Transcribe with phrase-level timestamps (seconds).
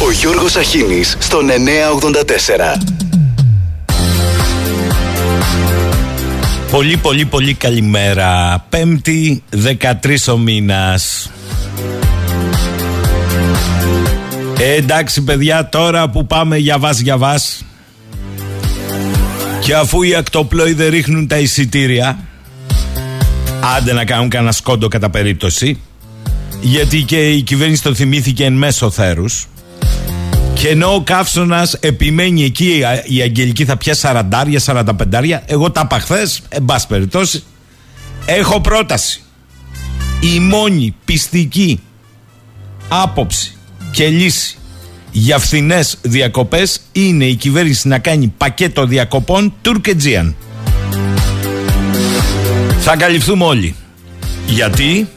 [0.00, 2.82] Ο Γιώργος Αχίνης στον 984.
[6.70, 8.64] Πολύ πολύ πολύ καλημέρα.
[8.68, 9.42] Πέμπτη
[10.02, 11.30] 13 ο μήνας.
[14.58, 17.64] Ε, Εντάξει παιδιά τώρα που πάμε για βάς για βάς.
[19.60, 22.18] Και αφού οι ακτοπλόοι ρίχνουν τα εισιτήρια
[23.76, 25.80] Άντε να κάνουν κανένα σκόντο κατά περίπτωση.
[26.60, 29.48] Γιατί και η κυβέρνηση το θυμήθηκε εν μέσω θέρους
[30.58, 34.22] και ενώ ο καύσωνας επιμένει εκεί, η Αγγελική θα πιάσει 40,
[34.64, 37.42] 45, εγώ τα είπα χθες, εν πάση περιπτώσει,
[38.26, 39.22] έχω πρόταση.
[40.20, 41.80] Η μόνη πιστική
[42.88, 43.56] άποψη
[43.90, 44.56] και λύση
[45.10, 50.36] για φθηνές διακοπές είναι η κυβέρνηση να κάνει πακέτο διακοπών Τουρκετζίαν.
[52.80, 53.74] Θα καλυφθούμε όλοι.
[54.46, 55.08] Γιατί;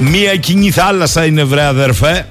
[0.00, 2.26] Μία κοινή θάλασσα είναι βρε αδερφέ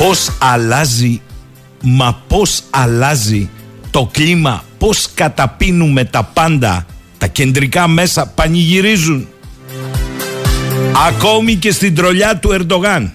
[0.00, 1.20] Πώς αλλάζει,
[1.82, 3.50] μα πώς αλλάζει
[3.90, 6.86] το κλίμα, πώς καταπίνουμε τα πάντα,
[7.18, 9.28] τα κεντρικά μέσα πανηγυρίζουν.
[11.08, 13.12] Ακόμη και στην τρολιά του Ερντογάν.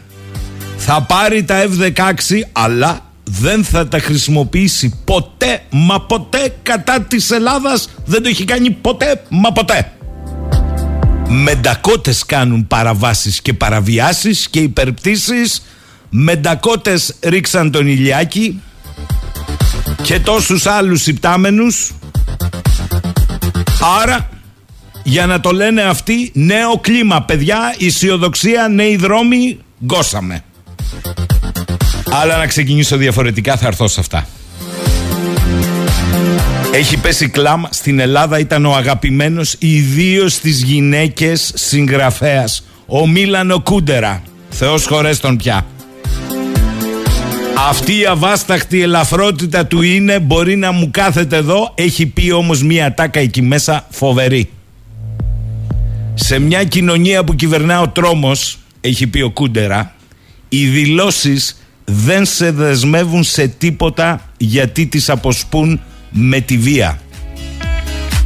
[0.77, 7.89] Θα πάρει τα F-16 αλλά δεν θα τα χρησιμοποιήσει ποτέ μα ποτέ κατά της Ελλάδας
[8.05, 9.91] δεν το έχει κάνει ποτέ μα ποτέ
[11.27, 15.61] Μεντακότες κάνουν παραβάσεις και παραβιάσεις και υπερπτήσεις
[16.17, 18.61] Μεντακότες ρίξαν τον Ηλιάκη
[20.01, 21.91] και τόσους άλλους υπτάμενους.
[24.01, 24.29] Άρα
[25.03, 30.43] για να το λένε αυτοί νέο κλίμα παιδιά αισιοδοξία νέοι δρόμοι γκώσαμε.
[32.11, 34.27] Αλλά να ξεκινήσω διαφορετικά θα έρθω σε αυτά.
[36.73, 44.21] Έχει πέσει κλάμα στην Ελλάδα ήταν ο αγαπημένος ιδίως στις γυναίκες συγγραφέας ο Μίλανο Κούντερα.
[44.49, 45.65] Θεός χωρές τον πια
[47.57, 52.93] αυτή η αβάσταχτη ελαφρότητα του είναι μπορεί να μου κάθεται εδώ έχει πει όμως μια
[52.93, 54.49] τάκα εκεί μέσα φοβερή.
[56.13, 59.95] Σε μια κοινωνία που κυβερνά ο τρόμος έχει πει ο Κούντερα
[60.49, 66.99] οι δηλώσεις δεν σε δεσμεύουν σε τίποτα γιατί τις αποσπούν με τη βία.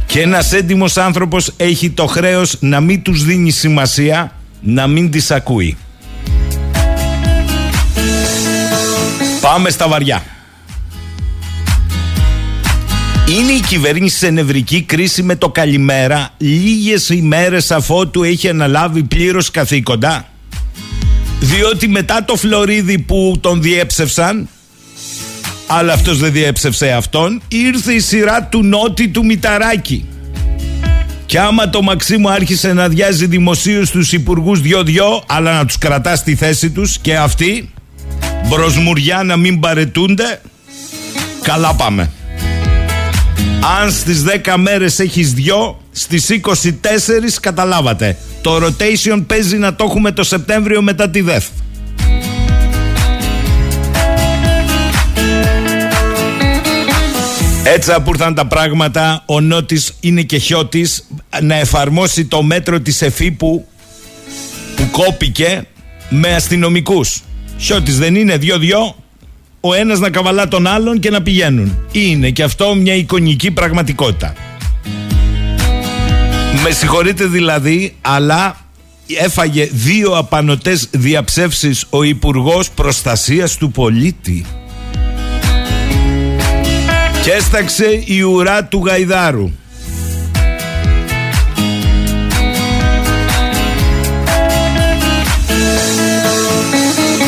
[0.06, 5.30] Και ένας έντιμος άνθρωπος έχει το χρέος να μην τους δίνει σημασία να μην τις
[5.30, 5.76] ακούει
[9.52, 10.22] Πάμε στα βαριά.
[13.28, 19.50] Είναι η κυβέρνηση σε νευρική κρίση με το καλημέρα λίγες ημέρες αφότου έχει αναλάβει πλήρως
[19.50, 20.28] καθήκοντα.
[21.40, 24.48] Διότι μετά το Φλωρίδι που τον διέψευσαν
[25.66, 30.08] αλλά αυτός δεν διέψευσε αυτόν ήρθε η σειρά του Νότι του Μηταράκη.
[31.26, 36.18] Και άμα το Μαξίμου άρχισε να διάζει δημοσίους τους υπουργούς δυο-δυο αλλά να τους κρατάς
[36.18, 37.70] στη θέση τους και αυτοί
[38.50, 40.40] Μπροσμουριά να μην παρετούνται.
[41.42, 42.10] Καλά πάμε.
[43.80, 48.16] Αν στις 10 μέρες έχεις δυο Στις 24 καταλάβατε.
[48.42, 51.44] Το rotation παίζει να το έχουμε το Σεπτέμβριο μετά τη ΔΕΘ
[57.64, 61.06] Έτσι που ήρθαν τα πράγματα Ο Νότης είναι και χιώτης
[61.42, 63.66] Να εφαρμόσει το μέτρο της εφήπου
[64.76, 65.66] Που κόπηκε
[66.08, 67.22] Με αστυνομικούς
[67.62, 68.94] Σιώτης δεν είναι δυο-δυο
[69.60, 71.78] ο ένας να καβαλά τον άλλον και να πηγαίνουν.
[71.92, 74.34] Είναι και αυτό μια εικονική πραγματικότητα.
[76.62, 78.56] Με συγχωρείτε δηλαδή, αλλά
[79.18, 84.44] έφαγε δύο απανοτές διαψεύσεις ο Υπουργός Προστασίας του Πολίτη.
[87.22, 89.50] Και έσταξε η ουρά του Γαϊδάρου.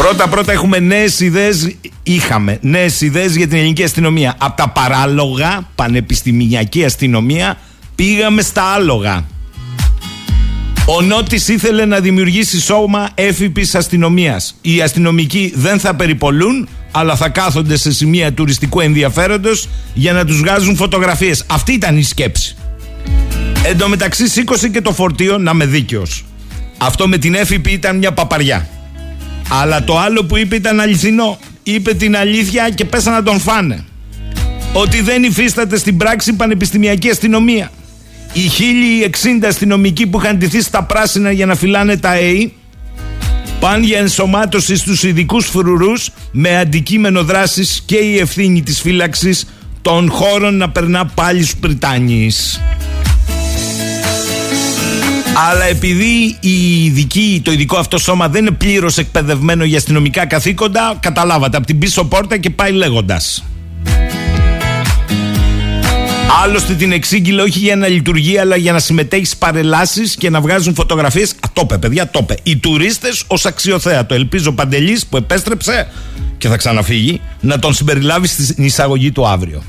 [0.03, 1.77] Πρώτα πρώτα έχουμε νέες ιδέες.
[2.03, 4.35] Είχαμε νέες ιδέες για την ελληνική αστυνομία.
[4.39, 7.59] Από τα παράλογα, πανεπιστημιακή αστυνομία,
[7.95, 9.25] πήγαμε στα άλογα.
[10.87, 14.59] Ο Νότης ήθελε να δημιουργήσει σώμα έφυπης αστυνομίας.
[14.61, 20.39] Οι αστυνομικοί δεν θα περιπολούν, αλλά θα κάθονται σε σημεία τουριστικού ενδιαφέροντος για να τους
[20.39, 21.45] βγάζουν φωτογραφίες.
[21.47, 22.57] Αυτή ήταν η σκέψη.
[23.65, 26.25] Εν τω μεταξύ, σήκωσε και το φορτίο να είμαι δίκαιος.
[26.79, 28.69] Αυτό με την έφυπη ήταν μια παπαριά.
[29.61, 31.39] Αλλά το άλλο που είπε ήταν αληθινό.
[31.63, 33.85] Είπε την αλήθεια και πέσανε να τον φάνε.
[34.73, 37.71] Ότι δεν υφίσταται στην πράξη πανεπιστημιακή αστυνομία.
[38.33, 38.51] Οι
[39.43, 42.53] 1060 αστυνομικοί που είχαν ντυθεί στα πράσινα για να φυλάνε τα ΑΕΗ
[43.61, 49.47] πάνε για ενσωμάτωση στους ειδικούς φρουρούς με αντικείμενο δράσης και η ευθύνη της φύλαξης
[49.83, 52.61] των χώρων να περνά πάλι στους Πριτάνιες.
[55.35, 60.97] Αλλά επειδή η ειδική, το ειδικό αυτό σώμα δεν είναι πλήρως εκπαιδευμένο για αστυνομικά καθήκοντα,
[61.01, 63.45] καταλάβατε από την πίσω πόρτα και πάει λέγοντας.
[66.43, 70.41] Άλλωστε την εξήγηλε όχι για να λειτουργεί, αλλά για να συμμετέχει στις παρελάσεις και να
[70.41, 71.35] βγάζουν φωτογραφίες.
[71.41, 72.35] Ατόπε, παιδιά, τόπε.
[72.43, 74.15] Οι τουρίστες ως αξιοθέατο.
[74.15, 75.89] Ελπίζω Παντελής που επέστρεψε
[76.39, 79.63] και θα ξαναφύγει να τον συμπεριλάβει στην εισαγωγή του αύριο.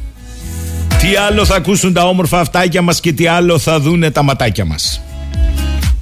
[1.00, 4.66] Τι άλλο θα ακούσουν τα όμορφα αυτάκια μας και τι άλλο θα δούνε τα ματάκια
[4.66, 5.02] μας.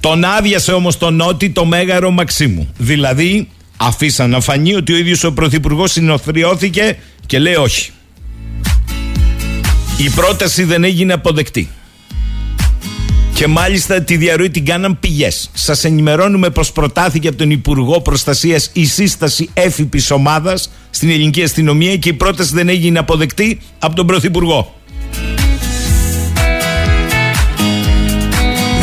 [0.01, 2.69] Τον άδειασε όμως τον Νότι το μέγαρο Μαξίμου.
[2.77, 7.91] Δηλαδή, αφήσαν να φανεί ότι ο ίδιος ο Πρωθυπουργός συνοθριώθηκε και λέει όχι.
[9.97, 11.69] Η πρόταση δεν έγινε αποδεκτή.
[13.33, 15.49] Και μάλιστα τη διαρροή την κάναν πηγές.
[15.53, 21.97] Σας ενημερώνουμε πως προτάθηκε από τον Υπουργό Προστασίας η σύσταση έφυπης ομάδας στην ελληνική αστυνομία
[21.97, 24.80] και η πρόταση δεν έγινε αποδεκτή από τον Πρωθυπουργό.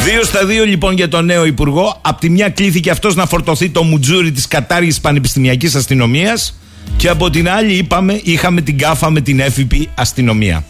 [0.04, 1.98] Δύο στα δύο λοιπόν για τον νέο Υπουργό.
[2.02, 6.58] Απ' τη μια κλήθηκε αυτός να φορτωθεί το μουτζούρι της κατάργησης πανεπιστημιακής αστυνομίας.
[6.96, 10.64] Και από την άλλη είπαμε, είχαμε την κάφα με την έφυπη αστυνομία.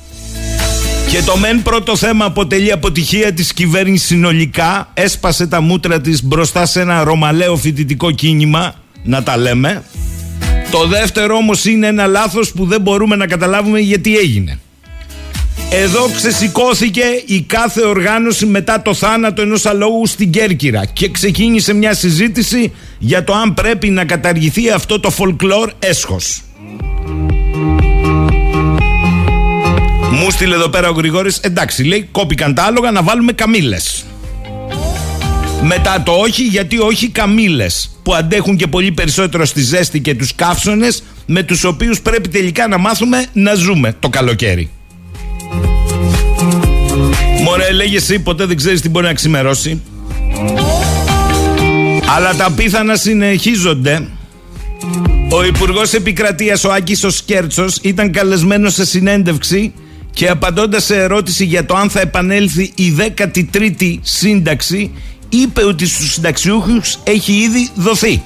[1.10, 4.90] Και το μεν πρώτο θέμα αποτελεί αποτυχία της κυβέρνησης συνολικά.
[4.94, 9.82] Έσπασε τα μούτρα της μπροστά σε ένα ρωμαλαίο φοιτητικό κίνημα, να τα λέμε.
[10.70, 14.58] Το δεύτερο όμως είναι ένα λάθος που δεν μπορούμε να καταλάβουμε γιατί έγινε.
[15.70, 21.94] Εδώ ξεσηκώθηκε η κάθε οργάνωση μετά το θάνατο ενός αλόγου στην Κέρκυρα και ξεκίνησε μια
[21.94, 26.42] συζήτηση για το αν πρέπει να καταργηθεί αυτό το folklore έσχος.
[30.12, 34.04] Μου στείλε εδώ πέρα ο Γρηγόρης Εντάξει λέει κόπηκαν τα άλογα να βάλουμε καμήλες
[35.62, 40.34] Μετά το όχι γιατί όχι καμήλες Που αντέχουν και πολύ περισσότερο στη ζέστη και τους
[40.34, 44.70] καύσονες Με τους οποίους πρέπει τελικά να μάθουμε να ζούμε το καλοκαίρι
[47.48, 49.82] Μωρέ λέγε εσύ ποτέ δεν ξέρεις τι μπορεί να ξημερώσει
[52.16, 54.08] Αλλά τα πίθανα συνεχίζονται
[55.30, 59.72] ο Υπουργός Επικρατείας, ο Άκης ο Σκέρτσος, ήταν καλεσμένος σε συνέντευξη
[60.12, 64.90] και απαντώντας σε ερώτηση για το αν θα επανέλθει η 13η σύνταξη
[65.28, 68.22] είπε ότι στους συνταξιούχους έχει ήδη δοθεί.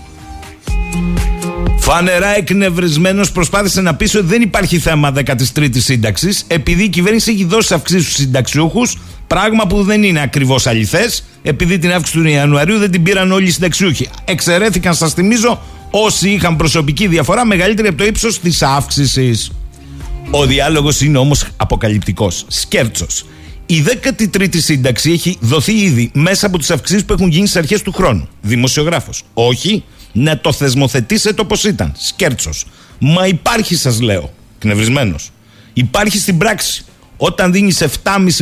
[1.79, 7.45] Φανερά εκνευρισμένος προσπάθησε να πει ότι δεν υπάρχει θέμα 13η σύνταξης, επειδή η κυβέρνηση έχει
[7.45, 8.97] δώσει αυξήσεις στους συνταξιούχους,
[9.33, 13.47] πράγμα που δεν είναι ακριβώς αληθές, επειδή την αύξηση του Ιανουαρίου δεν την πήραν όλοι
[13.47, 14.09] οι συνταξιούχοι.
[14.25, 19.51] Εξαιρέθηκαν, σας θυμίζω, όσοι είχαν προσωπική διαφορά μεγαλύτερη από το ύψος της αύξησης.
[20.31, 22.45] Ο διάλογος είναι όμως αποκαλυπτικός.
[22.49, 23.07] Σκέρτσο.
[23.67, 27.83] Η 13η σύνταξη έχει δοθεί ήδη μέσα από τις αυξήσεις που έχουν γίνει στις αρχές
[27.83, 28.29] του χρόνου.
[28.41, 29.23] Δημοσιογράφος.
[29.35, 31.93] Όχι, να το θεσμοθετήσετε όπως ήταν.
[31.99, 32.65] Σκέρτσος.
[32.99, 35.17] Μα υπάρχει, σας λέω, κνευρισμένο.
[35.73, 36.85] Υπάρχει στην πράξη.
[37.25, 37.89] Όταν δίνεις 7,5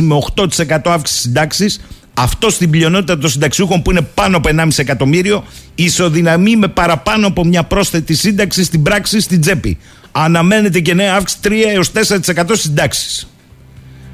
[0.01, 1.65] με 8% αύξηση συντάξη,
[2.13, 5.43] αυτό στην πλειονότητα των συνταξιούχων που είναι πάνω από 1,5 εκατομμύριο
[5.75, 9.77] ισοδυναμεί με παραπάνω από μια πρόσθετη σύνταξη στην πράξη στην τσέπη
[10.11, 13.27] αναμένεται και νέα αύξηση 3 έως 4% συντάξεις.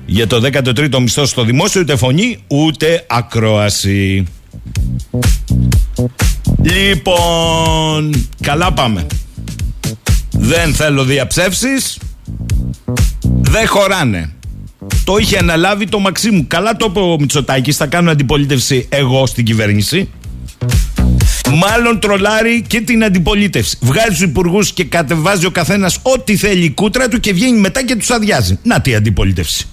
[0.06, 4.26] Για το 13ο μισθό στο δημόσιο ούτε φωνή ούτε ακρόαση.
[6.62, 9.06] Λοιπόν, καλά πάμε.
[10.32, 11.98] Δεν θέλω διαψεύσεις.
[13.22, 14.32] Δεν χωράνε.
[15.04, 16.46] Το είχε αναλάβει το Μαξίμου.
[16.48, 20.10] Καλά το είπε ο Μητσοτάκης, θα κάνω αντιπολίτευση εγώ στην κυβέρνηση.
[21.54, 23.78] Μάλλον τρολάρει και την αντιπολίτευση.
[23.82, 27.86] Βγάζει του υπουργούς και κατεβάζει ο καθένας ό,τι θέλει η κούτρα του και βγαίνει μετά
[27.86, 28.60] και τους αδειάζει.
[28.64, 29.68] Να τι αντιπολίτευση.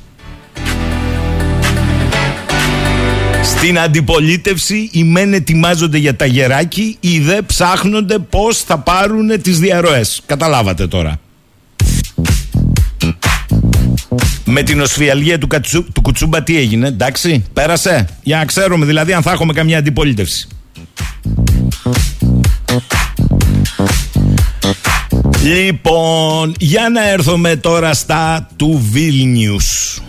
[3.43, 9.59] Στην αντιπολίτευση οι μεν ετοιμάζονται για τα γεράκι, οι δε ψάχνονται πώς θα πάρουν τις
[9.59, 10.23] διαρροές.
[10.27, 11.19] Καταλάβατε τώρα.
[14.57, 19.13] Με την οσφιαλγία του, κατσου, του Κουτσούμπα τι έγινε, εντάξει, πέρασε; Για να ξέρουμε δηλαδή
[19.13, 20.49] αν θα έχουμε καμιά αντιπολίτευση.
[25.43, 30.01] Λοιπόν, για να έρθουμε τώρα στα του Βίλνιους.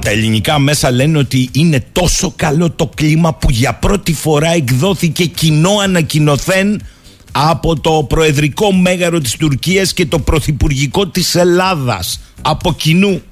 [0.00, 5.24] τα ελληνικά μέσα λένε ότι είναι τόσο καλό το κλίμα που για πρώτη φορά εκδόθηκε
[5.24, 6.82] κοινό ανακοινωθέν
[7.32, 13.22] από το Προεδρικό Μέγαρο της Τουρκίας και το Πρωθυπουργικό της Ελλάδας από κοινού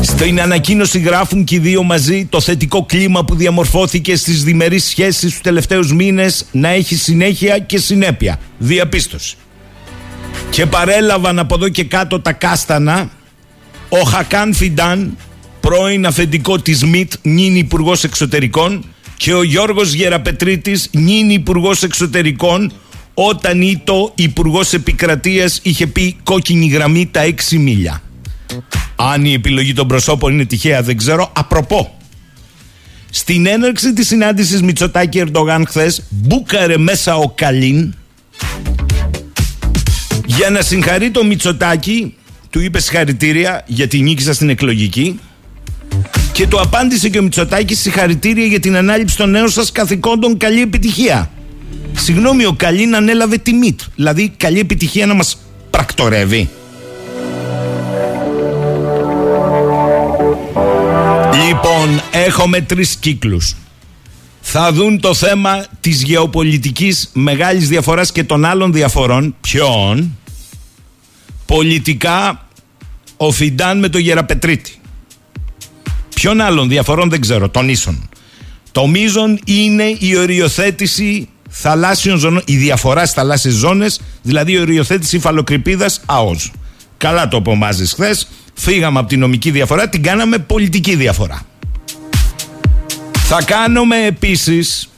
[0.00, 5.30] στην ανακοίνωση γράφουν και οι δύο μαζί το θετικό κλίμα που διαμορφώθηκε στις διμερείς σχέσεις
[5.30, 8.40] τους τελευταίους μήνες να έχει συνέχεια και συνέπεια.
[8.58, 9.36] Διαπίστωση.
[10.50, 13.10] Και παρέλαβαν από εδώ και κάτω τα κάστανα
[13.88, 15.16] ο Χακάν Φιντάν,
[15.60, 18.84] πρώην αφεντικό της ΜΙΤ, νυν υπουργός Εξωτερικών
[19.16, 22.72] και ο Γιώργος Γεραπετρίτης, νυν υπουργός Εξωτερικών
[23.14, 28.02] όταν ήτο υπουργός Επικρατείας είχε πει κόκκινη γραμμή τα 6 μίλια.
[28.96, 31.32] Αν η επιλογή των προσώπων είναι τυχαία δεν ξέρω.
[31.36, 31.98] Απροπό.
[33.10, 37.94] Στην έναρξη της συνάντησης Μητσοτάκη Ερντογάν χθες μπούκαρε μέσα ο Καλίν
[40.26, 42.14] για να συγχαρεί το Μητσοτάκη
[42.50, 45.20] του είπε συγχαρητήρια γιατί νίκησα στην εκλογική
[46.36, 50.60] και του απάντησε και ο Μητσοτάκης συγχαρητήρια για την ανάληψη των νέων σας καθηκόντων καλή
[50.60, 51.30] επιτυχία.
[51.92, 53.80] Συγγνώμη, ο Καλίν ανέλαβε τη ΜΙΤ.
[53.94, 55.38] Δηλαδή, καλή επιτυχία να μας
[55.70, 56.48] πρακτορεύει.
[61.46, 63.56] Λοιπόν, έχουμε τρεις κύκλους.
[64.40, 69.36] Θα δουν το θέμα της γεωπολιτικής μεγάλης διαφοράς και των άλλων διαφορών.
[69.40, 70.18] Ποιον;
[71.46, 72.46] Πολιτικά
[73.16, 74.80] ο Φιντάν με το Γεραπετρίτη.
[76.20, 78.08] Ποιον άλλων διαφορών δεν ξέρω, τον ίσον.
[78.72, 85.16] Το μείζον είναι η οριοθέτηση θαλάσσιων ζωνών, η διαφορά στις θαλάσσιες ζώνες, δηλαδή η οριοθέτηση
[85.16, 86.52] υφαλοκρηπίδας ΑΟΣ.
[86.96, 88.28] Καλά το απομάζεις χθες.
[88.54, 91.42] Φύγαμε από τη νομική διαφορά, την κάναμε πολιτική διαφορά.
[93.12, 94.88] Θα κάνουμε επίσης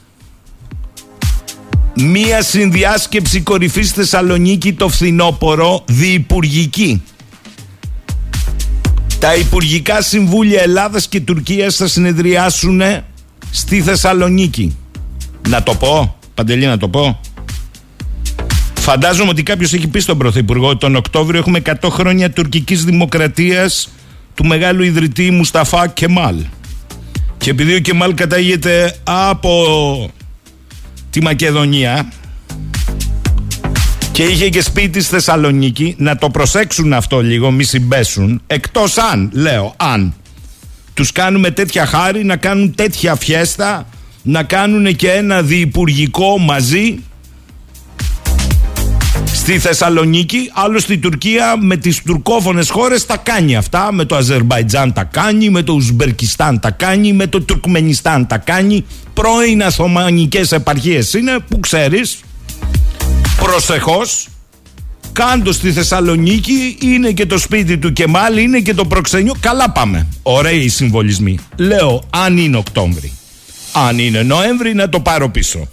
[1.94, 7.02] μία συνδιάσκεψη κορυφής Θεσσαλονίκη το φθινόπωρο διυπουργική.
[9.18, 12.82] Τα Υπουργικά Συμβούλια Ελλάδας και Τουρκίας θα συνεδριάσουν
[13.50, 14.76] στη Θεσσαλονίκη.
[15.48, 17.20] Να το πω, Παντελή να το πω.
[18.74, 23.88] Φαντάζομαι ότι κάποιος έχει πει στον Πρωθυπουργό ότι τον Οκτώβριο έχουμε 100 χρόνια τουρκικής δημοκρατίας
[24.34, 26.44] του μεγάλου ιδρυτή Μουσταφά Κεμάλ.
[27.38, 30.10] Και επειδή ο Κεμάλ κατάγεται από
[31.10, 32.12] τη Μακεδονία
[34.18, 38.40] και είχε και σπίτι στη Θεσσαλονίκη, να το προσέξουν αυτό λίγο, μη συμπέσουν.
[38.46, 40.14] Εκτός αν, λέω, αν
[40.94, 43.86] τους κάνουμε τέτοια χάρη να κάνουν τέτοια φιέστα,
[44.22, 46.98] να κάνουν και ένα διυπουργικό μαζί.
[49.32, 54.92] Στη Θεσσαλονίκη, άλλο στη Τουρκία με τις τουρκόφωνες χώρες τα κάνει αυτά, με το Αζερβαϊτζάν
[54.92, 58.84] τα κάνει, με το Ουσμπερκιστάν τα κάνει, με το Τουρκμενιστάν τα κάνει,
[59.14, 62.18] πρώην Αθωμανικές επαρχίες είναι που ξέρεις,
[63.40, 64.28] προσεχώς,
[65.12, 70.06] κάντος στη Θεσσαλονίκη είναι και το σπίτι του Κεμάλ, είναι και το προξενιό, καλά πάμε.
[70.22, 71.38] Ωραίοι οι συμβολισμοί.
[71.56, 73.12] Λέω, αν είναι Οκτώβρη.
[73.72, 75.68] Αν είναι Νοέμβρη να το πάρω πίσω.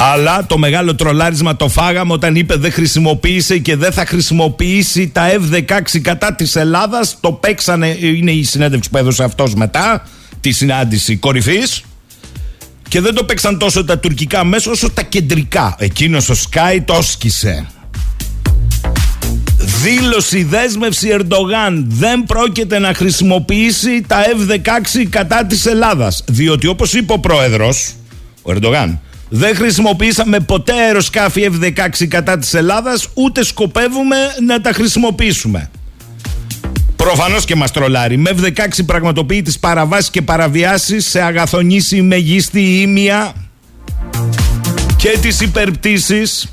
[0.00, 5.28] Αλλά το μεγάλο τρολάρισμα το φάγαμε όταν είπε δεν χρησιμοποίησε και δεν θα χρησιμοποιήσει τα
[5.30, 7.16] F-16 κατά της Ελλάδας.
[7.20, 10.02] Το παίξανε, είναι η συνέντευξη που έδωσε αυτός μετά,
[10.46, 11.82] τη συνάντηση κορυφής.
[12.88, 15.76] Και δεν το παίξαν τόσο τα τουρκικά μέσα όσο τα κεντρικά.
[15.78, 17.66] Εκείνος ο Σκάι το σκίσε.
[19.82, 27.12] Δήλωση δέσμευση Ερντογάν δεν πρόκειται να χρησιμοποιήσει τα F-16 κατά της Ελλάδας διότι όπως είπε
[27.12, 27.94] ο πρόεδρος
[28.42, 35.70] ο Ερντογάν δεν χρησιμοποιήσαμε ποτέ αεροσκάφη F-16 κατά της Ελλάδας ούτε σκοπεύουμε να τα χρησιμοποιήσουμε
[37.06, 43.32] Προφανώς και μας τρολάρει με F-16 πραγματοποιεί τις παραβάσεις και παραβιάσεις σε αγαθονήσει μεγίστη ήμια
[44.96, 46.52] και τις υπερπτήσεις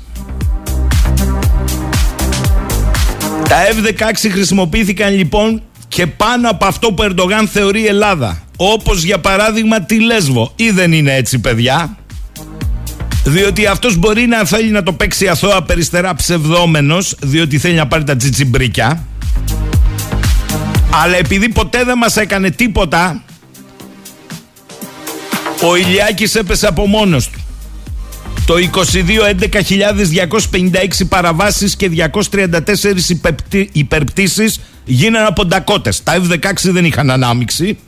[3.48, 8.42] Τα F-16 χρησιμοποιήθηκαν λοιπόν και πάνω από αυτό που Ερντογάν θεωρεί Ελλάδα.
[8.56, 10.52] Όπως για παράδειγμα τη Λέσβο.
[10.56, 11.96] Ή δεν είναι έτσι παιδιά;
[13.24, 18.04] Διότι αυτός μπορεί να θέλει να το παίξει αθώα περιστερά ψευδόμενος διότι θέλει να πάρει
[18.04, 19.06] τα τσιτσιμπρίκια.
[21.02, 23.22] Αλλά επειδή ποτέ δεν μας έκανε τίποτα
[25.62, 27.38] ο Ηλιάκης έπεσε από μόνος του.
[28.46, 28.58] Το 22
[29.40, 36.02] 11.256 παραβάσεις και 234 υπερπτήσεις γίνανε από ντακότες.
[36.02, 37.78] Τα F-16 δεν είχαν ανάμειξη.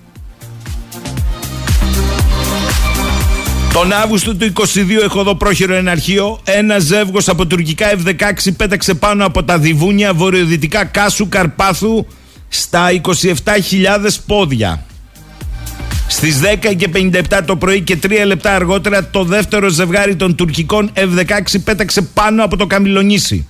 [3.72, 4.64] Τον Αύγουστο του 22
[5.02, 6.40] έχω εδώ πρόχειρο εναρχείο.
[6.44, 12.06] Ένας ζεύγος από τουρκικά F-16 πέταξε πάνω από τα διβούνια βορειοδυτικά Κάσου Καρπάθου
[12.48, 14.84] στα 27.000 πόδια.
[16.06, 20.90] Στις 10 και 57 το πρωί και 3 λεπτά αργότερα το δεύτερο ζευγάρι των τουρκικών
[20.94, 23.46] F-16 πέταξε πάνω από το Καμιλονίσι.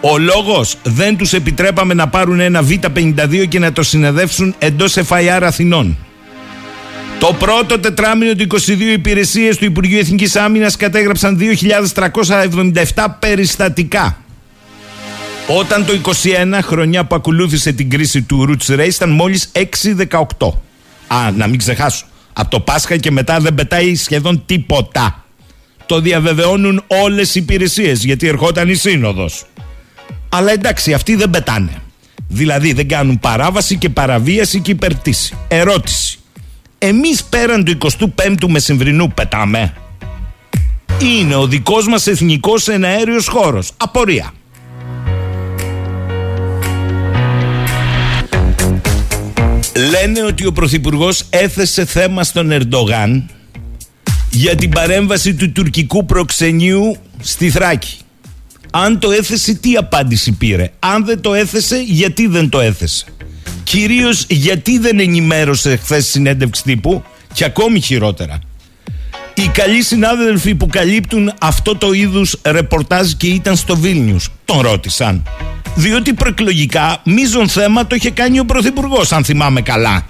[0.00, 5.44] Ο λόγος δεν τους επιτρέπαμε να πάρουν ένα Β52 και να το συνεδεύσουν εντός εφαϊάρ
[5.44, 5.96] Αθηνών.
[7.18, 14.21] Το πρώτο τετράμινο του 22 υπηρεσίες του Υπουργείου Εθνικής Άμυνας κατέγραψαν 2.377 περιστατικά.
[15.46, 20.52] Όταν το 21, χρονιά που ακολούθησε την κρίση του Roots Race, ήταν μόλις 6.18.
[21.06, 22.04] Α, να μην ξεχάσω.
[22.32, 25.24] Από το Πάσχα και μετά δεν πετάει σχεδόν τίποτα.
[25.86, 29.44] Το διαβεβαιώνουν όλες οι υπηρεσίες γιατί ερχόταν η σύνοδος.
[30.28, 31.82] Αλλά εντάξει, αυτοί δεν πετάνε.
[32.28, 35.34] Δηλαδή δεν κάνουν παράβαση και παραβίαση και υπερτήση.
[35.48, 36.18] Ερώτηση.
[36.78, 37.78] Εμείς πέραν του
[38.16, 39.74] 25ου μεσημβρινού πετάμε;
[41.00, 43.70] είναι ο δικός μας εθνικός εναέριος χώρος.
[43.76, 44.32] Απορία.
[49.90, 53.28] Λένε ότι ο Πρωθυπουργός έθεσε θέμα στον Ερντογάν
[54.30, 57.96] για την παρέμβαση του τουρκικού προξενείου στη Θράκη.
[58.70, 63.04] Αν το έθεσε, τι απάντηση πήρε; Αν δεν το έθεσε, γιατί δεν το έθεσε;
[63.64, 68.38] Κυρίως γιατί δεν ενημέρωσε χθες συνέντευξη τύπου και ακόμη χειρότερα;
[69.34, 75.22] Οι καλοί συνάδελφοι που καλύπτουν αυτό το είδους ρεπορτάζ και ήταν στο Βίλνιους τον ρώτησαν.
[75.74, 80.06] Διότι προεκλογικά μείζον θέμα το είχε κάνει ο Πρωθυπουργός, αν θυμάμαι καλά.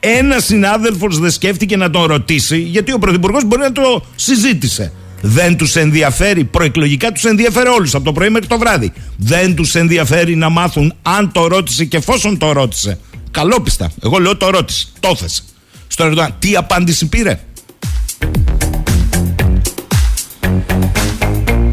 [0.00, 4.92] Ένα συνάδελφος δεν σκέφτηκε να τον ρωτήσει, γιατί ο Πρωθυπουργός μπορεί να το συζήτησε.
[5.20, 8.92] Δεν τους ενδιαφέρει, προεκλογικά τους ενδιαφέρει όλους από το πρωί μέχρι το βράδυ.
[9.16, 12.98] Δεν τους ενδιαφέρει να μάθουν αν το ρώτησε και εφόσον το ρώτησε.
[13.30, 13.90] Καλόπιστα.
[14.02, 14.86] Εγώ λέω το ρώτησε.
[15.00, 15.42] Το έθεσε.
[15.86, 16.34] Στο Ερντογάν.
[16.38, 17.40] Τι απάντηση πήρε;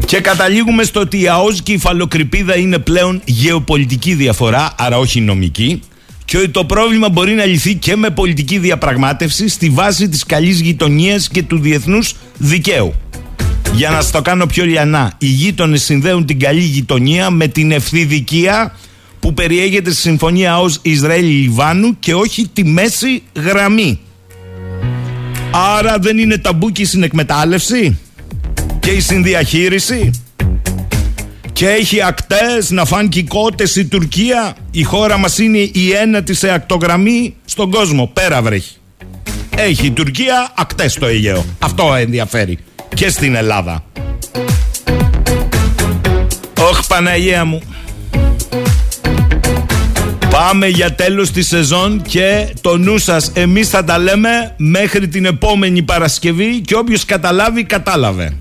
[0.06, 5.20] Και καταλήγουμε στο ότι η ΑΟΣ και η φαλοκρηπίδα είναι πλέον γεωπολιτική διαφορά, άρα όχι
[5.20, 5.80] νομική,
[6.24, 10.60] και ότι το πρόβλημα μπορεί να λυθεί και με πολιτική διαπραγμάτευση στη βάση της καλής
[10.60, 12.94] γειτονίας και του διεθνούς δικαίου.
[13.74, 18.74] Για να στο κάνω πιο λιανά, οι γείτονες συνδέουν την καλή γειτονία με την ευθυδικία
[19.20, 24.00] που περιέγεται στη συμφωνία ως Ισραήλ-Λιβάνου και όχι τη μέση γραμμή.
[25.76, 27.98] Άρα δεν είναι ταμπού και η συνεκμετάλλευση;
[28.86, 30.10] Και η συνδιαχείριση.
[31.52, 34.56] Και έχει ακτές να φάνε κότες η Τουρκία.
[34.70, 38.10] Η χώρα μας είναι η ένατη σε ακτογραμμή στον κόσμο.
[38.12, 38.76] Πέρα βρέχει.
[39.56, 41.44] Έχει η Τουρκία ακτές στο Αιγαίο.
[41.58, 42.58] Αυτό ενδιαφέρει.
[42.94, 43.84] Και στην Ελλάδα.
[46.70, 47.62] Ωχ Παναγία μου.
[50.30, 53.30] Πάμε για τέλος της σεζόν και το νου σας.
[53.34, 58.36] Εμείς θα τα λέμε μέχρι την επόμενη Παρασκευή και όποιος καταλάβει κατάλαβε.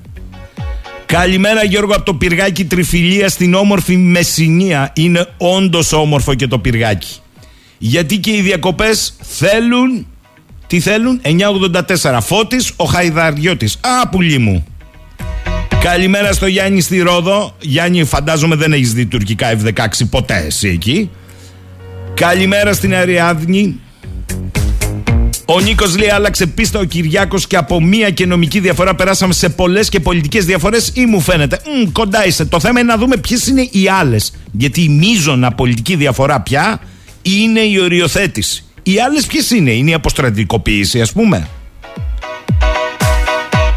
[1.05, 4.91] Καλημέρα Γιώργο από το πυργάκι Τριφυλία στην όμορφη Μεσσηνία.
[4.93, 7.15] Είναι όντως όμορφο και το πυργάκι.
[7.77, 10.07] Γιατί και οι διακοπές θέλουν,
[10.67, 12.19] τι θέλουν, 984.
[12.21, 13.79] Φώτης ο Χαϊδαριώτης.
[13.81, 14.65] Α, πουλί μου.
[15.81, 17.55] Καλημέρα στο Γιάννη στη Ρόδο.
[17.59, 21.09] Γιάννη, φαντάζομαι δεν έχεις δει τουρκικά F-16 ποτέ εσύ εκεί.
[22.13, 23.79] Καλημέρα στην Αριάδνη.
[25.45, 29.49] Ο Νίκος λέει: Άλλαξε πίστα ο Κυριάκος και από μία και νομική διαφορά περάσαμε σε
[29.49, 31.59] πολλές και πολιτικές διαφορές, ή μου φαίνεται.
[31.65, 32.45] Μ, κοντά είσαι.
[32.45, 34.33] Το θέμα είναι να δούμε ποιες είναι οι άλλες.
[34.51, 36.79] Γιατί η μείζωνα πολιτική διαφορά πια
[37.21, 38.63] είναι η οριοθέτηση.
[38.83, 41.47] Οι άλλες ποιες είναι, είναι η αποστρατικοποίηση, ας πούμε.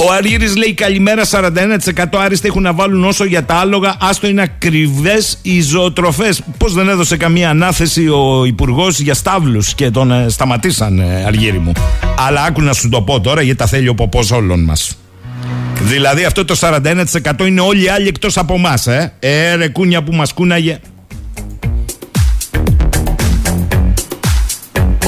[0.00, 3.96] Ο Αργύρης λέει καλημέρα 41% άριστα έχουν να βάλουν όσο για τα άλογα.
[4.00, 9.90] Άστο είναι ακριβές οι ζωοτροφές πως δεν έδωσε καμία ανάθεση ο υπουργός για στάβλους και
[9.90, 11.72] τον ε, σταματήσαν ε, Αργύρη μου.
[12.18, 14.98] Αλλά άκου να σου το πω τώρα γιατί τα θέλει ο ποπός όλων μας.
[15.82, 19.12] Δηλαδή αυτό το 41% είναι όλοι οι άλλοι εκτός από εμά, ε.
[19.18, 20.78] ε ρε κούνια που μας κούναγε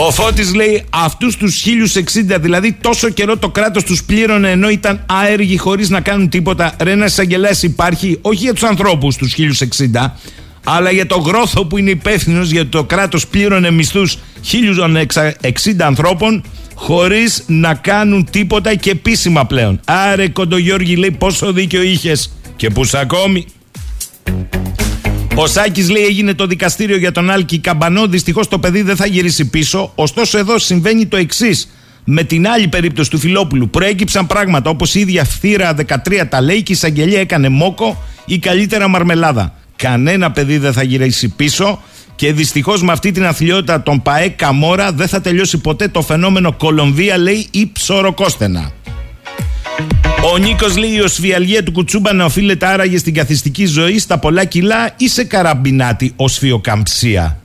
[0.02, 5.04] Ο Φώτης λέει αυτούς τους 1060 δηλαδή τόσο καιρό το κράτος τους πλήρωνε ενώ ήταν
[5.06, 6.74] άεργοι χωρίς να κάνουν τίποτα.
[6.82, 10.12] Ρε ένας εισαγγελέας υπάρχει όχι για τους ανθρώπους τους 1060
[10.64, 14.18] αλλά για το γρόθο που είναι υπεύθυνος για το κράτος πλήρωνε μισθούς
[14.52, 19.80] 1060 ανθρώπων χωρίς να κάνουν τίποτα και επίσημα πλέον.
[19.84, 23.46] Άρε Κοντογιώργη λέει πόσο δίκιο είχες και που ακόμη.
[25.34, 28.06] Ο Σάκης λέει έγινε το δικαστήριο για τον Άλκη Καμπανό.
[28.06, 29.92] Δυστυχώς το παιδί δεν θα γυρίσει πίσω.
[29.94, 31.70] Ωστόσο, εδώ συμβαίνει το εξής.
[32.04, 36.56] Με την άλλη περίπτωση του Φιλόπουλου προέκυψαν πράγματα όπως η ίδια φθήρα 13 τα λέει
[36.62, 39.54] και η εισαγγελία έκανε μόκο ή καλύτερα μαρμελάδα.
[39.76, 41.82] Κανένα παιδί δεν θα γυρίσει πίσω
[42.16, 46.52] και δυστυχώς με αυτή την αθλειότητα των ΠαΕ Καμόρα δεν θα τελειώσει ποτέ το φαινόμενο
[46.52, 48.72] Κολομβία, λέει, ή ψωροκόστενα.
[50.32, 54.44] Ο Νίκος λέει: Η οσφιαλγία του Κουτσούμπα να οφείλεται άραγε στην καθιστική ζωή, στα πολλά
[54.44, 57.40] κιλά ή σε καραμπινάτη οσφιοκαμψία.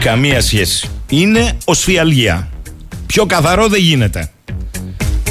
[0.00, 0.88] Καμία σχέση.
[1.08, 2.48] Είναι οσφιαλγία.
[3.06, 4.30] Πιο καθαρό δεν γίνεται.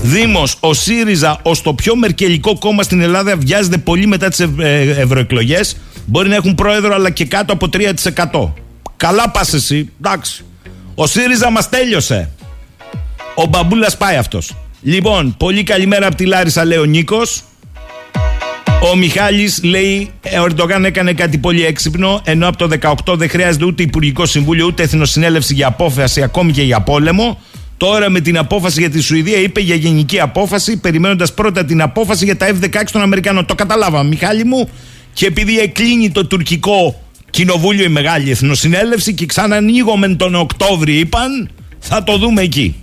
[0.01, 4.49] Δήμος, ο ΣΥΡΙΖΑ ως το πιο μερκελικό κόμμα στην Ελλάδα βιάζεται πολύ μετά τις ε,
[4.97, 5.77] ευρωεκλογές.
[6.05, 8.51] Μπορεί να έχουν πρόεδρο αλλά και κάτω από 3%.
[8.97, 9.89] Καλά πας εσύ.
[9.97, 10.43] Εντάξει.
[10.95, 12.29] Ο ΣΥΡΙΖΑ μας τέλειωσε.
[13.35, 14.55] Ο μπαμπούλας πάει αυτός.
[14.85, 17.43] Λοιπόν, πολύ καλημέρα από τη Λάρισα, λέει ο Νίκος.
[18.91, 22.67] Ο Μιχάλης λέει: «Ε, Ο Ερντογάν έκανε κάτι πολύ έξυπνο, ενώ από το
[23.05, 27.41] 18 δεν χρειάζεται ούτε Υπουργικό Συμβούλιο ούτε Εθνοσυνέλευση για απόφαση, ακόμη και για πόλεμο.
[27.77, 32.25] Τώρα με την απόφαση για τη Σουηδία είπε για γενική απόφαση, περιμένοντας πρώτα την απόφαση
[32.25, 33.45] για τα F-16 των Αμερικανών.
[33.45, 34.69] Το καταλάβαμε, Μιχάλη μου.
[35.13, 42.03] Και επειδή εκλείνει το τουρκικό κοινοβούλιο η μεγάλη Εθνοσυνέλευση και ξανανοίγουμε τον Οκτώβριο, είπαν, θα
[42.03, 42.75] το δούμε εκεί.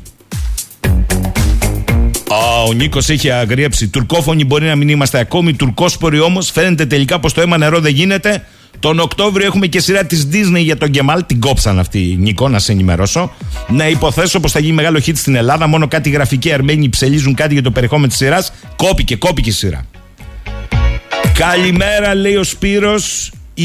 [2.68, 3.88] Ο Νίκος έχει αγριέψει.
[3.88, 5.54] Τουρκόφωνοι μπορεί να μην είμαστε ακόμη.
[5.54, 8.44] Τουρκόσποροι όμως φαίνεται τελικά πως το αίμα νερό δεν γίνεται.
[8.78, 11.26] Τον Οκτώβριο έχουμε και σειρά της Disney για τον Γκεμάλ.
[11.26, 13.32] Την κόψαν αυτή, Νίκο, να σε ενημερώσω.
[13.68, 15.66] Να υποθέσω πως θα γίνει μεγάλο hit στην Ελλάδα.
[15.66, 18.52] Μόνο κάτι γραφικοί Αρμένοι ψελίζουν κάτι για το περιεχόμενο της σειράς.
[18.76, 19.84] Κόπηκε, κόπηκε η σειρά.
[21.34, 23.32] Καλημέρα, λέει ο Σπύρος.
[23.54, 23.64] Η...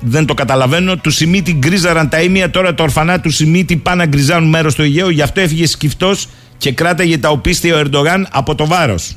[0.00, 0.96] Δεν το καταλαβαίνω.
[0.96, 2.50] Του Σιμίτη γκρίζαραν τα ίμια.
[2.50, 5.10] Τώρα τα ορφανά του Σιμίτη πάνε να γκριζάνουν μέρος στο Αιγαίο.
[5.10, 6.28] Γι' αυτό έφυγε σκυφτός
[6.60, 9.16] και κράταγε τα οπίστια ο Ερντογάν από το βάρος.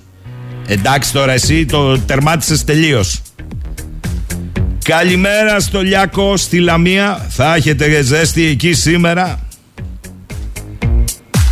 [0.68, 3.22] Εντάξει τώρα εσύ το τερμάτισες τελείως.
[4.84, 7.26] Καλημέρα στο Λιάκο στη Λαμία.
[7.30, 9.40] Θα έχετε ζέστη εκεί σήμερα.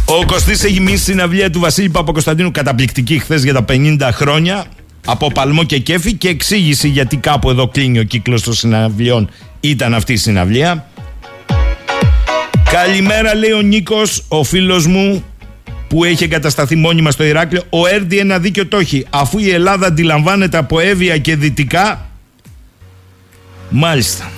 [0.06, 4.66] Ο Κωστής έχει μείνει στην αυλία του Βασίλη Παπακοσταντίνου καταπληκτική χθες για τα 50 χρόνια.
[5.06, 9.30] Από παλμό και κέφι και εξήγηση γιατί κάπου εδώ κλείνει ο κύκλος των συναυλιών.
[9.60, 10.88] Ήταν αυτή η συναυλία.
[12.72, 15.24] Καλημέρα λέει ο Νίκος, ο φίλος μου
[15.92, 17.64] που έχει εγκατασταθεί μόνιμα στο Ηράκλειο.
[17.70, 19.06] Ο Έρντι ένα δίκιο το έχει.
[19.10, 22.10] Αφού η Ελλάδα αντιλαμβάνεται από έβεια και δυτικά.
[23.70, 24.32] Μάλιστα.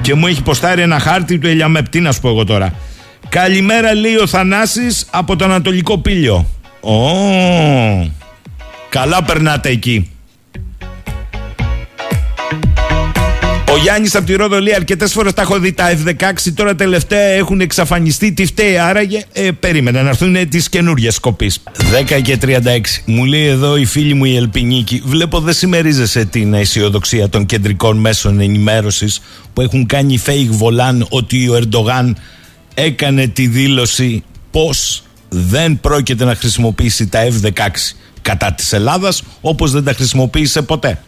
[0.00, 1.88] Και μου έχει ποστάρει ένα χάρτη του Ελιαμέπ.
[1.88, 2.74] Τι να σου πω εγώ τώρα.
[3.28, 6.46] Καλημέρα λέει ο Θανάσης από το Ανατολικό Πύλιο.
[6.80, 8.10] Ω,
[8.88, 10.10] καλά περνάτε εκεί.
[13.72, 16.52] Ο Γιάννης από τη Ρόδο λέει αρκετές φορές τα έχω δει τα F16.
[16.54, 18.32] Τώρα τελευταία έχουν εξαφανιστεί.
[18.32, 19.22] Τι φταίει, άραγε.
[19.32, 21.52] Ε, περίμενα να έρθουν τις καινούριε κοπεί.
[22.16, 23.02] 10 και 36.
[23.04, 25.02] Μου λέει εδώ η φίλη μου η Ελπινίκη.
[25.04, 29.20] Βλέπω δεν συμμερίζεσαι την αισιοδοξία των κεντρικών μέσων ενημέρωσης
[29.52, 32.16] που έχουν κάνει fake βολάν ότι ο Ερντογάν
[32.74, 34.70] έκανε τη δήλωση πώ
[35.28, 37.68] δεν πρόκειται να χρησιμοποιήσει τα F16
[38.22, 41.00] κατά της Ελλάδας όπως δεν τα χρησιμοποίησε ποτέ.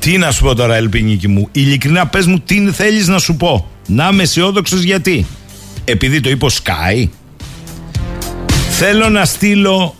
[0.00, 1.48] Τι να σου πω τώρα, Ελπινίκη μου.
[1.52, 3.70] Ειλικρινά πες μου, τι θέλεις να σου πω.
[3.86, 5.26] Να είμαι αισιόδοξος γιατί.
[5.84, 7.08] Επειδή το είπε ο Sky.
[8.70, 9.94] Θέλω να στείλω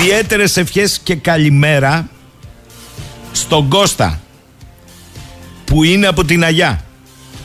[0.00, 2.08] ιδιαίτερες ευχές και καλημέρα
[3.32, 4.20] στον Κώστα
[5.64, 6.84] που είναι από την Αγιά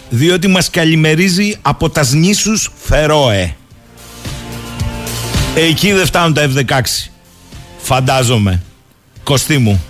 [0.10, 3.56] διότι μας καλημερίζει από τας νήσους Φερόε
[5.56, 7.11] εκεί δεν φτάνουν τα F-16
[7.82, 8.62] Φαντάζομαι.
[9.24, 9.82] Κωστή μου.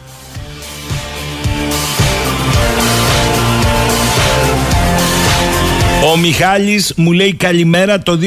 [6.12, 8.00] Ο Μιχάλης μου λέει καλημέρα.
[8.00, 8.20] Το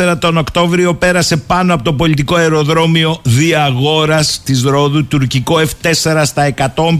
[0.00, 5.06] 2014 τον Οκτώβριο πέρασε πάνω από το πολιτικό αεροδρόμιο Διαγόρας της Ρόδου.
[5.06, 6.54] Τουρκικό F4 στα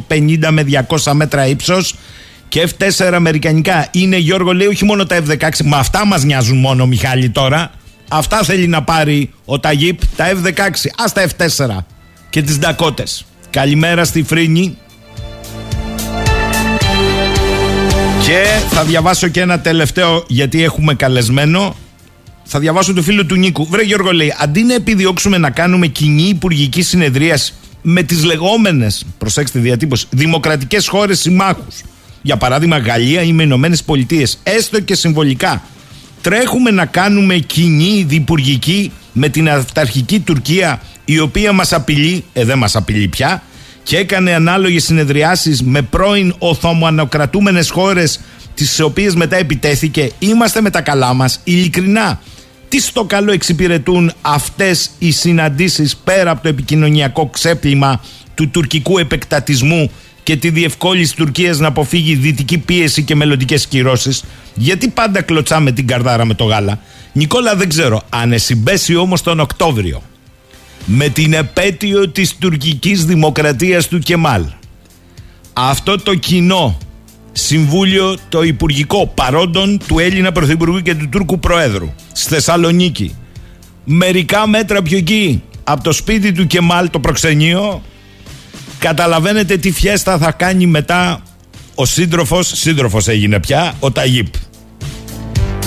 [0.08, 1.94] 150 με 200 μέτρα ύψος.
[2.48, 3.88] Και F4 αμερικανικά.
[3.90, 7.70] Είναι Γιώργο λέει όχι μόνο τα F16 μα αυτά μας νοιάζουν μόνο Μιχάλη τώρα
[8.16, 11.84] Αυτά θέλει να πάρει ο Ταγίπ, τα F-16, ας τα F-4
[12.30, 13.24] και τις Ντακότες.
[13.50, 14.76] Καλημέρα στη Φρίνη.
[18.24, 21.76] Και θα διαβάσω και ένα τελευταίο γιατί έχουμε καλεσμένο.
[22.44, 23.66] Θα διαβάσω το φίλο του Νίκου.
[23.66, 27.38] Βρε Γιώργο λέει, αντί να επιδιώξουμε να κάνουμε κοινή υπουργική συνεδρία
[27.82, 31.82] με τις λεγόμενες, προσέξτε διατύπωση, δημοκρατικές χώρες συμμάχους.
[32.22, 35.62] Για παράδειγμα Γαλλία ή με Ηνωμένες Πολιτείες, έστω και συμβολικά
[36.24, 42.58] τρέχουμε να κάνουμε κοινή διπουργική με την αυταρχική Τουρκία η οποία μας απειλεί, ε δεν
[42.58, 43.42] μας απειλεί πια
[43.82, 48.20] και έκανε ανάλογες συνεδριάσεις με πρώην οθωμανοκρατούμενες χώρες
[48.54, 50.10] τις οποίες μετά επιτέθηκε.
[50.18, 52.20] Είμαστε με τα καλά μας ειλικρινά.
[52.68, 58.00] Τι στο καλό εξυπηρετούν αυτές οι συναντήσεις πέρα από το επικοινωνιακό ξέπλυμα
[58.34, 59.90] του τουρκικού επεκτατισμού
[60.24, 64.24] και τη διευκόλυνση Τουρκίας να αποφύγει δυτική πίεση και μελλοντικές κυρώσεις.
[64.54, 66.80] Γιατί πάντα κλωτσάμε την καρδάρα με το γάλα.
[67.12, 68.02] Νικόλα, δεν ξέρω.
[68.08, 70.02] Αν συμπέσει όμως τον Οκτώβριο
[70.84, 74.44] με την επέτειο της τουρκικής δημοκρατίας του Κεμάλ
[75.52, 76.78] αυτό το κοινό
[77.32, 83.16] συμβούλιο το υπουργικό παρόντων του Έλληνα Πρωθυπουργού και του Τούρκου Προέδρου στη Θεσσαλονίκη
[83.84, 87.82] μερικά μέτρα πιο εκεί από το σπίτι του Κεμάλ το προξενείο
[88.84, 91.22] Καταλαβαίνετε τι φιέστα θα κάνει μετά
[91.74, 94.34] ο σύντροφος, σύντροφος έγινε πια, ο Ταγίπ.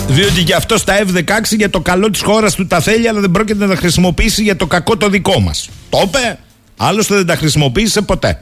[0.07, 1.23] Διότι και αυτό στα F-16
[1.57, 4.55] για το καλό της χώρας του τα θέλει, αλλά δεν πρόκειται να τα χρησιμοποιήσει για
[4.55, 5.69] το κακό το δικό μας.
[5.89, 6.39] Το είπε,
[6.77, 8.39] άλλωστε δεν τα χρησιμοποίησε ποτέ.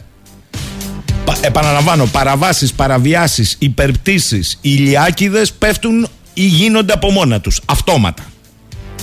[1.42, 8.24] Επαναλαμβάνω, παραβάσεις, παραβιάσεις, υπερπτήσεις, ηλιάκιδες πέφτουν ή γίνονται από μόνα τους, αυτόματα.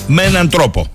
[0.07, 0.87] Με έναν τρόπο.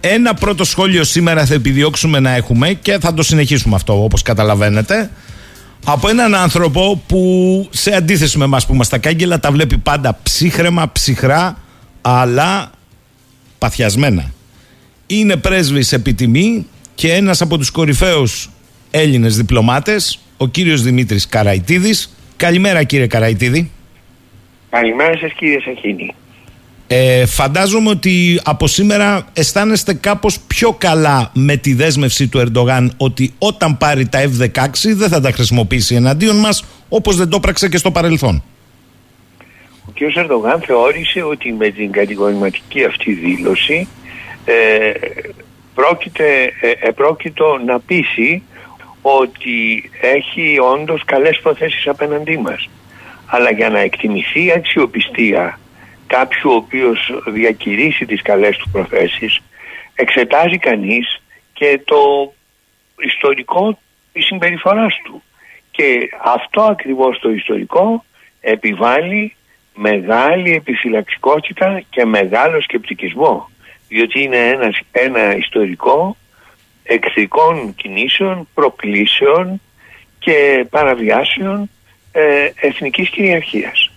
[0.00, 5.10] Ένα πρώτο σχόλιο σήμερα θα επιδιώξουμε να έχουμε και θα το συνεχίσουμε αυτό όπως καταλαβαίνετε
[5.84, 10.18] από έναν άνθρωπο που σε αντίθεση με εμάς που είμαστε τα κάγκελα τα βλέπει πάντα
[10.22, 11.58] ψύχρεμα, ψυχρά
[12.00, 12.70] αλλά
[13.58, 14.32] παθιασμένα.
[15.06, 18.50] Είναι πρέσβης επιτιμή και ένας από τους κορυφαίους
[18.90, 22.16] Έλληνες διπλωμάτες ο κύριος Δημήτρης Καραϊτίδης.
[22.36, 23.70] Καλημέρα κύριε Καραϊτίδη.
[24.70, 26.14] Καλημέρα σας κύριε Σαχίνη.
[26.92, 33.32] Ε, φαντάζομαι ότι από σήμερα αισθάνεστε κάπως πιο καλά με τη δέσμευση του Ερντογάν ότι
[33.38, 37.76] όταν πάρει τα F-16 δεν θα τα χρησιμοποιήσει εναντίον μας όπως δεν το πράξε και
[37.76, 38.42] στο παρελθόν.
[39.86, 40.16] Ο κ.
[40.16, 43.88] Ερντογάν θεώρησε ότι με την κατηγορηματική αυτή δήλωση
[44.44, 44.52] ε,
[45.74, 48.42] πρόκειται, ε, πρόκειτο να πείσει
[49.02, 52.68] ότι έχει όντως καλές προθέσεις απέναντί μας.
[53.26, 55.58] Αλλά για να εκτιμηθεί η αξιοπιστία
[56.10, 59.40] κάποιου ο οποίος διακηρύσει τις καλές του προθέσεις
[59.94, 62.32] εξετάζει κανείς και το
[62.98, 63.78] ιστορικό
[64.12, 65.22] της συμπεριφοράς του.
[65.70, 68.04] Και αυτό ακριβώς το ιστορικό
[68.40, 69.34] επιβάλλει
[69.74, 73.48] μεγάλη επιφυλαξικότητα και μεγάλο σκεπτικισμό
[73.90, 76.16] διότι είναι ένας, ένα ιστορικό
[76.82, 79.60] εχθρικών κινήσεων, προκλήσεων
[80.18, 81.70] και παραβιάσεων
[82.12, 83.89] ε, εθνικής κυριαρχίας.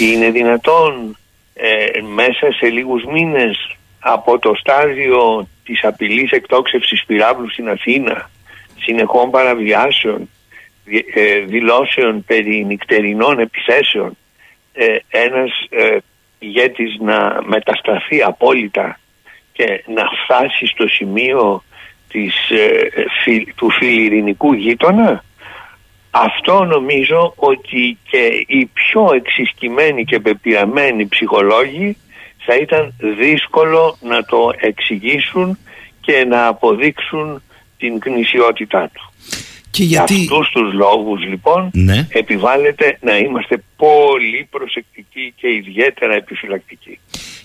[0.00, 1.16] Είναι δυνατόν
[1.54, 8.30] ε, μέσα σε λίγους μήνες από το στάδιο της απειλής εκτόξευσης πυράβλου στην Αθήνα,
[8.78, 10.28] συνεχών παραβιάσεων,
[11.14, 14.16] ε, δηλώσεων περί νυχτερινών επιθέσεων,
[14.72, 15.96] ε, ένας ε,
[16.38, 19.00] ηγέτης να μετασταθεί απόλυτα
[19.52, 21.62] και να φτάσει στο σημείο
[22.08, 22.90] της, ε,
[23.56, 25.24] του φιλιρινικού γείτονα
[26.24, 31.96] αυτό νομίζω ότι και οι πιο εξισκημένοι και πεπειραμένοι ψυχολόγοι
[32.46, 35.58] θα ήταν δύσκολο να το εξηγήσουν
[36.00, 37.42] και να αποδείξουν
[37.78, 39.12] την γνησιότητά του.
[39.70, 40.14] Και γιατί...
[40.14, 42.06] Για αυτούς τους λόγους λοιπόν ναι.
[42.10, 46.98] επιβάλλεται να είμαστε πολύ προσεκτικοί και ιδιαίτερα επιφυλακτικοί.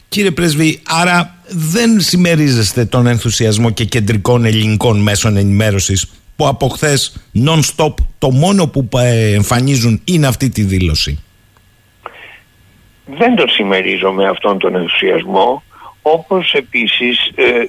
[0.09, 7.29] Κύριε Πρέσβη, άρα δεν συμμερίζεστε τον ενθουσιασμό και κεντρικών ελληνικών μέσων ενημέρωσης που από χθες
[7.45, 11.23] non-stop το μόνο που ε, εμφανίζουν είναι αυτή τη δήλωση.
[13.05, 15.63] Δεν τον συμμερίζομαι αυτόν τον ενθουσιασμό
[16.01, 17.67] όπως επίσης ε, ε,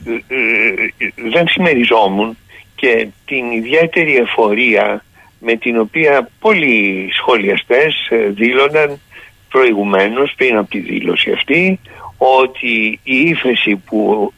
[1.31, 2.37] δεν συμμεριζόμουν
[2.75, 5.05] και την ιδιαίτερη εφορία
[5.39, 7.95] με την οποία πολλοί σχολιαστές
[8.31, 9.01] δήλωναν
[9.49, 11.81] προηγουμένως πριν από τη δήλωση αυτή
[12.17, 14.33] ότι η ύφεση που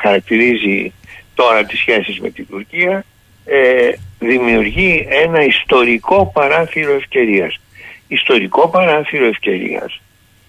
[0.00, 0.92] χαρακτηρίζει
[1.36, 3.04] τώρα τις σχέσεις με την Τουρκία
[3.44, 7.60] ε, δημιουργεί ένα ιστορικό παράθυρο ευκαιρίας.
[8.08, 10.00] Ιστορικό παράθυρο ευκαιρίας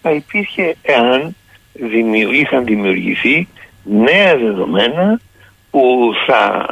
[0.01, 1.35] θα υπήρχε εάν
[2.33, 3.47] είχαν δημιουργηθεί
[3.83, 5.19] νέα δεδομένα
[5.69, 6.67] που θα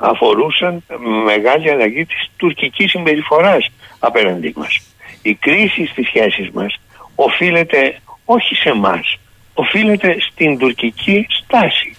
[0.00, 0.82] αφορούσαν
[1.24, 4.80] μεγάλη αλλαγή της τουρκικής συμπεριφοράς απέναντί μας.
[5.22, 6.74] Η κρίση στις σχέσεις μας
[7.14, 9.18] οφείλεται όχι σε μας,
[9.54, 11.96] οφείλεται στην τουρκική στάση.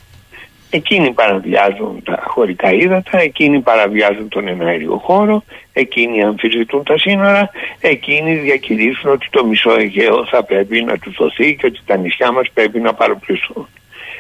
[0.76, 8.36] Εκείνοι παραβιάζουν τα χωρικά ύδατα, εκείνοι παραβιάζουν τον εναέριο χώρο, εκείνοι αμφισβητούν τα σύνορα, εκείνοι
[8.36, 12.48] διακηρύσουν ότι το μισό Αιγαίο θα πρέπει να τους δοθεί και ότι τα νησιά μας
[12.54, 13.68] πρέπει να παροπληθούν.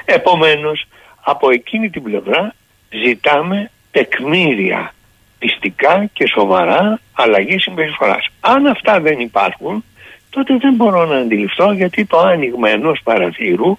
[0.06, 0.86] Επομένως,
[1.22, 2.54] από εκείνη την πλευρά
[2.89, 4.94] ζητάμε τεκμήρια
[5.39, 8.28] πιστικά και σοβαρά αλλαγής συμπεριφοράς.
[8.39, 9.84] Αν αυτά δεν υπάρχουν,
[10.30, 13.78] τότε δεν μπορώ να αντιληφθώ γιατί το άνοιγμα ενός παραθύρου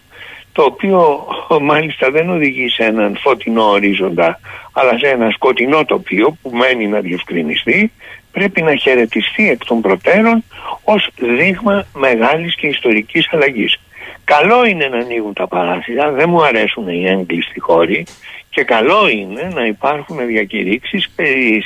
[0.57, 1.27] το οποίο
[1.61, 4.40] μάλιστα δεν οδηγεί σε έναν φωτεινό ορίζοντα
[4.73, 7.92] αλλά σε ένα σκοτεινό τοπίο που μένει να διευκρινιστεί
[8.33, 10.45] πρέπει να χαιρετιστεί εκ των προτέρων
[10.85, 13.81] ως δείγμα μεγάλης και ιστορικής αλλαγής.
[14.25, 18.07] Καλό είναι να ανοίγουν τα παράθυρα, δεν μου αρέσουν οι έγκλειστοι χώροι
[18.51, 21.62] και καλό είναι να υπάρχουν διακηρύξεις περί,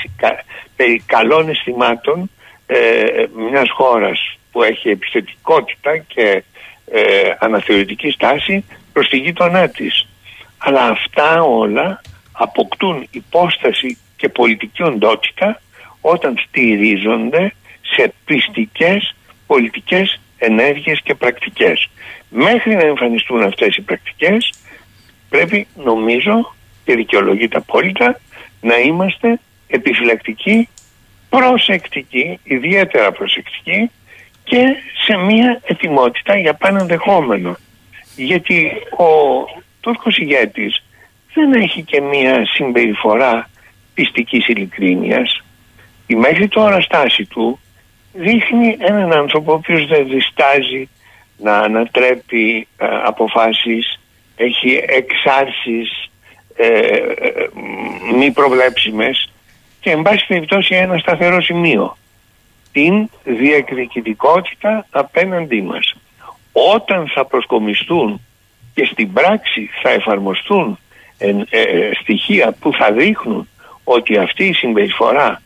[0.77, 2.31] περί καλών αισθημάτων
[2.67, 2.77] ε,
[3.51, 6.43] μιας χώρας που έχει επιθετικότητα και
[6.93, 10.09] ε, αναθεωρητική στάση προς τη γείτονά της.
[10.59, 12.01] Αλλά αυτά όλα
[12.33, 15.61] αποκτούν υπόσταση και πολιτική οντότητα
[16.01, 17.55] όταν στηρίζονται
[17.95, 19.15] σε πιστικές
[19.47, 21.89] πολιτικές ενέργειες και πρακτικές.
[22.29, 24.53] Μέχρι να εμφανιστούν αυτές οι πρακτικές
[25.29, 28.21] πρέπει νομίζω και δικαιολογείται απόλυτα
[28.61, 30.69] να είμαστε επιφυλακτικοί,
[31.29, 33.91] προσεκτικοί, ιδιαίτερα προσεκτικοί
[34.45, 34.65] και
[35.07, 37.57] σε μια ετοιμότητα για πάνω ενδεχόμενο
[38.25, 39.05] γιατί ο
[39.81, 40.83] Τούρκος ηγέτης
[41.35, 43.51] δεν έχει και μια συμπεριφορά
[43.95, 45.43] πιστικής ειλικρίνειας.
[46.07, 47.59] Η μέχρι τώρα στάση του
[48.13, 50.89] δείχνει έναν άνθρωπο ο οποίος δεν διστάζει
[51.37, 54.01] να ανατρέπει ε, αποφάσεις,
[54.37, 56.11] έχει εξάρσεις
[56.57, 57.49] ε, ε,
[58.17, 59.31] μη προβλέψιμες
[59.81, 61.97] και εν πάση περιπτώσει ένα σταθερό σημείο.
[62.73, 65.95] Την διακριτικότητα απέναντί μας
[66.53, 68.21] όταν θα προσκομιστούν
[68.75, 70.79] και στην πράξη θα εφαρμοστούν
[71.19, 73.49] ε, ε, στοιχεία που θα δείχνουν
[73.85, 75.43] ότι αυτή η συμπεριφορά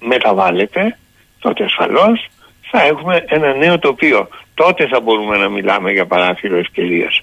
[0.00, 0.98] μεταβάλλεται,
[1.38, 2.28] τότε ασφαλώς
[2.70, 4.28] θα έχουμε ένα νέο τοπίο.
[4.54, 7.22] τότε θα μπορούμε να μιλάμε για παράθυρο ευκαιρίας.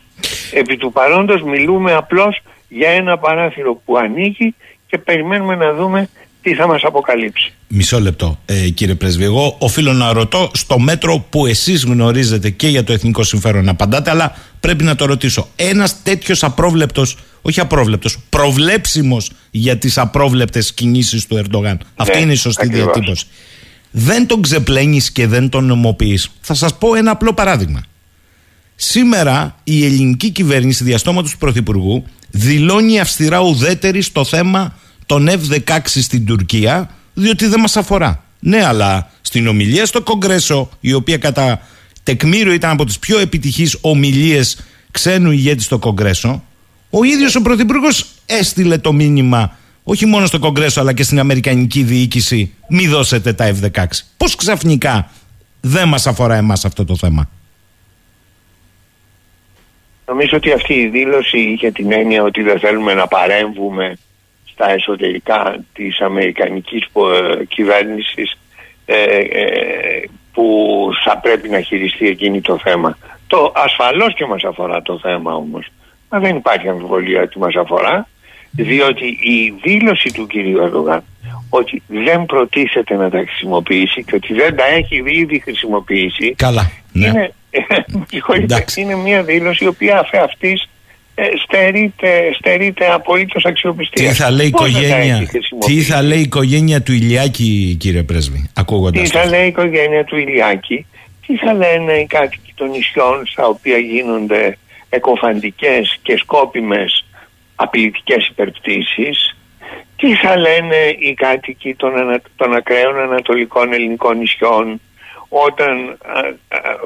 [0.54, 4.56] Επί του παρόντος μιλούμε απλώς για ένα παράθυρο που ανοίγει
[4.88, 6.10] και περιμένουμε να δούμε
[6.44, 7.54] τι θα μας αποκαλύψει.
[7.68, 9.24] Μισό λεπτό ε, κύριε Πρέσβη.
[9.24, 13.72] Εγώ οφείλω να ρωτώ στο μέτρο που εσείς γνωρίζετε και για το εθνικό συμφέρον να
[13.72, 15.48] απαντάτε, αλλά πρέπει να το ρωτήσω.
[15.56, 21.80] Ένας τέτοιος απρόβλεπτος, όχι απρόβλεπτος, προβλέψιμος για τις απρόβλεπτες κινήσεις του Ερντογάν.
[21.96, 22.94] Αυτή είναι η σωστή ακριβώς.
[22.94, 23.26] διατύπωση.
[23.92, 26.30] Δεν τον ξεπλένεις και δεν τον νομοποιείς.
[26.42, 27.84] Θα σας πω ένα απλό παράδειγμα.
[28.76, 36.26] Σήμερα η ελληνική κυβέρνηση διαστόματος του Πρωθυπουργού δηλώνει αυστηρά ουδέτερη στο θέμα των F-16 στην
[36.26, 38.24] Τουρκία διότι δεν μας αφορά.
[38.40, 41.62] Ναι, αλλά στην ομιλία στο Κογκρέσο, η οποία κατά
[42.04, 46.44] τεκμήριο ήταν από τις πιο επιτυχείς ομιλίες ξένου ηγέτη στο Κογκρέσο,
[46.90, 51.84] ο ίδιος ο Πρωθυπουργός έστειλε το μήνυμα όχι μόνο στο Κογκρέσο αλλά και στην Αμερικανική
[51.84, 53.86] διοίκηση μη δώσετε τα F-16.
[54.18, 55.12] Πώς ξαφνικά
[55.62, 57.30] δεν μας αφορά εμάς αυτό το θέμα;
[60.06, 63.98] Νομίζω ότι αυτή η δήλωση είχε την έννοια ότι δεν θέλουμε να παρέμβουμε
[64.54, 68.38] στα εσωτερικά της Αμερικανικής ε, κυβέρνησης
[68.86, 72.98] ε, ε, που θα πρέπει να χειριστεί εκείνη το θέμα.
[73.28, 75.68] Το ασφαλώς και μας αφορά το θέμα όμως.
[76.10, 78.08] Μα δεν υπάρχει αμφιβολία ότι μας αφορά
[78.52, 81.04] διότι η δήλωση του κυρίου Ερδογάν
[81.50, 87.08] ότι δεν προτίθεται να τα χρησιμοποιήσει και ότι δεν τα έχει ήδη χρησιμοποιήσει Καλά, ναι.
[87.08, 87.34] είναι,
[88.76, 90.70] είναι μια δήλωση η οποία αφ' αυτής
[91.16, 94.10] ε, στερείται, στερείται απολύτως αξιοπιστίας.
[94.10, 95.28] Τι θα λέει η οικογένεια,
[95.66, 99.10] τι θα λέει η οικογένεια του Ηλιάκη, κύριε Πρέσβη, ακούγοντας.
[99.10, 100.86] Τι θα λέει η οικογένεια του Ηλιάκη,
[101.28, 104.58] τι θα λένε οι κάτοικοι των νησιών στα οποία γίνονται
[104.90, 107.06] εκοφαντικές και σκόπιμες
[107.56, 109.36] απειλητικές υπερπτήσεις,
[109.98, 114.82] τι θα λένε οι κάτοικοι των, ανα, των ακραίων ανατολικών ελληνικών νησιών
[115.30, 115.98] όταν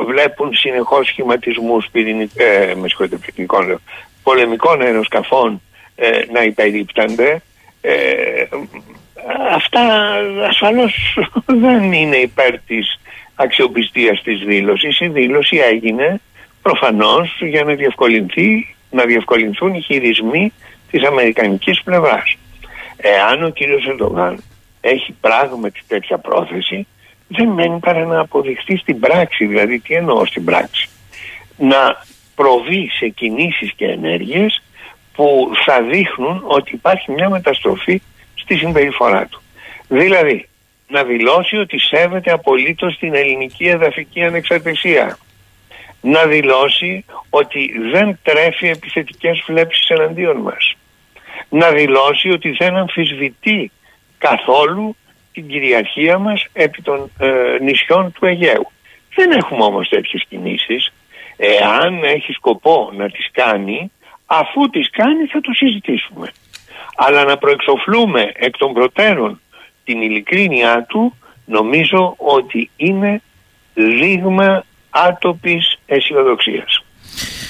[0.07, 3.81] βλέπουν συνεχώς σχηματισμούς πυρηνικών, ε, με πυρηνικών,
[4.27, 5.61] πολεμικών αεροσκαφών
[5.95, 7.41] ε, να υπερίπτανται
[7.81, 8.43] ε,
[9.53, 9.81] αυτά
[10.47, 11.17] ασφαλώς
[11.63, 12.99] δεν είναι υπέρ της
[13.35, 14.99] αξιοπιστίας της δήλωσης.
[14.99, 16.21] Η δήλωση έγινε
[16.61, 20.53] προφανώς για να διευκολυνθεί να διευκολυνθούν οι χειρισμοί
[20.91, 22.35] της αμερικανικής πλευράς.
[22.97, 24.43] Εάν ο κύριος Ερντογάν
[24.81, 26.87] έχει πράγματι τέτοια πρόθεση
[27.27, 29.45] δεν μένει παρά να αποδειχθεί στην πράξη.
[29.45, 30.89] Δηλαδή τι εννοώ στην πράξη;
[31.57, 32.05] Να
[32.38, 34.62] προβεί σε κινήσεις και ενέργειες
[35.13, 38.02] που θα δείχνουν ότι υπάρχει μια μεταστροφή
[38.36, 39.41] στη συμπεριφορά του.
[39.88, 40.47] Δηλαδή,
[40.88, 45.17] να δηλώσει ότι σέβεται απολύτως την ελληνική εδαφική ανεξαρτησία.
[46.02, 50.76] Να δηλώσει ότι δεν τρέφει επιθετικές βλέψεις εναντίον μας.
[51.50, 53.71] Να δηλώσει ότι δεν αμφισβητεί
[54.17, 54.95] καθόλου
[55.34, 58.71] την κυριαρχία μας επί των ε, νησιών του Αιγαίου.
[59.15, 60.93] Δεν έχουμε όμως τέτοιες κινήσεις
[61.38, 63.91] Εάν έχει σκοπό να τις κάνει,
[64.26, 66.32] αφού τις κάνει θα το συζητήσουμε.
[66.95, 69.41] Αλλά να προεξοφλούμε εκ των προτέρων
[69.84, 73.21] την ειλικρίνειά του, νομίζω ότι είναι
[73.73, 76.86] δείγμα άτοπης αισιοδοξίας.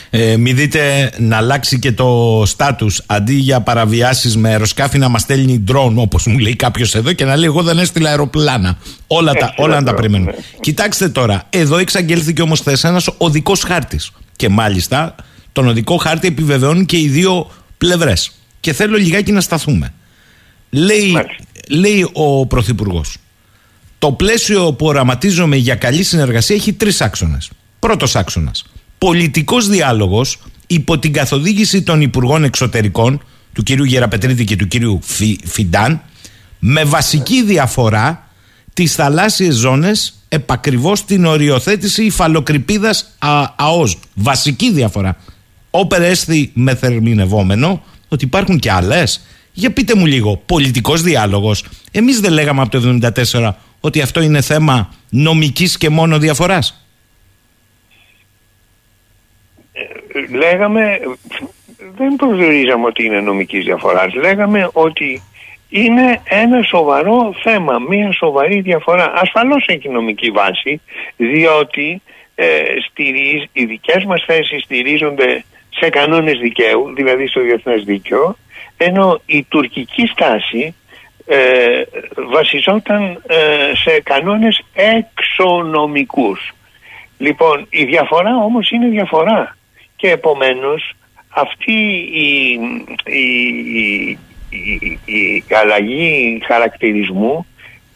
[0.10, 5.22] Ε, μην δείτε να αλλάξει και το στάτου αντί για παραβιάσεις με αεροσκάφη να μας
[5.22, 8.78] στέλνει ντρόν, όπως μου λέει κάποιος εδώ, και να λέει: Εγώ δεν έστειλα αεροπλάνα.
[9.08, 10.32] Όλα, τα, όλα να τα περιμένουμε.
[10.32, 10.38] Ναι.
[10.60, 14.12] Κοιτάξτε τώρα, εδώ εξαγγέλθηκε όμως χθες ένας οδικός χάρτης.
[14.36, 15.16] Και μάλιστα
[15.52, 18.32] τον οδικό χάρτη επιβεβαιώνουν και οι δύο πλευρές.
[18.60, 19.94] Και θέλω λιγάκι να σταθούμε.
[20.70, 21.14] Λέει,
[21.70, 23.18] λέει ο Πρωθυπουργός.
[24.00, 27.50] Το πλαίσιο που οραματίζομαι για καλή συνεργασία έχει τρεις άξονες.
[27.80, 28.64] Πρώτος άξονας
[28.98, 33.22] πολιτικός διάλογος υπό την καθοδήγηση των Υπουργών Εξωτερικών
[33.54, 35.00] του κυρίου Γεραπετρίδη και του κυρίου
[35.46, 36.02] Φιντάν
[36.60, 38.28] με βασική διαφορά
[38.74, 43.16] τις θαλάσσιες ζώνες επακριβώς την οριοθέτηση υφαλοκρηπίδας
[43.56, 43.98] ΑΟΣ.
[44.14, 45.18] Βασική διαφορά.
[45.72, 49.22] Όπερ έσθη με θερμινευόμενο ότι υπάρχουν και άλλες.
[49.54, 51.66] Για πείτε μου λίγο, πολιτικός διάλογος.
[51.92, 53.00] Εμείς δεν λέγαμε από το
[53.32, 56.87] 1974 ότι αυτό είναι θέμα νομικής και μόνο διαφοράς.
[60.32, 61.00] Λέγαμε,
[61.98, 65.22] δεν προσδιορίζαμε ότι είναι νομικής διαφοράς, λέγαμε ότι
[65.70, 69.12] είναι ένα σοβαρό θέμα, μια σοβαρή διαφορά.
[69.16, 70.82] Ασφαλώς έχει νομική βάση,
[71.18, 72.02] διότι
[72.36, 78.36] ε, στηρίζ, οι δικές μας θέσεις στηρίζονται σε κανόνες δικαίου, δηλαδή στο διεθνές δίκαιο,
[78.78, 80.76] ενώ η τουρκική στάση
[81.26, 81.82] ε,
[82.32, 86.52] βασιζόταν ε, σε κανόνες εξονομικούς.
[87.18, 89.58] Λοιπόν, η διαφορά όμως είναι διαφορά
[89.98, 90.94] και επομένως
[91.30, 91.74] αυτή
[92.14, 92.60] η,
[93.06, 94.18] η,
[94.50, 97.46] η, η αλλαγή χαρακτηρισμού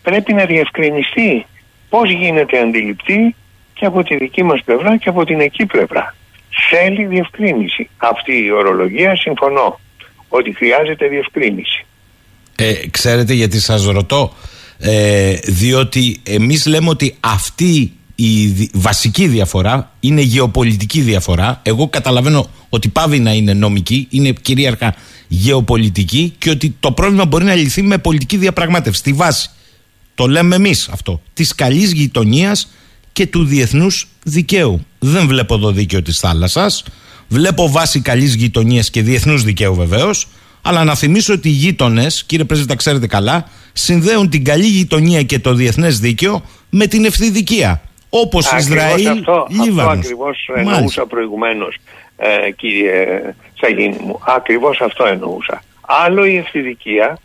[0.02, 1.46] πρέπει να διευκρινιστεί
[1.90, 3.36] πώς γίνεται αντιληπτή
[3.74, 6.16] και από τη δική μας πλευρά και από την εκεί πλευρά.
[6.70, 7.90] Θέλει διευκρίνηση.
[7.98, 9.80] Αυτή η ορολογία συμφωνώ
[10.30, 11.86] ότι χρειάζεται διευκρίνηση.
[12.56, 14.34] Ε, ξέρετε γιατί σας ρωτώ;
[14.80, 17.92] Ε, διότι εμείς λέμε ότι αυτή
[18.24, 21.60] η βασική διαφορά είναι γεωπολιτική διαφορά.
[21.64, 24.96] Εγώ καταλαβαίνω ότι πάβει να είναι νομική, είναι κυρίαρχα
[25.28, 29.00] γεωπολιτική και ότι το πρόβλημα μπορεί να λυθεί με πολιτική διαπραγμάτευση.
[29.00, 29.50] Στη βάση,
[30.16, 32.68] το λέμε εμείς αυτό, της καλής γειτονίας
[33.12, 34.86] και του διεθνούς δικαίου.
[35.00, 36.84] Δεν βλέπω το δίκαιο της θάλασσας.
[37.28, 40.28] Βλέπω βάση καλής γειτονίας και διεθνούς δικαίου βεβαίως.
[40.62, 45.24] Αλλά να θυμίσω ότι οι γείτονες, κύριε Πρέσβη, τα ξέρετε καλά, συνδέουν την καλή γειτονία
[45.24, 47.82] και το διεθνές δίκαιο με την ευθυδικία.
[48.14, 51.76] Όπως Ισραήλ, αυτό, Αυτό ακριβώς εννοούσα προηγουμένως,
[52.18, 53.22] ε, κύριε
[53.60, 54.20] Σαγίνη μου.
[54.28, 55.64] Ακριβώς αυτό εννοούσα.
[55.82, 57.18] Άλλο η ευθυδικία,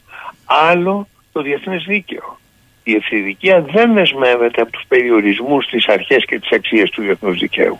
[0.45, 2.39] άλλο το διεθνές δίκαιο.
[2.82, 7.78] Η ευθυδικία δεν δεσμεύεται από τους περιορισμούς, τι αρχές και τις αξίες του διεθνούς δικαίου.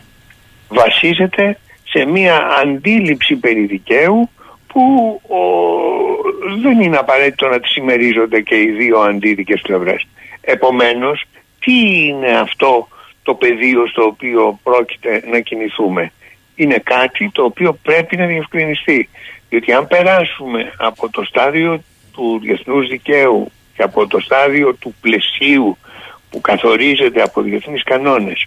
[0.69, 4.31] Βασίζεται σε μία αντίληψη περί δικαίου
[4.67, 5.41] που ο,
[6.63, 10.07] δεν είναι απαραίτητο να τις συμμερίζονται και οι δύο αντίδικες πλευρές.
[10.41, 11.25] Επομένως,
[11.59, 12.89] τι είναι αυτό
[13.27, 16.13] το πεδίο στο οποίο πρόκειται να κινηθούμε.
[16.55, 19.09] Είναι κάτι το οποίο πρέπει να διευκρινιστεί.
[19.49, 25.77] Διότι αν περάσουμε από το στάδιο του διεθνούς δικαίου και από το στάδιο του πλαισίου
[26.31, 28.47] που καθορίζεται από διεθνείς κανόνες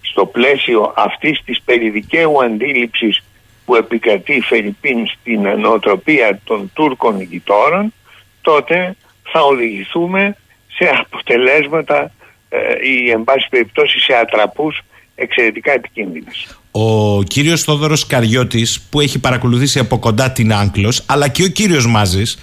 [0.00, 3.22] στο πλαίσιο αυτής της περιδικαίου αντίληψης
[3.64, 7.92] που επικρατεί Φερρυπίν στην ανοτροπία των Τούρκων γειτόρων
[8.40, 8.96] τότε
[9.32, 12.10] θα οδηγηθούμε σε αποτελέσματα ε,
[12.82, 14.80] ή εν πάση περιπτώσει σε ατραπούς
[15.14, 16.58] εξαιρετικά επικίνδυνες.
[16.70, 21.86] Ο κύριος Θόδωρος Καριώτης που έχει παρακολουθήσει από κοντά την Άγκλος αλλά και ο κύριος
[21.86, 22.38] Μάζης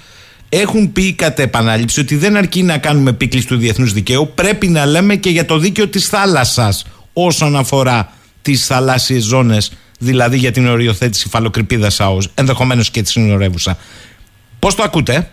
[0.50, 4.86] έχουν πει κατά επανάληψη ότι δεν αρκεί να κάνουμε επίκληση του διεθνούς δικαίου πρέπει να
[4.86, 10.68] λέμε και για το δίκαιο της θάλασσας όσον αφορά τις θαλάσσιες ζώνες δηλαδή για την
[10.68, 13.78] οριοθέτηση φαλοκρηπίδας ΑΟΣ ενδεχομένως και της συνορεύουσα.
[14.60, 15.32] Πώς το ακούτε;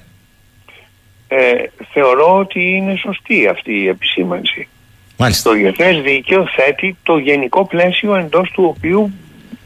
[1.28, 1.54] Ε,
[1.92, 4.68] θεωρώ ότι είναι σωστή αυτή η επισήμανση.
[5.16, 5.50] Μάλιστα.
[5.50, 9.12] Το διεθνές δίκαιο θέτει το γενικό πλαίσιο εντός του οποίου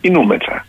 [0.00, 0.66] κινούμεθα.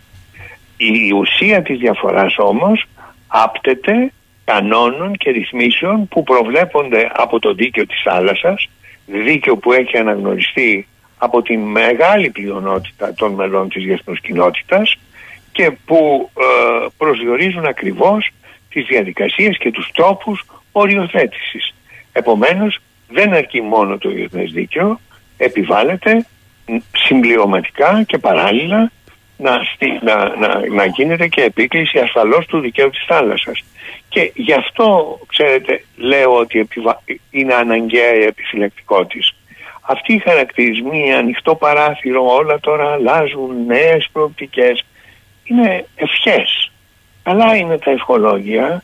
[0.76, 2.84] Η ουσία της διαφοράς όμως
[3.26, 4.12] άπτεται
[4.44, 8.68] κανόνων και ρυθμίσεων που προβλέπονται από το δίκαιο της θάλασσας,
[9.06, 10.86] δίκαιο που έχει αναγνωριστεί
[11.18, 14.96] από τη μεγάλη πλειονότητα των μελών της διεθνούς κοινότητας
[15.52, 18.30] και που ε, προσδιορίζουν ακριβώς
[18.70, 21.74] τις διαδικασίες και τους τρόπους οριοθέτησης.
[22.12, 25.00] Επομένως δεν αρκεί μόνο το διεθνές δίκαιο,
[25.36, 26.26] επιβάλλεται
[27.06, 28.90] συμπληρωματικά και παράλληλα
[29.36, 29.58] να,
[30.02, 33.64] να, να, να γίνεται και επίκληση ασφαλώς του δικαίου της θάλασσας.
[34.08, 37.02] Και γι' αυτό, ξέρετε, λέω ότι επιβα...
[37.30, 39.26] είναι αναγκαία η επιφυλακτικότητα.
[39.80, 44.84] Αυτοί οι χαρακτηρισμοί, ανοιχτό παράθυρο, όλα τώρα αλλάζουν, νέες προοπτικές,
[45.44, 46.70] είναι ευχές.
[47.22, 48.82] Αλλά είναι τα ευχολόγια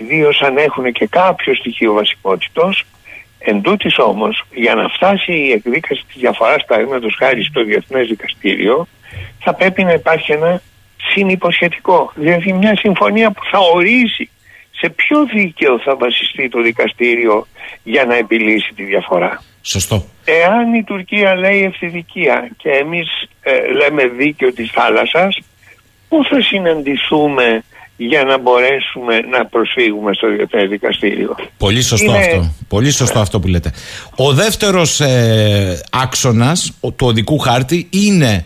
[0.00, 2.84] ιδίως αν έχουν και κάποιο στοιχείο βασικότητος.
[3.38, 8.86] Εν τούτης όμως, για να φτάσει η εκδίκαση της διαφοράς παραδείγματος χάρη στο Διεθνές Δικαστήριο,
[9.38, 10.62] θα πρέπει να υπάρχει ένα
[11.12, 14.28] συνυποσχετικό, δηλαδή μια συμφωνία που θα ορίζει
[14.80, 17.46] σε ποιο δίκαιο θα βασιστεί το δικαστήριο
[17.82, 19.42] για να επιλύσει τη διαφορά.
[19.62, 20.04] Σωστό.
[20.24, 23.08] Εάν η Τουρκία λέει ευθυδικία και εμείς
[23.42, 25.38] ε, λέμε δίκαιο της θάλασσας,
[26.08, 27.62] πού θα συναντηθούμε
[28.06, 31.36] για να μπορέσουμε να προσφύγουμε στο Διεθνές Δικαστήριο.
[31.56, 32.52] Πολύ σωστό αυτό.
[32.68, 33.20] Πολύ σωστό ναι.
[33.20, 33.72] αυτό που λέτε.
[34.16, 38.44] Ο δεύτερος ε, άξονας του οδικού χάρτη είναι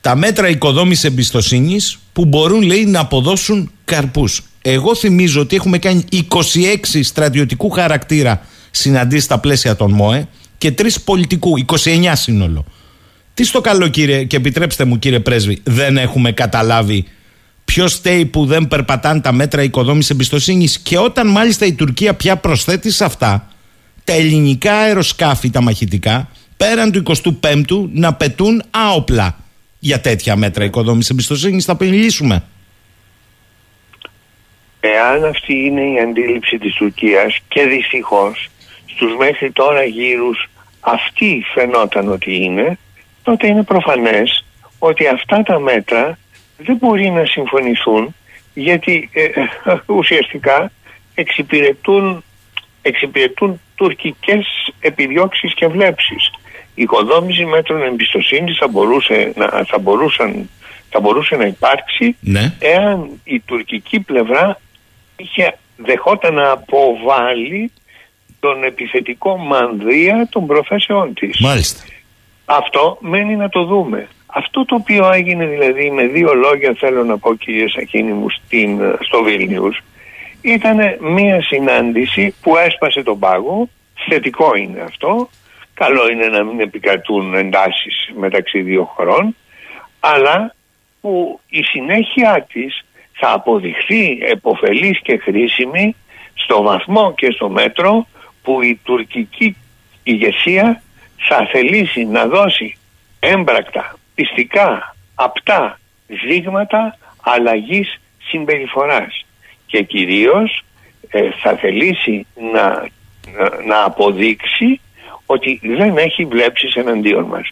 [0.00, 4.42] τα μέτρα οικοδόμησης εμπιστοσύνης που μπορούν λέει να αποδώσουν καρπούς.
[4.62, 10.28] Εγώ θυμίζω ότι έχουμε κάνει 26 στρατιωτικού χαρακτήρα συναντήσεις στα πλαίσια των ΜΟΕ
[10.58, 12.64] και 3 πολιτικού, 29 σύνολο.
[13.34, 17.06] Τι στο καλό κύριε και επιτρέψτε μου κύριε Πρέσβη δεν έχουμε καταλάβει
[17.74, 22.36] Ποιος στέει που δεν περπατάνε τα μέτρα οικοδόμησης εμπιστοσύνης; Και όταν μάλιστα η Τουρκία πια
[22.36, 23.48] προσθέτει σε αυτά
[24.04, 27.02] τα ελληνικά αεροσκάφη, τα μαχητικά, πέραν του
[27.42, 29.36] 25ου να πετούν άοπλα
[29.78, 31.64] για τέτοια μέτρα οικοδόμησης εμπιστοσύνης.
[31.64, 32.44] Θα απειλήσουμε.
[34.80, 38.50] Εάν αυτή είναι η αντίληψη της Τουρκίας και δυστυχώς
[38.86, 40.50] στους μέχρι τώρα γύρους
[40.80, 42.78] αυτή φαινόταν ότι είναι,
[43.22, 44.44] τότε είναι προφανές
[44.78, 46.18] ότι αυτά τα μέτρα
[46.64, 48.14] δεν μπορεί να συμφωνηθούν
[48.54, 49.30] γιατί ε,
[49.98, 50.72] ουσιαστικά
[51.14, 52.24] εξυπηρετούν,
[52.82, 56.30] εξυπηρετούν τουρκικές επιδιώξεις και βλέψεις.
[56.74, 60.50] Η οικοδόμηση μέτρων εμπιστοσύνης θα μπορούσε να, θα μπορούσαν,
[60.90, 62.54] θα μπορούσε να υπάρξει ναι.
[62.58, 64.60] εάν η τουρκική πλευρά
[65.16, 67.72] είχε δεχόταν να αποβάλει
[68.40, 71.40] τον επιθετικό μανδύα των προθέσεών της.
[71.40, 71.82] Μάλιστα.
[72.44, 74.08] Αυτό μένει να το δούμε.
[74.34, 78.80] Αυτό το οποίο έγινε δηλαδή με δύο λόγια θέλω να πω κύριε Σαχίνη μου στην,
[79.00, 79.82] στο Βίλνιους
[80.42, 83.68] ήταν μια συνάντηση που έσπασε τον πάγο,
[84.08, 85.28] θετικό είναι αυτό,
[85.74, 89.36] καλό είναι να μην επικρατούν εντάσεις μεταξύ δύο χωρών,
[90.00, 90.54] αλλά
[91.00, 95.96] που η συνέχεια της θα αποδειχθεί εποφελής και χρήσιμη
[96.34, 98.06] στο βαθμό και στο μέτρο
[98.42, 99.56] που η τουρκική
[100.02, 100.82] ηγεσία
[101.16, 102.76] θα θελήσει να δώσει
[103.20, 109.26] έμπρακτα, πιστικά, απτά δείγματα αλλαγής συμπεριφοράς
[109.66, 110.64] και κυρίως
[111.08, 112.88] ε, θα θελήσει να,
[113.66, 114.80] να, αποδείξει
[115.26, 117.48] ότι δεν έχει βλέψεις εναντίον μας.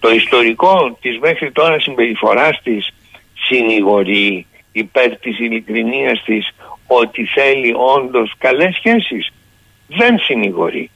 [0.00, 2.94] Το ιστορικό της μέχρι τώρα συμπεριφοράς της
[3.34, 6.48] συνηγορεί υπέρ της ειλικρινίας της
[6.86, 9.30] ότι θέλει όντως καλές σχέσεις.
[9.88, 10.90] Δεν συνηγορεί.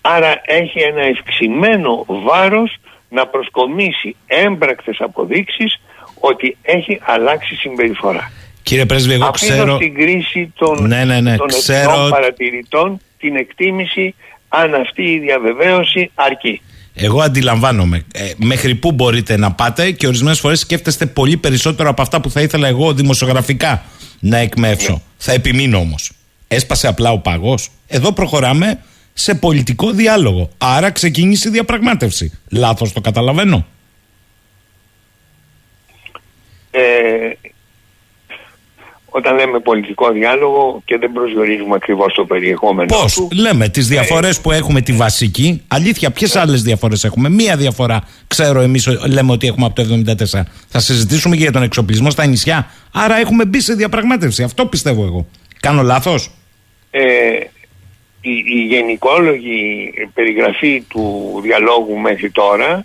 [0.00, 2.76] Άρα έχει ένα ευξημένο βάρος
[3.10, 5.80] να προσκομίσει έμπρακτες αποδείξεις
[6.20, 8.32] ότι έχει αλλάξει συμπεριφορά.
[8.62, 9.74] Κύριε Πρέσβη, εγώ Αφήνω ξέρω...
[9.76, 11.36] στην κρίση των, ναι, ναι, ναι.
[11.36, 12.08] των ξέρω...
[12.10, 14.14] παρατηρητών την εκτίμηση
[14.48, 16.60] αν αυτή η διαβεβαίωση αρκεί.
[16.94, 22.02] Εγώ αντιλαμβάνομαι ε, μέχρι πού μπορείτε να πάτε και ορισμένες φορές σκέφτεστε πολύ περισσότερο από
[22.02, 23.82] αυτά που θα ήθελα εγώ δημοσιογραφικά
[24.20, 24.92] να εκμεύσω.
[24.92, 24.98] Ναι.
[25.16, 26.12] Θα επιμείνω όμως.
[26.48, 27.54] Έσπασε απλά ο παγό.
[27.86, 28.78] Εδώ προχωράμε
[29.20, 30.50] σε πολιτικό διάλογο.
[30.58, 32.38] Άρα ξεκίνησε η διαπραγμάτευση.
[32.50, 33.66] Λάθος το καταλαβαίνω.
[36.70, 36.80] Ε,
[39.10, 42.86] όταν λέμε πολιτικό διάλογο και δεν προσδιορίζουμε ακριβώς το περιεχόμενο.
[42.86, 45.62] Πώς, λέμε τις διαφορές ε, που έχουμε τη βασική.
[45.68, 46.40] Αλήθεια, ποιες ναι.
[46.40, 50.02] άλλες διαφορές έχουμε; Μία διαφορά, ξέρω εμείς, λέμε ότι έχουμε από το
[50.38, 50.42] 1974.
[50.68, 52.70] Θα συζητήσουμε και για τον εξοπλισμό στα νησιά.
[52.92, 54.42] Άρα έχουμε μπει σε διαπραγμάτευση.
[54.42, 55.26] Αυτό πιστεύω εγώ.
[55.60, 56.30] Κάνω λάθος;
[56.90, 57.00] Ε,
[58.20, 62.84] η, η γενικόλογη περιγραφή του διαλόγου μέχρι τώρα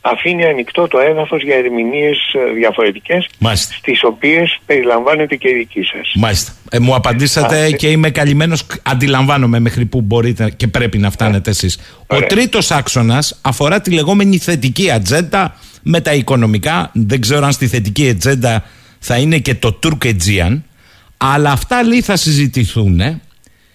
[0.00, 3.74] αφήνει ανοιχτό το έδαφος για ερμηνείες ε, διαφορετικές Μάλιστα.
[3.74, 6.12] στις οποίες περιλαμβάνεται και η δική σας.
[6.14, 6.52] Μάλιστα.
[6.70, 11.78] Ε, μου απαντήσατε και είμαι καλυμμένος, αντιλαμβάνομαι μέχρι που μπορείτε και πρέπει να φτάνετε εσείς.
[12.06, 16.90] Ο τρίτος άξονας αφορά τη λεγόμενη θετική ατζέντα με τα οικονομικά.
[16.94, 18.64] Δεν ξέρω αν στη θετική ατζέντα
[18.98, 20.60] θα είναι και το Turk Aegean,
[21.16, 23.20] αλλά αυτά λέει θα συζητηθούν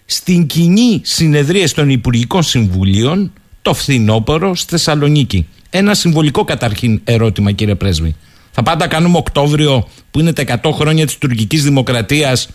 [0.06, 5.47] στην κοινή συνεδρία των Υπουργικών Συμβουλίων το φθινόπωρο στη Θεσσαλονίκη.
[5.70, 8.16] Ένα συμβολικό καταρχήν ερώτημα, κύριε Πρέσβη.
[8.51, 12.49] Θα πάντα κάνουμε Οκτώβριο, που είναι τα 100 χρόνια της τουρκικής δημοκρατίας,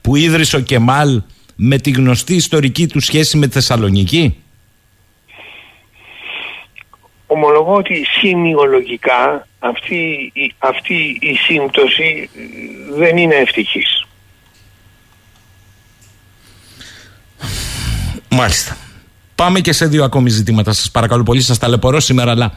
[0.00, 1.22] που ίδρυσε ο Κεμάλ
[1.56, 4.36] με τη γνωστή ιστορική του σχέση με τη Θεσσαλονίκη;
[7.30, 12.30] Ομολογώ ότι σημειολογικά αυτή, αυτή η σύμπτωση
[12.90, 14.07] δεν είναι ευτυχής.
[18.30, 18.76] Μάλιστα.
[19.34, 20.72] Πάμε και σε δύο ακόμη ζητήματα.
[20.72, 22.52] Σας παρακαλώ πολύ, σας ταλαιπωρώ σήμερα, αλλά.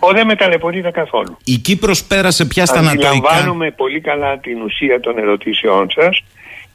[0.00, 1.36] Ο δεν με ταλαιπωρείτε καθόλου.
[1.44, 3.08] Η Κύπρος πέρασε πια στα ανατολικά.
[3.08, 6.22] Αντιλαμβάνομαι πολύ καλά την ουσία των ερωτήσεών σας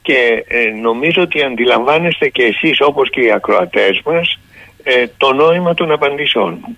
[0.01, 4.39] και ε, νομίζω ότι αντιλαμβάνεστε και εσείς όπως και οι ακροατές μας
[4.83, 6.77] ε, το νόημα των απαντήσεών μου.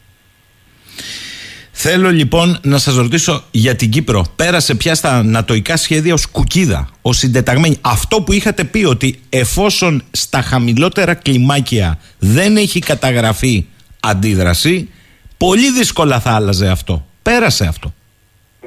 [1.76, 4.26] Θέλω λοιπόν να σας ρωτήσω για την Κύπρο.
[4.36, 7.78] Πέρασε πια στα νατοϊκά σχέδια ως κουκίδα, ως συντεταγμένη.
[7.82, 13.66] Αυτό που είχατε πει ότι εφόσον στα χαμηλότερα κλιμάκια δεν έχει καταγραφεί
[14.00, 14.90] αντίδραση,
[15.38, 17.06] πολύ δύσκολα θα άλλαζε αυτό.
[17.22, 17.94] Πέρασε αυτό.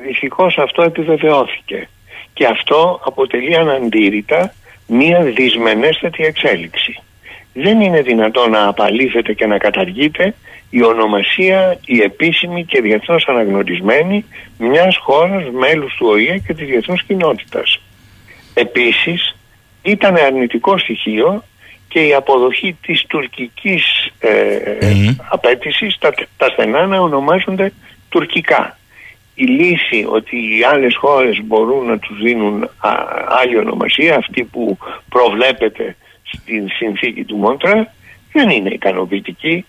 [0.06, 1.88] Δυστυχώς αυτό επιβεβαιώθηκε.
[2.32, 4.54] Και αυτό αποτελεί αναντήρητα
[4.86, 7.00] μία δυσμενέστατη εξέλιξη.
[7.52, 10.34] Δεν είναι δυνατό να απαλήθεται και να καταργείται
[10.70, 14.24] η ονομασία, η επίσημη και διεθνώς αναγνωρισμένη
[14.58, 17.80] μιας χώρας μέλους του ΟΗΕ και της διεθνούς κοινότητας.
[18.54, 19.36] Επίσης,
[19.82, 21.44] ήταν αρνητικό στοιχείο
[21.88, 23.84] και η αποδοχή της τουρκικής
[24.18, 24.58] ε,
[25.28, 27.72] απέτησης τα, τα στενά να ονομάζονται
[28.08, 28.78] τουρκικά.
[29.34, 32.70] Η λύση ότι οι άλλες χώρες μπορούν να τους δίνουν
[33.42, 37.94] άλλη ονομασία, αυτή που προβλέπεται στην συνθήκη του Μόντρα,
[38.32, 39.64] δεν είναι ικανοποιητική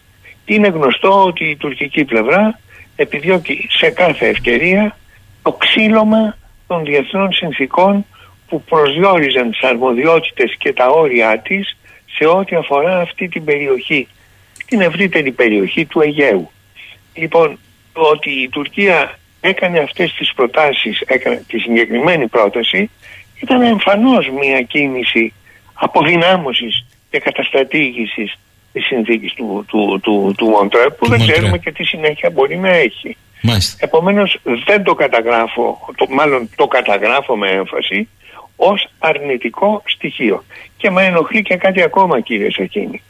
[0.54, 2.60] είναι γνωστό ότι η τουρκική πλευρά
[2.96, 4.98] επιδιώκει σε κάθε ευκαιρία
[5.42, 6.38] το ξύλωμα
[6.68, 8.06] των διεθνών συνθήκων
[8.48, 11.78] που προσδιορίζαν τις αρμοδιότητες και τα όρια της
[12.18, 14.08] σε ό,τι αφορά αυτή την περιοχή,
[14.66, 16.52] την ευρύτερη περιοχή του Αιγαίου.
[17.14, 17.60] Λοιπόν,
[17.94, 22.90] ότι η Τουρκία έκανε αυτές τις προτάσεις, έκανε τη συγκεκριμένη πρόταση,
[23.42, 25.34] ήταν εμφανώς μια κίνηση
[25.74, 28.34] αποδυνάμωσης και καταστρατήγησης
[28.74, 32.70] της συνθήκης του, του, του, του Μοντρέ που δεν ξέρουμε και τι συνέχεια μπορεί να
[32.70, 33.18] έχει.
[33.80, 38.08] Επομένως δεν το καταγράφω, το, μάλλον το καταγράφω με έμφαση
[38.56, 40.44] ως αρνητικό στοιχείο.
[40.78, 43.02] Και με ενοχλεί και κάτι ακόμα κύριε Σακίνη.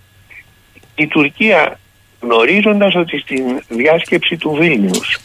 [0.96, 1.80] Η Τουρκία
[2.22, 5.20] γνωρίζοντας ότι στην διάσκεψη του Βίλνιους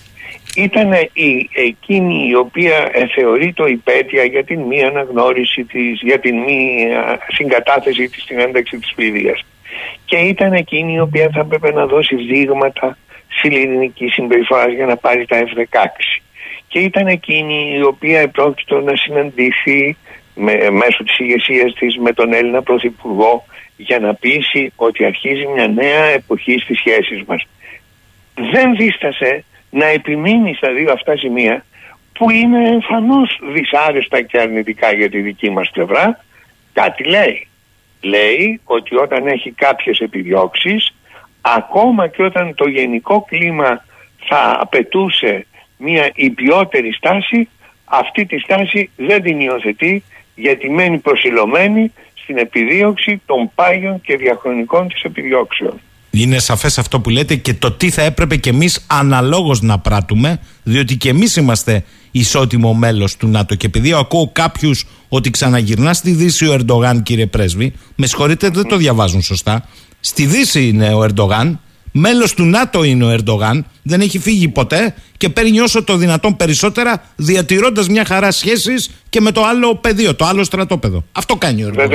[0.57, 6.19] ήταν η, εκείνη η οποία ε, θεωρεί το υπέτεια για την μη αναγνώριση της, για
[6.21, 6.89] την μη
[7.29, 9.45] συγκατάθεση της στην ένταξη της Σουηδίας.
[10.05, 12.99] Και ήταν εκείνη η οποία θα έπρεπε να δώσει δείγματα
[13.29, 15.77] συλληνική συμπεριφοράς για να πάρει τα F-16.
[16.69, 19.97] Και ήταν εκείνη η οποία επρόκειτο να συναντήσει
[20.35, 23.45] με, μέσω της ηγεσίας της με τον Έλληνα Πρωθυπουργό
[23.77, 27.47] για να πείσει ότι αρχίζει μια νέα εποχή στις σχέσεις μας.
[28.35, 31.65] Δεν δίστασε να επιμείνει στα δύο αυτά σημεία
[32.13, 36.25] που είναι εμφανώς δυσάρεστα και αρνητικά για τη δική μας πλευρά.
[36.73, 37.47] Κάτι λέει.
[38.03, 40.95] Λέει ότι όταν έχει κάποιες επιδιώξεις,
[41.41, 43.85] ακόμα και όταν το γενικό κλίμα
[44.29, 45.47] θα απαιτούσε
[45.77, 47.49] μια υπιότερη στάση,
[47.85, 50.03] αυτή τη στάση δεν την υιοθετεί
[50.35, 55.81] γιατί μένει προσιλωμένη στην επιδίωξη των πάγιων και διαχρονικών της επιδιώξεων.
[56.11, 60.41] Είναι σαφές αυτό που λέτε και το τι θα έπρεπε και εμείς αναλόγως να πράττουμε,
[60.63, 63.55] διότι και εμείς είμαστε ισότιμο μέλος του ΝΑΤΟ.
[63.55, 68.67] Και επειδή ακούω κάποιους ότι ξαναγυρνά στη Δύση ο Ερντογάν, κύριε Πρέσβη, με συγχωρείτε, δεν
[68.67, 69.69] το διαβάζουν σωστά.
[70.01, 71.61] Στη Δύση είναι ο Ερντογάν,
[71.93, 76.37] μέλος του ΝΑΤΟ είναι ο Ερντογάν, δεν έχει φύγει ποτέ και παίρνει όσο το δυνατόν
[76.37, 78.75] περισσότερα, διατηρώντας μια χαρά σχέσει
[79.09, 81.05] και με το άλλο πεδίο, το άλλο στρατόπεδο.
[81.13, 81.89] Αυτό κάνει ο Ερντογάν.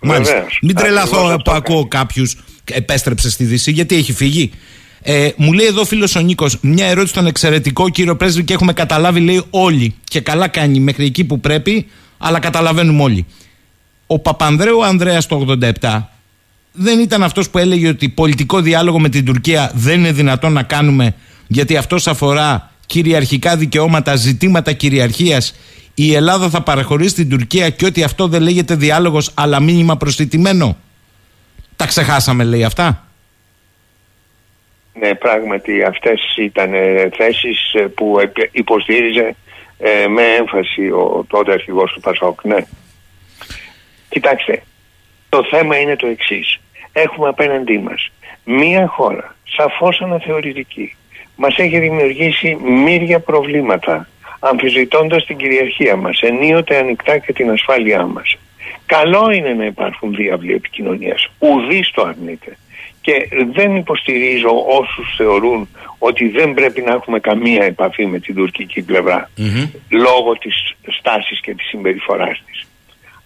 [0.00, 0.58] Βεβαίως.
[0.62, 4.50] Μην τρελαθώ που ακούω κάποιους επέστρεψε στη Δύση, γιατί έχει φύγει.
[5.02, 8.72] Ε, μου λέει εδώ φίλος ο Νίκος, μια ερώτηση στον εξαιρετικό κύριο Πρέσβη και έχουμε
[8.72, 9.94] καταλάβει, λέει όλοι.
[10.04, 11.86] Και καλά κάνει μέχρι εκεί που πρέπει,
[12.18, 13.26] αλλά καταλαβαίνουμε όλοι.
[14.06, 16.02] Ο Παπανδρέου Ανδρέας το 87
[16.72, 20.62] δεν ήταν αυτός που έλεγε ότι πολιτικό διάλογο με την Τουρκία δεν είναι δυνατόν να
[20.62, 21.14] κάνουμε
[21.46, 25.54] γιατί αυτός αφορά κυριαρχικά δικαιώματα, ζητήματα κυριαρχίας.
[25.94, 30.76] Η Ελλάδα θα παραχωρήσει την Τουρκία και ότι αυτό δεν λέγεται διάλογος αλλά μήνυμα προστιτημένο.
[31.76, 33.06] Τα ξεχάσαμε λέει αυτά.
[35.00, 38.16] Ναι, πράγματι αυτές ήταν ε, θέσεις ε, που
[38.52, 39.36] υποστήριζε
[39.78, 42.44] ε, με έμφαση ο τότε αρχηγός του Πασόκ.
[42.44, 42.56] Ναι.
[44.08, 44.62] Κοιτάξτε,
[45.28, 46.60] το θέμα είναι το εξής.
[46.92, 48.10] Έχουμε απέναντί μας
[48.44, 50.96] μία χώρα σαφώς αναθεωρητική.
[51.36, 54.08] Μας έχει δημιουργήσει μύρια προβλήματα
[54.40, 58.36] αμφισβητώντας την κυριαρχία μας, ενίοτε ανοιχτά και την ασφάλειά μας.
[58.86, 61.28] Καλό είναι να υπάρχουν διάβλοι επικοινωνίας.
[61.38, 62.56] Ουδής το αρνείται.
[63.08, 68.84] Και δεν υποστηρίζω όσους θεωρούν ότι δεν πρέπει να έχουμε καμία επαφή με την τουρκική
[69.90, 70.54] λόγω της
[70.98, 72.66] στάσης και της συμπεριφοράς της.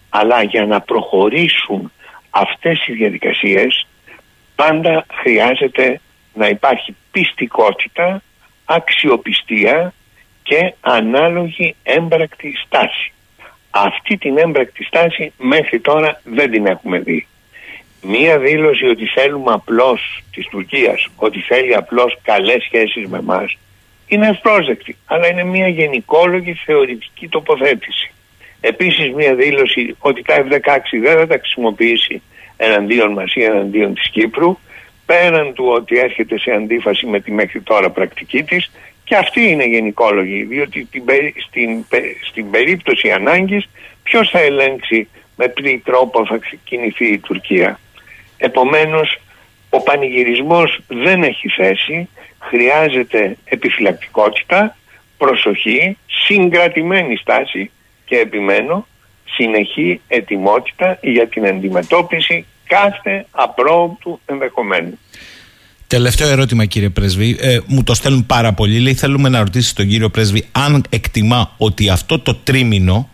[0.09, 1.91] Αλλά για να προχωρήσουν
[2.29, 3.87] αυτές οι διαδικασίες
[4.55, 5.99] πάντα χρειάζεται
[6.33, 8.21] να υπάρχει πιστικότητα,
[8.65, 9.93] αξιοπιστία
[10.43, 13.13] και ανάλογη έμπρακτη στάση.
[13.69, 17.27] Αυτή την έμπρακτη στάση μέχρι τώρα δεν την έχουμε δει.
[18.05, 23.57] Μία δήλωση ότι θέλουμε απλώς της Τουρκίας, ότι θέλει απλώς καλές σχέσεις με μας
[24.07, 28.11] είναι ευπρόσδεκτη, αλλά είναι μια γενικόλογη θεωρητική τοποθέτηση.
[28.61, 32.21] Επίσης μια δήλωση ότι τα F-16 δεν θα τα χρησιμοποιήσει
[32.57, 34.57] εναντίον μας ή εναντίον της Κύπρου,
[35.05, 38.71] πέραν του ότι έρχεται σε αντίφαση με τη μέχρι τώρα πρακτική της,
[39.03, 40.87] και αυτή είναι γενικόλογη, διότι
[41.45, 41.85] στην,
[42.29, 43.69] στην περίπτωση ανάγκης
[44.03, 47.79] ποιος θα ελέγξει με τι τρόπο θα κινηθεί η Τουρκία.
[48.49, 49.19] Επομένως,
[49.69, 54.77] ο πανηγυρισμός δεν έχει θέση, χρειάζεται επιφυλακτικότητα,
[55.17, 57.71] προσοχή, συγκρατημένη στάση
[58.05, 58.87] και επιμένω,
[59.25, 64.99] συνεχή ετοιμότητα για την αντιμετώπιση κάθε απρόοπτου ενδεχομένου.
[65.87, 68.79] Τελευταίο ερώτημα κύριε Πρέσβη, ε, μου το στέλνουν πάρα πολύ.
[68.79, 73.09] Λέει θέλουμε να ρωτήσει τον κύριο Πρέσβη αν εκτιμά ότι αυτό το τρίμηνο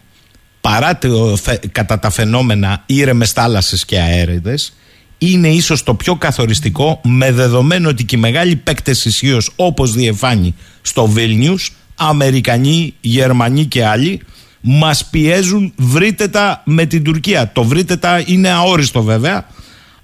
[0.62, 1.38] παρά το,
[1.72, 4.74] κατά τα φαινόμενα ήρεμες θάλασσες και αέριδες
[5.20, 10.56] είναι ίσως το πιο καθοριστικό με δεδομένο ότι και οι μεγάλοι παίκτες ισχύως όπως διεφάνει
[10.82, 14.22] στο Βίλνιους Αμερικανοί, Γερμανοί και άλλοι
[14.62, 17.52] μας πιέζουν βρείτε τα με την Τουρκία.
[17.52, 19.46] Το βρείτε τα είναι αόριστο βέβαια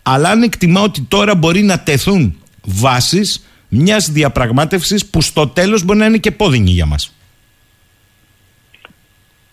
[0.08, 6.00] αλλά αν εκτιμά ότι τώρα μπορεί να τεθούν βάσεις μιας διαπραγμάτευσης που στο τέλος μπορεί
[6.00, 7.16] να είναι και πόδινη για μας.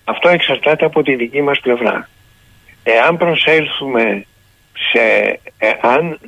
[0.04, 2.08] Αυτό εξαρτάται από τη δική μας πλευρά.
[2.82, 4.26] Εάν προσέλθουμε
[4.72, 6.18] σε, εάν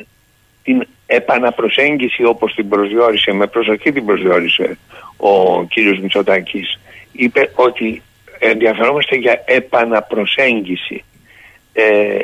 [0.62, 4.78] την επαναπροσέγγιση όπως την προσδιορίσε, με προσοχή την προσδιορίσε
[5.16, 6.80] ο κύριος Μητσοτάκης,
[7.12, 8.02] είπε ότι
[8.38, 11.04] ενδιαφερόμαστε για επαναπροσέγγιση.
[11.72, 12.18] Ε,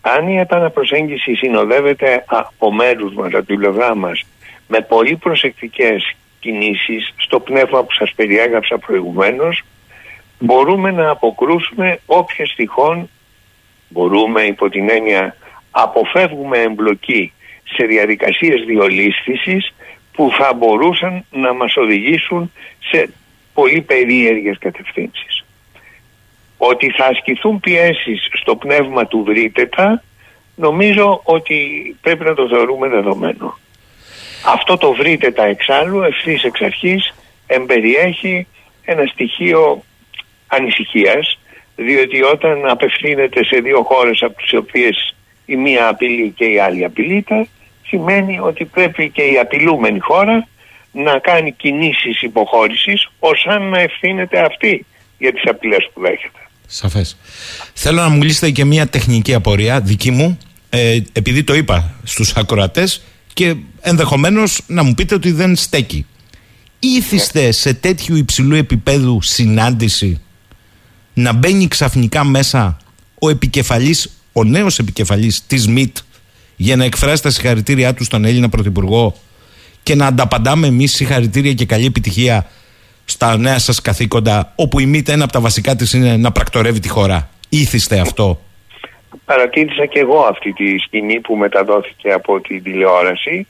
[0.00, 4.22] αν η επαναπροσέγγιση συνοδεύεται από μέρους μας, από την πλευρά μας,
[4.66, 9.62] με πολύ προσεκτικές κινήσεις στο πνεύμα που σας περιέγραψα προηγουμένως
[10.38, 13.08] μπορούμε να αποκρούσουμε όποιες τυχόν
[13.88, 15.36] μπορούμε υπό την έννοια
[15.72, 17.32] αποφεύγουμε εμπλοκή
[17.64, 19.74] σε διαδικασίες διολίσθησης
[20.12, 22.52] που θα μπορούσαν να μας οδηγήσουν
[22.90, 23.12] σε
[23.54, 25.44] πολύ περίεργες κατευθύνσεις.
[26.56, 30.02] Ότι θα ασκηθούν πιέσεις στο πνεύμα του βρήτετα
[30.56, 31.56] νομίζω ότι
[32.00, 33.58] πρέπει να το θεωρούμε δεδομένο.
[34.46, 37.14] Αυτό το βρήτετα εξάλλου ευθύς εξ αρχής
[37.46, 38.46] εμπεριέχει
[38.84, 39.82] ένα στοιχείο
[40.46, 41.38] ανησυχίας
[41.76, 45.14] διότι όταν απευθύνεται σε δύο χώρες από τις οποίες
[45.44, 47.46] η μία απειλεί και η άλλη απειλείται
[47.86, 50.48] σημαίνει ότι πρέπει και η απειλούμενη χώρα
[50.92, 54.86] να κάνει κινήσεις υποχώρησης ως αν να ευθύνεται αυτή
[55.18, 56.38] για τις απειλές που δέχεται.
[56.66, 57.16] Σαφές.
[57.74, 60.38] Θέλω να μου λύσετε και μια τεχνική απορία δική μου
[60.70, 66.06] ε, επειδή το είπα στους ακροατές και ενδεχομένως να μου πείτε ότι δεν στέκει.
[66.78, 70.20] Ήθιστε σε τέτοιου υψηλού επίπεδου συνάντηση
[71.14, 72.76] να μπαίνει ξαφνικά μέσα
[73.18, 75.96] ο επικεφαλής, ο νέος επικεφαλής της ΜΙΤ
[76.56, 79.14] για να εκφράσει τα συγχαρητήριά του στον Έλληνα Πρωθυπουργό
[79.82, 82.46] και να ανταπαντάμε εμείς συγχαρητήρια και καλή επιτυχία
[83.04, 86.80] στα νέα σας καθήκοντα όπου η ΜΙΤ ένα από τα βασικά της είναι να πρακτορεύει
[86.80, 87.30] τη χώρα.
[87.48, 88.40] Ήθιστε αυτό.
[89.24, 93.46] Παρατήρησα και εγώ αυτή τη σκηνή που μεταδόθηκε από την τηλεόραση.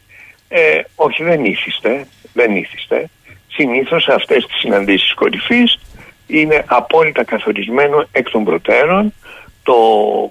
[0.48, 3.08] Ε, όχι δεν ήθιστε, δεν ήθιστε.
[3.48, 5.78] Συνήθως αυτές τις συναντήσεις κορυφής
[6.26, 9.12] είναι απόλυτα καθορισμένο εκ των προτέρων
[9.62, 9.76] το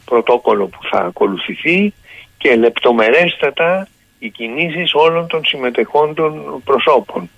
[0.06, 1.94] πρωτόκολλο που θα ακολουθηθεί
[2.38, 3.88] και λεπτομερέστατα
[4.20, 7.30] οι κινήσεις όλων των συμμετεχόντων προσώπων.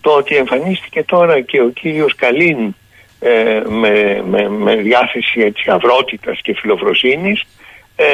[0.00, 2.74] Το ότι εμφανίστηκε τώρα και ο κύριος Καλίν
[3.20, 7.44] ε, με, με, με διάθεση έτσι αυρότητας και φιλοφροσύνης
[7.96, 8.06] ε,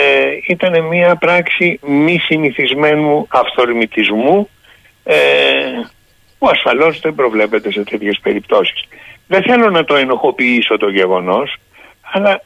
[0.46, 4.48] ήταν μια πράξη μη συνηθισμένου αυθορμητισμού
[5.04, 5.16] ε,
[6.38, 8.84] που ασφαλώς δεν προβλέπεται σε τέτοιες περιπτώσεις.
[9.26, 11.56] Δεν θέλω να το ενοχοποιήσω το γεγονός,
[12.12, 12.42] αλλά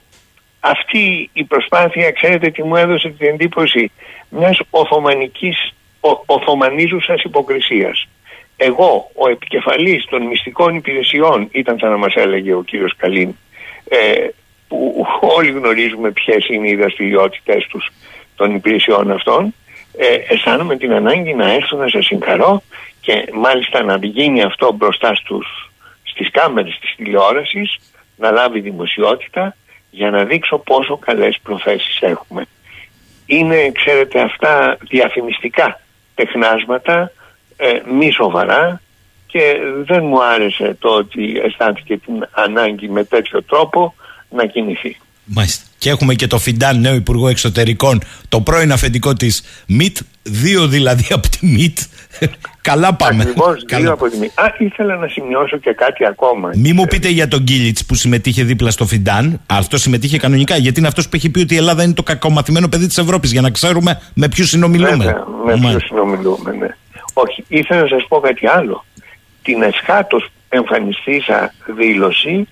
[0.65, 3.91] αυτή η προσπάθεια, ξέρετε τι μου έδωσε την εντύπωση
[4.29, 8.09] μιας οθωμανικής, ο, οθωμανίζουσας υποκρισίας.
[8.57, 13.35] Εγώ, ο επικεφαλής των μυστικών υπηρεσιών, ήταν σαν να μας έλεγε ο κύριος Καλίν,
[13.89, 14.29] ε,
[14.69, 17.91] που όλοι γνωρίζουμε ποιες είναι οι δραστηριότητες τους
[18.37, 19.55] των υπηρεσιών αυτών,
[19.97, 22.63] ε, αισθάνομαι την ανάγκη να έρθω να σας συγχαρώ
[23.01, 25.71] και μάλιστα να γίνει αυτό μπροστά στους,
[26.03, 27.79] στις κάμερες της τηλεόρασης,
[28.17, 29.57] να λάβει δημοσιότητα
[29.95, 32.45] για να δείξω πόσο καλές προθέσεις έχουμε.
[33.27, 35.81] Είναι, ξέρετε, αυτά διαφημιστικά
[36.15, 37.13] τεχνάσματα,
[37.57, 38.81] ε, μη σοβαρά
[39.27, 43.95] και δεν μου άρεσε το ότι αισθάνθηκε την ανάγκη με τέτοιο τρόπο
[44.31, 44.97] να κινηθεί.
[45.25, 45.65] Μάλιστα.
[45.79, 51.07] Και έχουμε και το Φιντάν, νέο Υπουργό Εξωτερικών, το πρώην αφεντικό της ΜΙΤ, δύο δηλαδή
[51.11, 51.79] από τη ΜΙΤ.
[52.61, 53.23] Καλά πάμε.
[53.23, 54.41] Ακριβώς δύο από τη ΜΙΤ.
[54.41, 56.51] Α, ήθελα να σημειώσω και κάτι ακόμα.
[56.57, 59.41] Μη μου πείτε για τον Γκίλιτς που συμμετείχε δίπλα στο Φιντάν.
[59.47, 62.69] Αυτό συμμετείχε κανονικά, γιατί είναι αυτός που έχει πει ότι η Ελλάδα είναι το κακομαθημένο
[62.69, 64.97] παιδί της Ευρώπης, για να ξέρουμε με ποιους συνομιλούμε.
[64.97, 66.69] Βέβαια, με ποιους συνομιλούμε, ναι.
[67.13, 68.85] Όχι, ήθελα να σας πω κάτι άλλο.
[69.43, 72.49] Την εσχάτως εμφανιστήσα δήλωση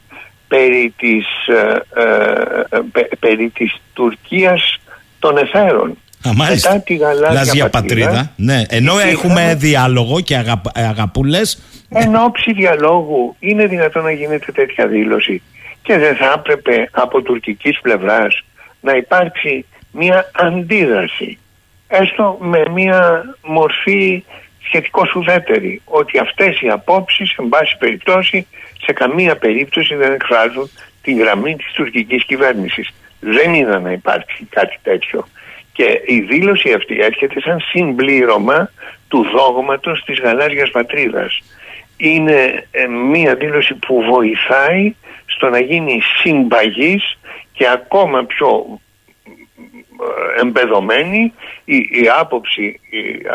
[0.50, 4.80] περί της, ε, ε, ε περί της Τουρκίας
[5.18, 5.98] των εθέρων.
[6.28, 6.70] Α, μάλιστα.
[6.70, 8.08] Μετά τη γαλάζια πατρίδα.
[8.08, 8.32] πατρίδα.
[8.36, 8.62] Ναι.
[8.68, 11.62] Ενώ έχουμε διάλογο και αγα, αγαπούλες.
[11.88, 15.42] Εν ώψη διαλόγου είναι δυνατόν να γίνεται τέτοια δήλωση
[15.82, 18.44] και δεν θα έπρεπε από τουρκικής πλευράς
[18.80, 21.38] να υπάρξει μια αντίδραση
[21.90, 24.24] έστω με μια μορφή
[24.66, 28.46] σχετικό ουδέτερη ότι αυτές οι απόψεις εν πάση περιπτώσει
[28.82, 30.70] σε καμία περίπτωση δεν εκφράζουν
[31.02, 32.88] τη γραμμή της τουρκικής κυβέρνησης.
[33.20, 35.28] Δεν είδα να υπάρχει κάτι τέτοιο.
[35.72, 38.70] Και η δήλωση αυτή έρχεται σαν συμπλήρωμα
[39.08, 41.38] του δόγματος της γαλάζιας πατρίδας.
[41.96, 44.94] Είναι ε, μία δήλωση που βοηθάει
[45.26, 47.18] στο να γίνει συμπαγής
[47.52, 48.80] και ακόμα πιο
[50.36, 51.32] ε, εμπεδομένη
[51.64, 52.80] η, η άποψη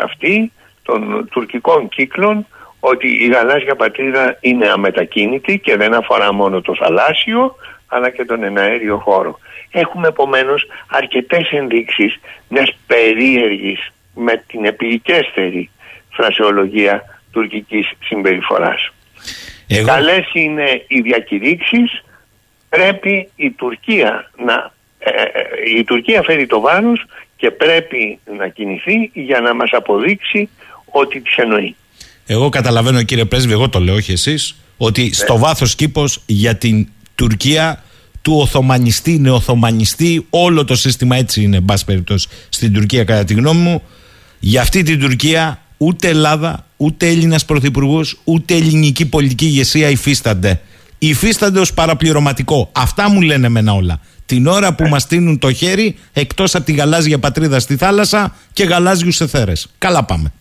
[0.02, 2.46] αυτή των τουρκικών κύκλων
[2.90, 7.56] ότι η γαλάζια πατρίδα είναι αμετακίνητη και δεν αφορά μόνο το θαλάσσιο
[7.86, 9.38] αλλά και τον εναέριο χώρο.
[9.70, 15.70] Έχουμε επομένως αρκετές ενδείξεις μιας περίεργης με την επικέστερη
[16.10, 18.92] φρασεολογία τουρκικής συμπεριφοράς.
[19.68, 19.86] Εγώ...
[19.86, 22.04] Καλές είναι οι διακηρύξεις,
[22.68, 24.72] πρέπει η Τουρκία να...
[24.98, 27.04] Ε, ε, η Τουρκία φέρει το βάρος
[27.36, 30.48] και πρέπει να κινηθεί για να μας αποδείξει
[30.90, 31.76] ότι τι εννοεί.
[32.26, 35.12] Εγώ καταλαβαίνω κύριε Πρέσβη, εγώ το λέω όχι εσείς, ότι ναι.
[35.12, 37.82] στο βάθος κήπος για την Τουρκία
[38.22, 43.60] του Οθωμανιστή, νεοθωμανιστή, όλο το σύστημα έτσι είναι, εν περιπτώσει, στην Τουρκία κατά τη γνώμη
[43.60, 43.82] μου.
[44.40, 50.60] Για αυτή την Τουρκία ούτε Ελλάδα, ούτε Έλληνας Πρωθυπουργός, ούτε ελληνική πολιτική ηγεσία υφίστανται.
[50.98, 52.68] Υφίστανται ως παραπληρωματικό.
[52.72, 54.00] Αυτά μου λένε εμένα όλα.
[54.26, 58.64] Την ώρα που μας τίνουν το χέρι εκτός από τη γαλάζια πατρίδα στη θάλασσα και
[58.64, 59.66] γαλάζιους εθέρες.
[59.78, 60.32] Καλά πάμε.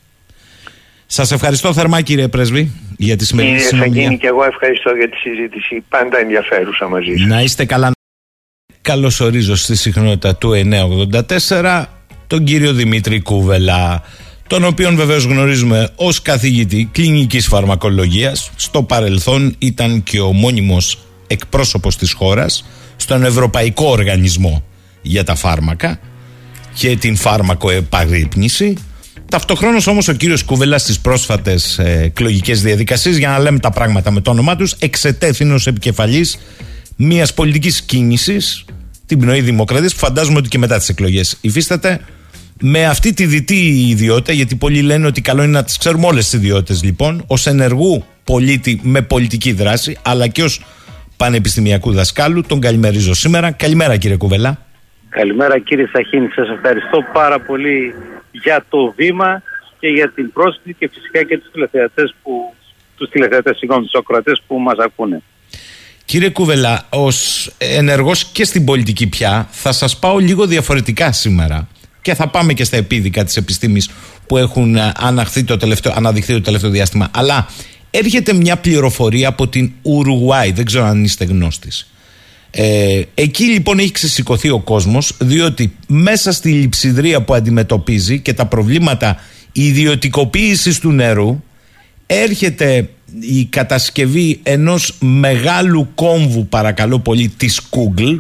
[1.06, 4.01] Σας ευχαριστώ θερμά κύριε Πρέσβη για τη σημερινή Κύριε συνομιλία.
[4.01, 5.84] Σαγίνη και εγώ ευχαριστώ για τη συζήτηση.
[5.89, 7.28] Πάντα ενδιαφέρουσα μαζί σας.
[7.28, 7.91] Να είστε καλά.
[8.82, 10.51] Καλωσορίζω στη συχνότητα του
[11.51, 11.86] 984
[12.28, 14.03] τον κύριο Δημήτρη Κούβελα,
[14.47, 18.51] τον οποίον βεβαίως γνωρίζουμε ως καθηγητή κλινικής φαρμακολογίας.
[18.56, 24.64] Στο παρελθόν ήταν και ο μόνιμος εκπρόσωπος της χώρας στον Ευρωπαϊκό Οργανισμό
[25.01, 25.99] για τα Φάρμακα
[26.74, 28.78] και την φάρμακο επαγρύπνηση.
[29.30, 34.21] Ταυτοχρόνως όμως ο κύριος Κούβελα στις πρόσφατες εκλογικές διαδικασίες, για να λέμε τα πράγματα με
[34.21, 36.39] το όνομά τους, εξετέθη ω επικεφαλής
[36.95, 38.65] μιας πολιτικής κίνησης,
[39.05, 41.99] την πνοή Δημοκρατίας, που φαντάζομαι ότι και μετά τις εκλογές υφίσταται.
[42.61, 46.23] Με αυτή τη διτή ιδιότητα, γιατί πολλοί λένε ότι καλό είναι να τις ξέρουμε όλες
[46.23, 50.61] τις ιδιότητες λοιπόν, ως ενεργού πολίτη με πολιτική δράση, αλλά και ως
[51.17, 53.51] πανεπιστημιακού δασκάλου, τον καλημερίζω σήμερα.
[53.51, 54.65] Καλημέρα κύριε Κουβελά.
[55.09, 57.93] Καλημέρα κύριε Σαχίνη, σας ευχαριστώ πάρα πολύ
[58.43, 59.41] για το βήμα
[59.79, 62.53] και για την πρόσκληση και φυσικά και τους τηλεθεατές που,
[62.97, 65.21] τους τηλεθεατές, συγγνώμη, τους ακροατές που μας ακούνε.
[66.05, 71.67] Κύριε Κουβελά, ως ενεργός και στην πολιτική πια, θα σας πάω λίγο διαφορετικά σήμερα.
[72.01, 73.89] Και θα πάμε και στα επίδικα της επιστήμης
[74.27, 77.09] που έχουν ε, αναχθεί το τελευταίο, αναδειχθεί το τελευταίο διάστημα.
[77.13, 77.47] Αλλά
[77.89, 81.94] έρχεται μια πληροφορία από την Ουρουγουάη, δεν ξέρω αν είστε γνώστης.
[82.58, 88.45] Ε, εκεί λοιπόν έχει ξεσηκωθεί ο κόσμος διότι μέσα στη λειψιδρία που αντιμετωπίζει και τα
[88.45, 89.18] προβλήματα
[89.51, 91.43] ιδιωτικοποίησης του νερού
[92.06, 92.89] έρχεται
[93.20, 98.20] η κατασκευή ενός μεγάλου κόμβου παρακαλώ πολύ της Google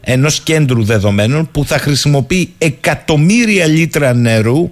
[0.00, 4.70] ενός κέντρου δεδομένων που θα χρησιμοποιεί εκατομμύρια λίτρα νερού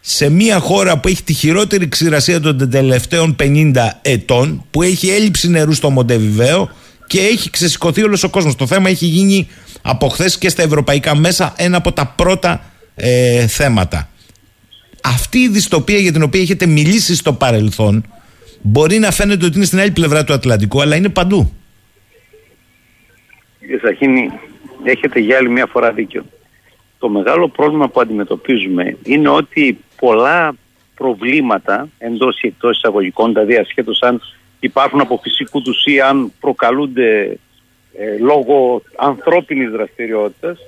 [0.00, 3.72] σε μια χώρα που έχει τη χειρότερη ξηρασία των τελευταίων 50
[4.02, 6.70] ετών που έχει έλλειψη νερού στο Μοντεβιβαίο
[7.06, 8.56] και έχει ξεσηκωθεί όλος ο κόσμος.
[8.56, 9.48] Το θέμα έχει γίνει
[9.82, 14.08] από χθες και στα ευρωπαϊκά μέσα ένα από τα πρώτα ε, θέματα.
[15.02, 18.04] Αυτή η δυστοπία για την οποία έχετε μιλήσει στο παρελθόν
[18.66, 21.52] μπορεί να φαίνεται ότι είναι στην άλλη πλευρά του Ατλαντικού αλλά είναι παντού.
[23.60, 24.30] Κύριε Σαχίνη,
[24.84, 26.24] έχετε για άλλη μια φορά δίκιο.
[26.98, 30.54] Το μεγάλο πρόβλημα που αντιμετωπίζουμε είναι ότι πολλά
[30.94, 34.20] προβλήματα εντός ή εκτός εισαγωγικών, δηλαδή ασχέτως αν
[34.64, 37.38] υπάρχουν από φυσικού τους ή αν προκαλούνται
[37.98, 40.58] ε, λόγω ανθρώπινης δραστηριότητας,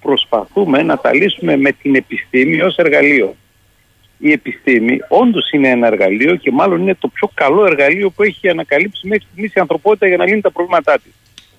[0.00, 3.36] προσπαθούμε να τα λύσουμε με την επιστήμη ως εργαλείο.
[4.18, 8.48] Η επιστήμη όντως είναι ένα εργαλείο και μάλλον είναι το πιο καλό εργαλείο που έχει
[8.48, 11.12] ανακαλύψει μέχρι στιγμής η ανθρωπότητα για να λύνει τα προβλήματά της.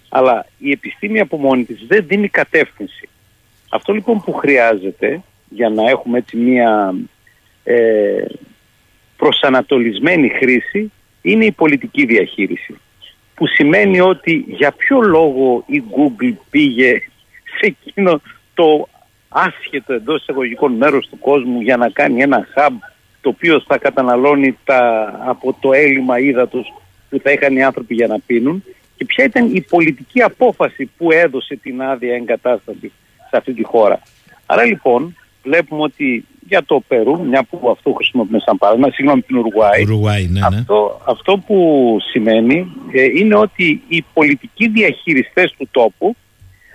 [0.09, 3.09] Αλλά η επιστήμη από μόνη της δεν δίνει κατεύθυνση.
[3.69, 6.95] Αυτό λοιπόν που χρειάζεται για να έχουμε έτσι μία
[7.63, 8.26] ε,
[9.17, 10.91] προσανατολισμένη χρήση
[11.26, 12.80] είναι η πολιτική διαχείριση.
[13.36, 17.01] Που σημαίνει ότι για ποιο λόγο η Google πήγε
[17.59, 18.21] σε εκείνο
[18.53, 18.88] το
[19.30, 22.73] άσχετο εντός εισαγωγικών μέρος του κόσμου για να κάνει ένα hub
[23.21, 26.73] το οποίο θα καταναλώνει τα, από το έλλειμμα ύδατος
[27.09, 28.63] που θα είχαν οι άνθρωποι για να πίνουν
[28.95, 32.91] και ποια ήταν η πολιτική απόφαση που έδωσε την άδεια εγκατάσταση
[33.30, 34.01] σε αυτή τη χώρα.
[34.45, 39.38] Άρα λοιπόν βλέπουμε ότι για το Περού, μια που αυτό χρησιμοποιούμε σαν παράδειγμα, συγγνώμη την
[39.38, 40.46] Ουρουγουάη, Ουρουγουάη ναι, ναι.
[40.46, 46.16] αυτό, αυτό που σημαίνει ε, είναι ότι οι πολιτικοί διαχειριστές του τόπου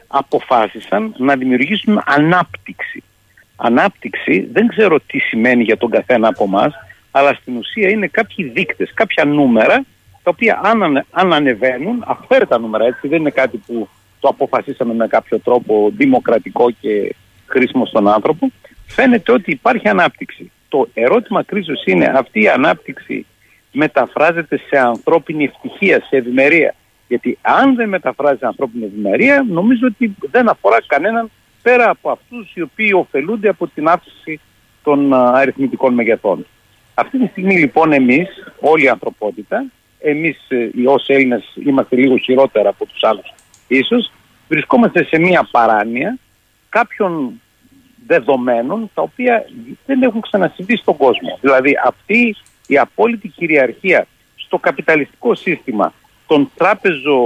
[0.06, 3.02] αποφάσισαν να δημιουργήσουν ανάπτυξη.
[3.56, 6.72] Ανάπτυξη δεν ξέρω τι σημαίνει για τον καθένα από εμά,
[7.10, 9.84] αλλά στην ουσία είναι κάποιοι δείκτες, κάποια νούμερα,
[10.22, 13.88] τα οποία αν, ανε- αν ανεβαίνουν, αυθαίρετα νούμερα έτσι, δεν είναι κάτι που
[14.20, 17.14] το αποφασίσαμε με κάποιο τρόπο δημοκρατικό και
[17.46, 18.50] χρήσιμο στον άνθρωπο,
[18.90, 20.50] φαίνεται ότι υπάρχει ανάπτυξη.
[20.68, 23.26] Το ερώτημα κρίσος είναι αυτή η ανάπτυξη
[23.72, 26.74] μεταφράζεται σε ανθρώπινη ευτυχία, σε ευημερία.
[27.08, 31.30] Γιατί αν δεν μεταφράζει σε ανθρώπινη ευημερία, νομίζω ότι δεν αφορά κανέναν
[31.62, 34.40] πέρα από αυτούς οι οποίοι ωφελούνται από την αύξηση
[34.82, 36.46] των α, αριθμητικών μεγεθών.
[36.94, 38.28] Αυτή τη στιγμή λοιπόν εμείς,
[38.60, 39.64] όλη η ανθρωπότητα,
[39.98, 43.32] εμείς ε, οι ως Έλληνες είμαστε λίγο χειρότερα από τους άλλους
[43.70, 44.12] ίσως,
[44.48, 46.18] βρισκόμαστε σε μια παράνοια
[46.68, 47.40] κάποιων
[48.10, 49.44] δεδομένων τα οποία
[49.86, 51.38] δεν έχουν ξανασυμβεί στον κόσμο.
[51.40, 52.36] Δηλαδή αυτή
[52.66, 55.92] η απόλυτη κυριαρχία στο καπιταλιστικό σύστημα
[56.26, 57.16] των τράπεζο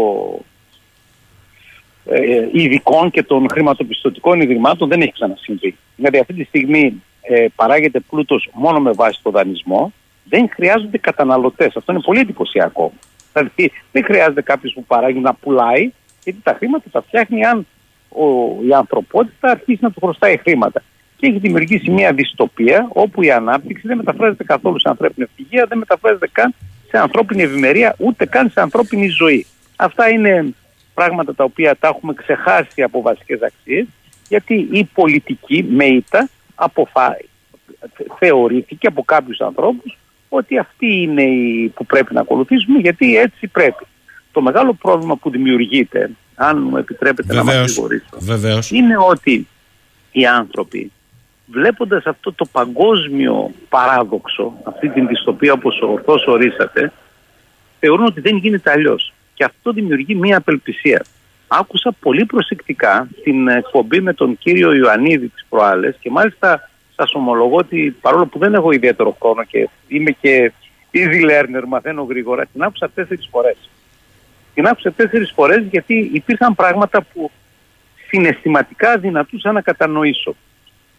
[2.05, 5.77] ε, ειδικών και των χρηματοπιστωτικών ιδρυμάτων δεν έχει ξανασυμβεί.
[5.97, 9.93] Δηλαδή αυτή τη στιγμή ε, παράγεται πλούτος μόνο με βάση το δανεισμό,
[10.25, 11.77] δεν χρειάζονται καταναλωτές.
[11.77, 12.93] Αυτό είναι πολύ εντυπωσιακό.
[13.33, 15.93] Δηλαδή δεν χρειάζεται κάποιος που παράγει να πουλάει,
[16.25, 17.67] γιατί τα χρήματα τα φτιάχνει αν
[18.15, 20.83] ο, η ανθρωπότητα αρχίσει να του χρωστάει χρήματα.
[21.17, 25.79] Και έχει δημιουργήσει μια δυστοπία όπου η ανάπτυξη δεν μεταφράζεται καθόλου σε ανθρώπινη ευτυχία, δεν
[25.79, 26.55] μεταφράζεται καν
[26.89, 29.47] σε ανθρώπινη ευημερία, ούτε καν σε ανθρώπινη ζωή.
[29.77, 30.55] Αυτά είναι
[30.95, 33.87] πράγματα τα οποία τα έχουμε ξεχάσει από βασικές αξίες,
[34.29, 37.17] γιατί η πολιτική με ήττα αποφα...
[38.19, 39.99] θεωρήθηκε από κάποιους ανθρώπους
[40.29, 43.85] ότι αυτή είναι η που πρέπει να ακολουθήσουμε γιατί έτσι πρέπει.
[44.35, 47.81] Το μεγάλο πρόβλημα που δημιουργείται, αν μου επιτρέπετε να μας
[48.19, 48.71] Βεβαίως.
[48.71, 49.47] είναι ότι
[50.13, 50.93] οι άνθρωποι
[51.47, 56.93] βλέποντας αυτό το παγκόσμιο παράδοξο, αυτή την δυστοπία όπως ορθώς ορίσατε,
[57.81, 59.13] θεωρούν ότι δεν γίνεται αλλιώς.
[59.35, 61.05] Και αυτό δημιουργεί μία απελπισία.
[61.49, 67.57] Άκουσα πολύ προσεκτικά την εκπομπή με τον κύριο Ιωαννίδη τις προάλλες και μάλιστα σας ομολογώ
[67.57, 70.53] ότι παρόλο που δεν έχω ιδιαίτερο χρόνο και είμαι και
[70.93, 73.57] easy learner, μαθαίνω γρήγορα, την άκουσα τέσσερις φορές.
[74.55, 77.31] Την άκουσα τέσσερις φορές γιατί υπήρχαν πράγματα που
[78.09, 80.35] συναισθηματικά δυνατούσα να κατανοήσω.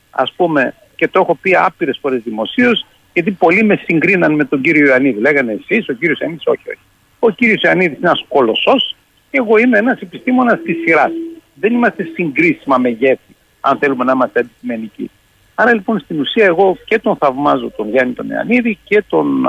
[0.09, 4.61] Ας πούμε, και το έχω πει άπειρες φορές δημοσίως, γιατί πολλοί με συγκρίναν με τον
[4.61, 5.19] κύριο Ιωαννίδη.
[5.19, 6.79] Λέγανε εσείς, ο κύριος Ιωαννίδης, όχι, όχι.
[7.19, 8.95] Ο κύριος Ιωαννίδης είναι ένας κολοσσός
[9.31, 11.11] και εγώ είμαι ένας επιστήμονας της σειράς.
[11.53, 15.09] Δεν είμαστε συγκρίσιμα μεγέθη, αν θέλουμε να είμαστε αντικειμενικοί.
[15.55, 19.47] Άρα λοιπόν στην ουσία εγώ και τον θαυμάζω τον Γιάννη τον Ιωαννίδη και τον,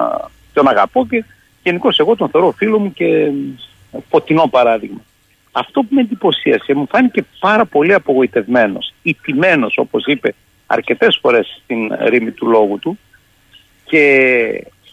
[0.52, 1.24] τον αγαπώ και
[1.62, 3.30] γενικώς εγώ τον θεωρώ φίλο μου και
[4.08, 5.00] φωτεινό παράδειγμα.
[5.52, 10.34] Αυτό που με εντυπωσίασε μου φάνηκε πάρα πολύ απογοητευμένος, ιτημένος όπως είπε
[10.66, 12.98] αρκετές φορές στην ρήμη του λόγου του
[13.84, 14.02] και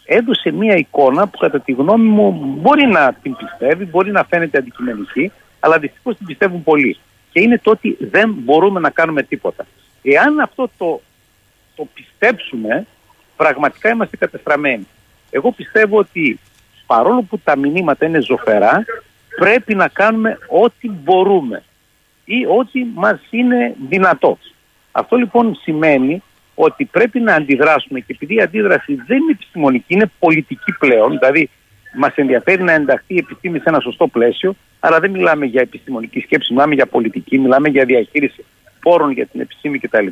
[0.06, 2.32] έδωσε μία εικόνα που κατά τη γνώμη μου
[2.62, 6.98] μπορεί να την πιστεύει, μπορεί να φαίνεται αντικειμενική, αλλά δυστυχώς την πιστεύουν πολλοί.
[7.32, 9.66] Και είναι το ότι δεν μπορούμε να κάνουμε τίποτα.
[10.02, 11.02] Εάν αυτό το,
[11.76, 12.86] το πιστέψουμε,
[13.36, 14.88] πραγματικά είμαστε κατεστραμμένοι.
[15.30, 16.40] Εγώ πιστεύω ότι
[16.86, 18.86] παρόλο που τα μηνύματα είναι ζωφερά,
[19.36, 21.64] πρέπει να κάνουμε ό,τι μπορούμε
[22.26, 24.38] ή ό,τι μας είναι δυνατό.
[24.92, 26.24] Αυτό λοιπόν σημαίνει
[26.56, 31.50] ότι πρέπει να αντιδράσουμε και επειδή η αντίδραση δεν είναι επιστημονική, είναι πολιτική πλέον, δηλαδή
[31.96, 36.20] μας ενδιαφέρει να ενταχθεί η επιστήμη σε ένα σωστό πλαίσιο, αλλά δεν μιλάμε για επιστημονική
[36.20, 38.46] σκέψη, μιλάμε για πολιτική, μιλάμε για διαχείριση
[38.82, 40.08] πόρων για την επιστήμη κτλ.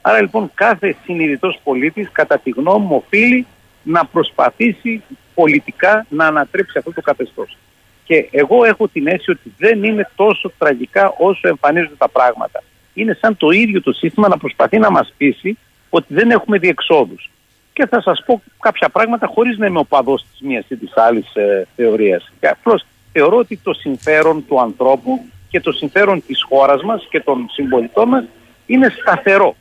[0.00, 3.46] Άρα λοιπόν κάθε συνειδητός πολίτης, κατά τη γνώμη μου, οφείλει
[3.82, 5.02] να προσπαθήσει
[5.40, 7.56] πολιτικά να ανατρέψει αυτό το καθεστώς.
[8.04, 12.62] Και εγώ έχω την αίσθηση ότι δεν είναι τόσο τραγικά όσο εμφανίζονται τα πράγματα.
[12.94, 15.58] Είναι σαν το ίδιο το σύστημα να προσπαθεί να μας πείσει
[15.90, 17.30] ότι δεν έχουμε διεξόδους.
[17.72, 20.92] Και θα σας πω κάποια πράγματα χωρίς να είμαι ο παδός της μίας ή της
[20.96, 22.32] άλλης ε, θεωρίας.
[22.40, 27.20] Και απλώς θεωρώ ότι το συμφέρον του ανθρώπου και το συμφέρον της χώρας μας και
[27.20, 28.24] των συμπολιτών μας
[28.66, 29.56] είναι σταθερό.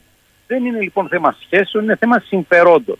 [0.48, 2.98] Δεν είναι λοιπόν θέμα σχέσεων, είναι θέμα συμφερόντων.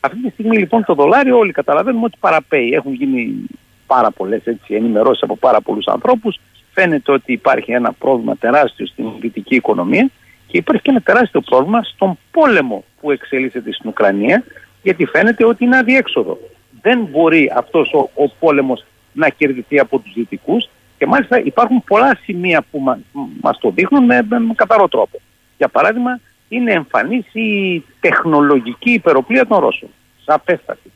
[0.00, 2.70] Αυτή τη στιγμή λοιπόν το δολάριο όλοι καταλαβαίνουμε ότι παραπέει.
[2.72, 3.46] Έχουν γίνει
[3.86, 6.40] πάρα πολλές ενημερώσεις από πάρα πολλούς ανθρώπους.
[6.72, 10.10] Φαίνεται ότι υπάρχει ένα πρόβλημα τεράστιο στην δυτική οικονομία
[10.46, 14.44] και υπάρχει και ένα τεράστιο πρόβλημα στον πόλεμο που εξελίσσεται στην Ουκρανία,
[14.82, 16.38] γιατί φαίνεται ότι είναι αδιέξοδο.
[16.82, 22.18] Δεν μπορεί αυτός ο, ο πόλεμος να κερδιθεί από τους δυτικούς και μάλιστα υπάρχουν πολλά
[22.22, 22.98] σημεία που μα,
[23.40, 25.20] μας το δείχνουν με, με, καθαρό τρόπο.
[25.56, 26.20] Για παράδειγμα,
[26.50, 29.88] είναι εμφανής η τεχνολογική υπεροπλία των Ρώσων.
[30.24, 30.90] Σαφέστατη.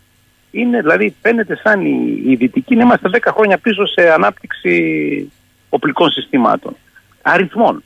[0.50, 5.32] Είναι, δηλαδή, φαίνεται σαν οι, οι δυτικοί να είμαστε 10 χρόνια πίσω σε ανάπτυξη
[5.68, 6.76] οπλικών συστημάτων.
[7.22, 7.82] Αριθμών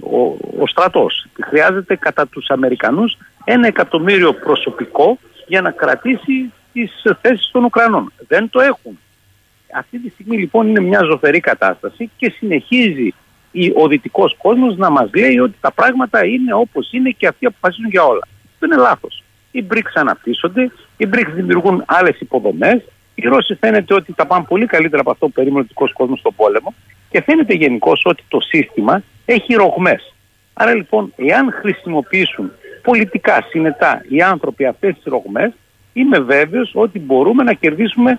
[0.00, 1.26] ο, ο στρατός.
[1.44, 8.12] Χρειάζεται κατά τους Αμερικανούς ένα εκατομμύριο προσωπικό για να κρατήσει τις θέσεις των Ουκρανών.
[8.28, 8.98] Δεν το έχουν.
[9.74, 13.14] Αυτή τη στιγμή λοιπόν είναι μια ζωφερή κατάσταση και συνεχίζει
[13.74, 17.90] ο δυτικός κόσμος να μας λέει ότι τα πράγματα είναι όπως είναι και αυτοί αποφασίζουν
[17.90, 18.28] για όλα.
[18.58, 19.22] Δεν είναι λάθος.
[19.50, 22.82] Οι BRICS αναπτύσσονται, οι BRICS δημιουργούν άλλες υποδομές,
[23.14, 26.18] οι Ρώσοι φαίνεται ότι τα πάνε πολύ καλύτερα από αυτό που περίμενε ο δυτικός κόσμος
[26.18, 26.74] στον πόλεμο
[27.10, 30.14] και φαίνεται γενικώ ότι το σύστημα έχει ρογμές.
[30.52, 35.52] Άρα λοιπόν, εάν χρησιμοποιήσουν πολιτικά, συνετά οι άνθρωποι αυτές τις ρογμές,
[35.92, 38.18] είμαι βέβαιος ότι μπορούμε να κερδίσουμε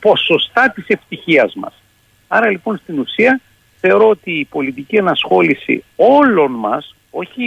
[0.00, 1.82] ποσοστά της ευτυχίας μας.
[2.28, 3.40] Άρα λοιπόν στην ουσία
[3.86, 7.44] θεωρώ ότι η πολιτική ενασχόληση όλων μας, όχι,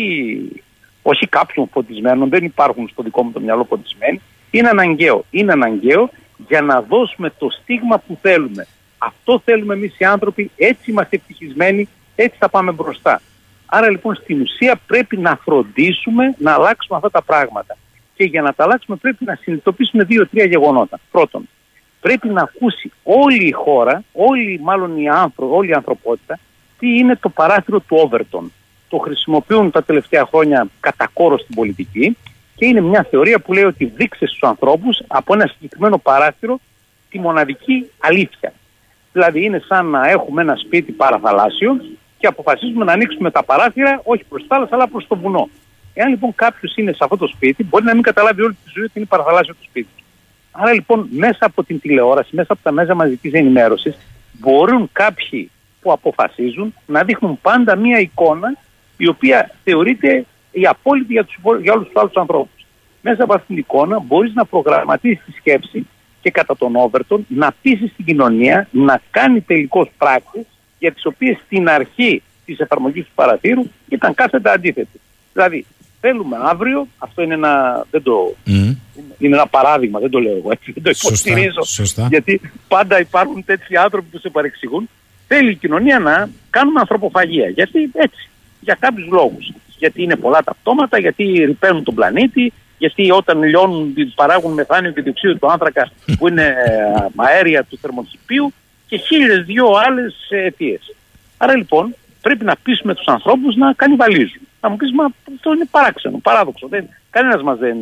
[1.02, 4.22] όχι κάποιων φωτισμένων, δεν υπάρχουν στο δικό μου το μυαλό φωτισμένοι,
[4.52, 5.26] είναι αναγκαίο.
[5.30, 6.10] Είναι αναγκαίο
[6.48, 8.68] για να δώσουμε το στίγμα που θέλουμε.
[8.98, 13.22] Αυτό θέλουμε εμείς οι άνθρωποι, έτσι είμαστε ευτυχισμένοι, έτσι θα πάμε μπροστά.
[13.66, 17.78] Άρα λοιπόν στην ουσία πρέπει να φροντίσουμε να αλλάξουμε αυτά τα πράγματα.
[18.16, 21.00] Και για να τα αλλάξουμε πρέπει να συνειδητοποιήσουμε δύο-τρία γεγονότα.
[21.12, 21.50] Πρώτον,
[22.08, 26.40] πρέπει να ακούσει όλη η χώρα, όλη, μάλλον η άνθρω, όλη η ανθρωπότητα,
[26.80, 28.52] τι είναι το παράθυρο του Όβερτον.
[28.88, 32.18] Το χρησιμοποιούν τα τελευταία χρόνια κατά κόρο στην πολιτική
[32.56, 36.60] και είναι μια θεωρία που λέει ότι δείξε στους ανθρώπους από ένα συγκεκριμένο παράθυρο
[37.10, 38.54] τη μοναδική αλήθεια.
[39.14, 41.82] Δηλαδή είναι σαν να έχουμε ένα σπίτι παραθαλάσσιο
[42.18, 45.50] και αποφασίζουμε να ανοίξουμε τα παράθυρα όχι προς τη θάλασσα αλλά προς το βουνό.
[45.94, 48.84] Εάν λοιπόν κάποιος είναι σε αυτό το σπίτι, μπορεί να μην καταλάβει όλη τη ζωή
[48.84, 49.97] ότι είναι παραθαλάσσιο το σπίτι.
[50.60, 53.98] Άρα λοιπόν μέσα από την τηλεόραση, μέσα από τα μέσα μαζικής ενημέρωσης,
[54.32, 55.52] μπορούν κάποιοι
[55.82, 58.58] που αποφασίζουν να δείχνουν πάντα μία εικόνα
[58.98, 62.66] η οποία θεωρείται η απόλυτη για, τους, για όλους τους άλλους ανθρώπους.
[63.02, 65.88] Μέσα από αυτήν την εικόνα μπορείς να προγραμματίσεις τη σκέψη
[66.22, 70.46] και κατά τον Όβερτον να πείσει την κοινωνία να κάνει τελικώς πράξεις
[70.80, 75.00] για τις οποίες στην αρχή της εφαρμογής του παρατήρου ήταν κάθετα αντίθετη.
[75.34, 75.66] Δηλαδή
[76.00, 78.36] θέλουμε αύριο, αυτό είναι ένα, δεν το,
[79.18, 81.62] είναι ένα παράδειγμα, δεν το λέω εγώ έτσι, δεν το υποστηρίζω.
[81.62, 84.90] Σωστά, Γιατί πάντα υπάρχουν τέτοιοι άνθρωποι που σε παρεξηγούν.
[85.28, 87.50] Θέλει η κοινωνία να κάνουμε ανθρωποφαγία.
[87.50, 88.30] Γιατί έτσι,
[88.60, 89.52] για κάποιους λόγους.
[89.78, 95.02] Γιατί είναι πολλά τα πτώματα, γιατί ρηπαίνουν τον πλανήτη, γιατί όταν λιώνουν, παράγουν μεθάνιο και
[95.02, 98.54] διοξείδιο του άνθρακα που είναι ε, αέρια του θερμοκηπίου
[98.88, 100.96] και χίλιες δύο άλλες αιτίες.
[101.38, 104.47] Άρα λοιπόν πρέπει να πείσουμε τους ανθρώπους να κανιβαλίζουν.
[104.60, 105.04] Θα μου πεις, μα
[105.36, 106.68] αυτό είναι παράξενο, παράδοξο.
[106.68, 107.78] Δεν, κανένας μας δεν,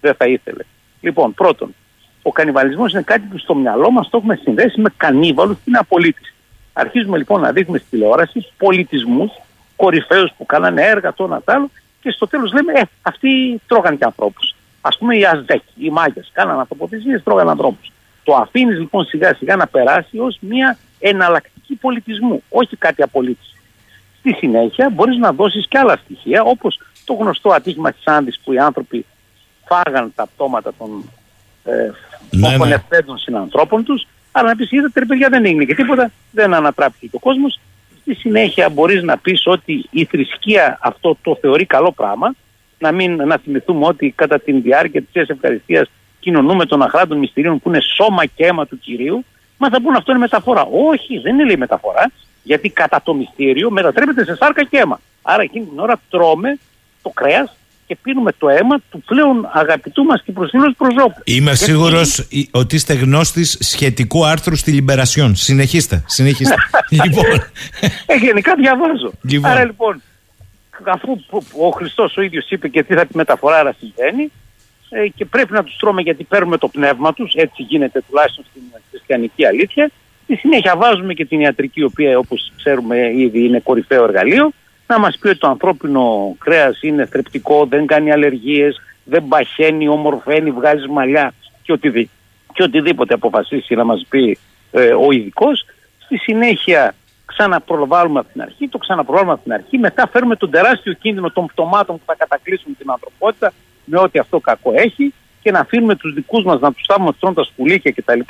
[0.00, 0.64] δεν θα ήθελε.
[1.00, 1.74] Λοιπόν, πρώτον,
[2.22, 5.78] ο κανιβαλισμός είναι κάτι που στο μυαλό μας το έχουμε συνδέσει με κανίβαλους και είναι
[5.78, 6.34] απολύτης.
[6.72, 9.30] Αρχίζουμε λοιπόν να δείχνουμε στη τηλεόραση πολιτισμούς,
[9.76, 14.04] κορυφαίους που κάνανε έργα, το ένα άλλο και στο τέλος λέμε, ε, αυτοί τρώγανε και
[14.04, 14.54] ανθρώπους.
[14.80, 17.92] Ας πούμε οι Αζδέκοι, οι Μάγιας, κάνανε ανθρωποθεσίες, τρώγανε ανθρώπους.
[18.24, 23.54] Το αφήνεις λοιπόν σιγά σιγά να περάσει ως μια εναλλακτική πολιτισμού, όχι κάτι απολύτης.
[24.20, 28.52] Στη συνέχεια μπορείς να δώσεις και άλλα στοιχεία όπως το γνωστό ατύχημα της Άνδης που
[28.52, 29.06] οι άνθρωποι
[29.66, 31.10] φάγαν τα πτώματα των
[31.64, 31.90] ε,
[32.30, 32.82] ναι, ναι.
[33.14, 37.18] συνανθρώπων τους αλλά να πεις είδατε ρε παιδιά δεν έγινε και τίποτα δεν ανατράπηκε το
[37.18, 37.60] κόσμος
[38.00, 42.34] στη συνέχεια μπορείς να πεις ότι η θρησκεία αυτό το θεωρεί καλό πράγμα
[42.78, 45.90] να μην να θυμηθούμε ότι κατά τη διάρκεια της ευχαριστίας
[46.20, 49.24] κοινωνούμε των αχράντων μυστηρίων που είναι σώμα και αίμα του Κυρίου
[49.56, 50.62] μα θα πούνε αυτό είναι μεταφορά.
[50.62, 52.10] Όχι, δεν είναι λέει μεταφορά
[52.42, 55.00] γιατί κατά το μυστήριο μετατρέπεται σε σάρκα και αίμα.
[55.22, 56.58] Άρα εκείνη την ώρα τρώμε
[57.02, 61.20] το κρέας και πίνουμε το αίμα του πλέον αγαπητού μας και προσφύλου προσώπου.
[61.24, 61.56] Είμαι γιατί...
[61.56, 65.34] σίγουρος ότι είστε γνώστης σχετικού άρθρου στη Λιμπερασιόν.
[65.34, 66.04] Συνεχίστε.
[66.06, 66.54] συνεχίστε.
[67.04, 67.24] λοιπόν.
[68.06, 69.12] Ε, γενικά διαβάζω.
[69.22, 69.50] Λοιπόν.
[69.50, 70.02] Άρα λοιπόν,
[70.84, 71.20] αφού
[71.58, 74.30] ο Χριστός ο ίδιος είπε και τι θα τη μεταφορά, άρα συμβαίνει,
[74.88, 78.62] ε, και πρέπει να τους τρώμε γιατί παίρνουμε το πνεύμα τους, έτσι γίνεται τουλάχιστον στην
[78.90, 79.90] χριστιανική αλήθεια,
[80.30, 84.50] Στη συνέχεια βάζουμε και την ιατρική, η οποία όπως ξέρουμε ήδη είναι κορυφαίο εργαλείο,
[84.86, 90.50] να μας πει ότι το ανθρώπινο κρέας είναι θρεπτικό, δεν κάνει αλλεργίες, δεν παχαίνει, ομορφαίνει,
[90.50, 92.10] βγάζει μαλλιά και, οτιδη,
[92.52, 94.38] και οτιδήποτε αποφασίσει να μας πει
[94.70, 95.64] ε, ο ειδικός.
[95.98, 100.92] Στη συνέχεια ξαναπροβάλλουμε από την αρχή, το ξαναπροβάλλουμε από την αρχή, μετά φέρουμε τον τεράστιο
[100.92, 103.52] κίνδυνο των πτωμάτων που θα κατακλείσουν την ανθρωπότητα
[103.84, 107.44] με ό,τι αυτό κακό έχει και να αφήνουμε τους δικούς μας να τους στάβουμε τα
[107.44, 108.20] σκουλίκια κτλ.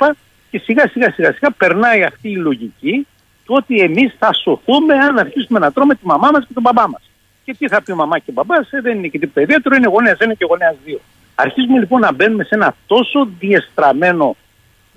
[0.51, 3.07] Και σιγά σιγά σιγά σιγά περνάει αυτή η λογική
[3.45, 6.89] του ότι εμείς θα σωθούμε αν αρχίσουμε να τρώμε τη μαμά μας και τον μπαμπά
[6.89, 7.01] μας.
[7.43, 10.19] Και τι θα πει μαμά και μπαμπάς, ε, δεν είναι και τίποτα ιδιαίτερο, είναι γονέας
[10.19, 10.99] ένα και γονέας δύο.
[11.35, 14.35] Αρχίζουμε λοιπόν να μπαίνουμε σε ένα τόσο διεστραμμένο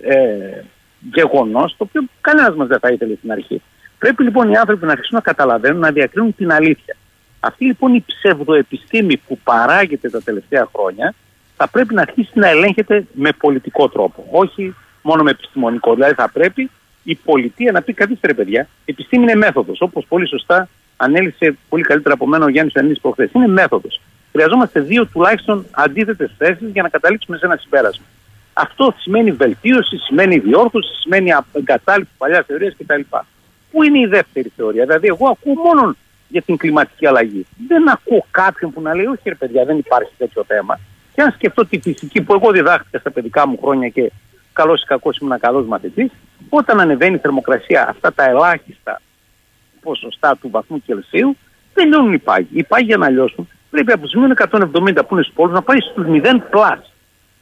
[0.01, 0.17] ε,
[1.13, 3.63] γεγονός, το οποίο κανένας μας δεν θα ήθελε στην αρχή.
[3.99, 6.97] Πρέπει λοιπόν οι άνθρωποι να αρχίσουν να καταλαβαίνουν, να διακρίνουν την αλήθεια.
[7.41, 11.15] Αυτή λοιπόν η ψευδοεπιστήμη που παράγεται τα τελευταία χρόνια
[11.57, 14.27] θα πρέπει να αρχίσει να ελέγχεται με πολιτικό τρόπο.
[14.31, 14.75] Όχι
[15.05, 15.95] μόνο με επιστημονικό.
[15.95, 16.71] Δηλαδή θα πρέπει
[17.03, 19.81] η πολιτεία να πει καθίστε ρε παιδιά, η επιστήμη είναι μέθοδος.
[19.81, 23.31] Όπως πολύ σωστά ανέλησε πολύ καλύτερα από μένα ο Γιάννης Ανή προχθές.
[23.33, 24.01] Είναι μέθοδος.
[24.33, 28.05] Χρειαζόμαστε δύο τουλάχιστον αντίθετες θέσεις για να καταλήξουμε σε ένα συμπέρασμα.
[28.53, 33.01] Αυτό σημαίνει βελτίωση, σημαίνει διόρθωση, σημαίνει εγκατάλειψη παλιά θεωρίας κτλ.
[33.71, 35.97] Πού είναι η δεύτερη θεωρία, Δηλαδή, εγώ ακούω μόνο
[36.29, 37.47] για την κλιματική αλλαγή.
[37.69, 40.81] Δεν ακούω κάποιον που να λέει: Όχι, ρε παιδιά, δεν υπάρχει τέτοιο θέμα.
[41.15, 44.13] Και αν σκεφτώ τη φυσική που εγώ διδάχτηκα στα παιδικά μου χρόνια και
[44.55, 46.11] καλός ή κακός ήμουν καλός μαθητής,
[46.49, 49.01] όταν ανεβαίνει η θερμοκρασία αυτά τα ελάχιστα
[49.81, 51.37] ποσοστά του βαθμού Κελσίου,
[51.75, 52.49] δεν λιώνουν οι πάγοι.
[52.53, 55.63] Οι πάγοι για να λιώσουν πρέπει από τους μείον 170 που είναι στους πόλους να
[55.63, 56.93] πάει στους 0 πλάς.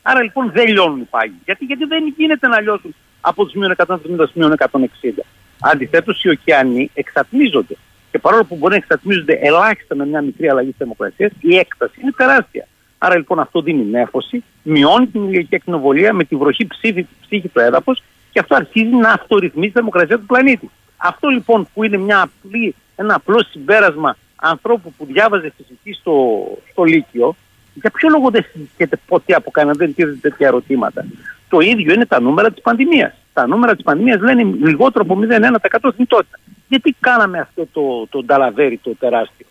[0.02, 1.38] Άρα λοιπόν δεν λιώνουν οι πάγοι.
[1.44, 5.24] Γιατί, γιατί δεν γίνεται να λιώσουν από τους μείον 170 στους μείον 160.
[5.60, 7.76] Αντιθέτως, οι ωκεανοί εξατμίζονται.
[8.10, 12.00] Και παρόλο που μπορεί να εξατμίζονται ελάχιστα με μια μικρή αλλαγή τη θερμοκρασίας, η έκταση
[12.02, 12.66] είναι τεράστια.
[13.04, 17.60] Άρα λοιπόν αυτό δίνει νέφωση, μειώνει την ηλιακή ακτινοβολία με τη βροχή ψήφι, ψύχη του
[17.60, 18.02] έδαφος
[18.32, 20.70] και αυτό αρχίζει να αυτορυθμίζει τη δημοκρατία του πλανήτη.
[20.96, 26.82] Αυτό λοιπόν που είναι μια απλή, ένα απλό συμπέρασμα ανθρώπου που διάβαζε φυσική στο, στο
[26.84, 27.36] Λύκειο,
[27.74, 31.04] για ποιο λόγο δεν συζητιέται ποτέ από κανέναν, δεν τίθεται τέτοια ερωτήματα.
[31.48, 33.12] Το ίδιο είναι τα νούμερα της πανδημίας.
[33.32, 36.38] Τα νούμερα της πανδημίας λένε λιγότερο από 0,1% θνητότητα.
[36.68, 39.46] Γιατί κάναμε αυτό το, το νταλαβέρι το τεράστιο;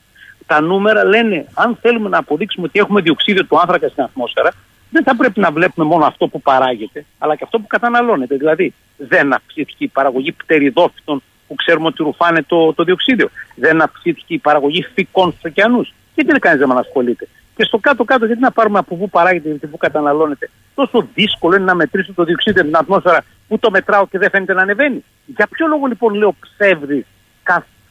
[0.52, 4.52] Τα νούμερα λένε αν θέλουμε να αποδείξουμε ότι έχουμε διοξίδιο του άνθρακα στην ατμόσφαιρα,
[4.90, 8.36] δεν θα πρέπει να βλέπουμε μόνο αυτό που παράγεται, αλλά και αυτό που καταναλώνεται.
[8.36, 13.30] Δηλαδή, δεν αυξήθηκε η παραγωγή πτεριδόφυτων που ξέρουμε ότι ρουφάνε το, το διοξίδιο.
[13.56, 15.94] Δεν αυξήθηκε η παραγωγή φυκών στους ωκεανούς.
[16.16, 17.28] Γιατί δεν κανείς δεν ασχολείται.
[17.56, 20.50] Και στο κάτω-κάτω, γιατί να πάρουμε από πού παράγεται και πού καταναλώνεται.
[20.76, 24.54] Τόσο δύσκολο είναι να μετρήσουμε το διοξίδιο στην ατμόσφαιρα που το μετράω και δεν φαίνεται
[24.54, 25.04] να ανεβαίνει.
[25.26, 27.06] Για ποιο λόγο λοιπόν λέω ψεύδι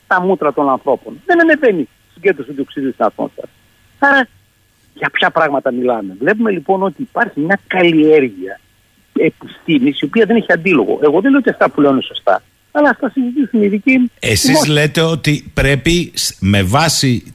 [0.05, 1.21] στα μούτρα των ανθρώπων.
[1.27, 1.89] Δεν ανεβαίνει η
[2.21, 3.51] συγκέντρωση του διοξιδίου στην ατμόσφαιρας.
[3.99, 4.29] Άρα
[4.95, 6.17] για ποια πράγματα μιλάμε.
[6.21, 8.61] Βλέπουμε λοιπόν ότι υπάρχει μια καλλιέργεια
[9.13, 10.99] επιστήμης η οποία δεν έχει αντίλογο.
[11.03, 12.43] Εγώ δεν λέω ότι αυτά που λέω είναι σωστά.
[12.73, 14.11] Αλλά αυτά συζητήσουν οι ειδικοί.
[14.21, 17.35] Εσείς λέτε ότι πρέπει με βάση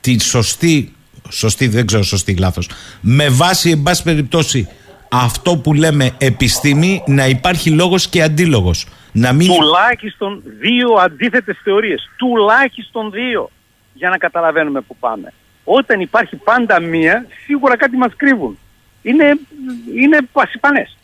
[0.00, 0.92] τη σωστή,
[1.30, 4.68] σωστή δεν ξέρω σωστή λάθος, με βάση εν πάση περιπτώσει
[5.10, 8.86] αυτό που λέμε επιστήμη να υπάρχει λόγος και αντίλογος.
[9.12, 9.46] Να μην...
[9.54, 12.10] Τουλάχιστον δύο αντίθετες θεωρίες.
[12.16, 13.50] Τουλάχιστον δύο
[13.98, 15.32] για να καταλαβαίνουμε που πάμε.
[15.64, 18.58] Όταν υπάρχει πάντα μία, σίγουρα κάτι μας κρύβουν.
[19.02, 19.38] Είναι,
[20.00, 20.96] είναι πασιπανές.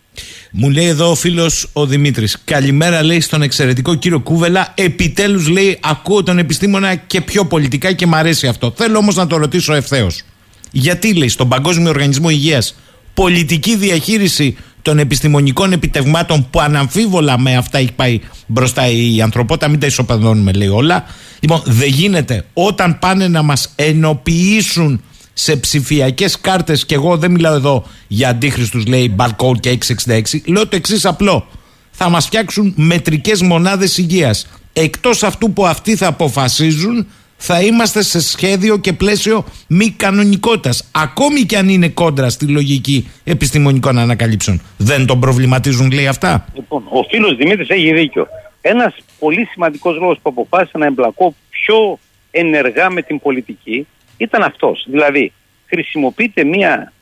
[0.50, 2.42] Μου λέει εδώ ο φίλος ο Δημήτρης.
[2.44, 4.72] Καλημέρα, λέει στον εξαιρετικό κύριο Κούβελα.
[4.76, 8.72] Επιτέλους, λέει, ακούω τον επιστήμονα και πιο πολιτικά και μ' αρέσει αυτό.
[8.76, 10.22] Θέλω όμως να το ρωτήσω ευθέως.
[10.70, 12.74] Γιατί, λέει, στον Παγκόσμιο Οργανισμό Υγείας
[13.14, 19.80] πολιτική διαχείριση των επιστημονικών επιτευγμάτων που αναμφίβολα με αυτά έχει πάει μπροστά η ανθρωπότητα, μην
[19.80, 21.04] τα ισοπεδώνουμε λέει όλα.
[21.40, 25.02] Λοιπόν, δεν γίνεται όταν πάνε να μας ενοποιήσουν
[25.32, 30.66] σε ψηφιακές κάρτες, και εγώ δεν μιλάω εδώ για αντίχρηστου, λέει barcode και 666, λέω
[30.66, 31.46] το εξής απλό.
[31.90, 34.46] Θα μας φτιάξουν μετρικές μονάδες υγείας.
[34.72, 37.06] Εκτός αυτού που αυτοί θα αποφασίζουν,
[37.46, 40.90] θα είμαστε σε σχέδιο και πλαίσιο μη κανονικότητας.
[40.92, 44.60] Ακόμη και αν είναι κόντρα στη λογική επιστημονικών ανακαλύψεων.
[44.76, 48.26] Δεν τον προβληματίζουν, λέει αυτά; Λοιπόν, ο φίλος Δημήτρης έχει δίκιο.
[48.60, 51.98] Ένας πολύ σημαντικός λόγος που αποφάσισα να εμπλακώ πιο
[52.30, 54.86] ενεργά με την πολιτική ήταν αυτός.
[54.90, 55.32] Δηλαδή,
[55.66, 56.92] χρησιμοποιείται μια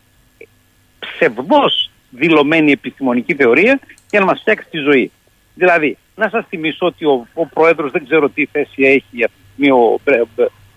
[0.99, 5.11] ψευδώς δηλωμένη επιστημονική θεωρία για να μας φτιάξει τη ζωή.
[5.55, 9.42] Δηλαδή, να σας θυμίσω ότι ο, ο Πρόεδρος δεν ξέρω τι θέση έχει αυτή τη
[9.63, 10.01] στιγμή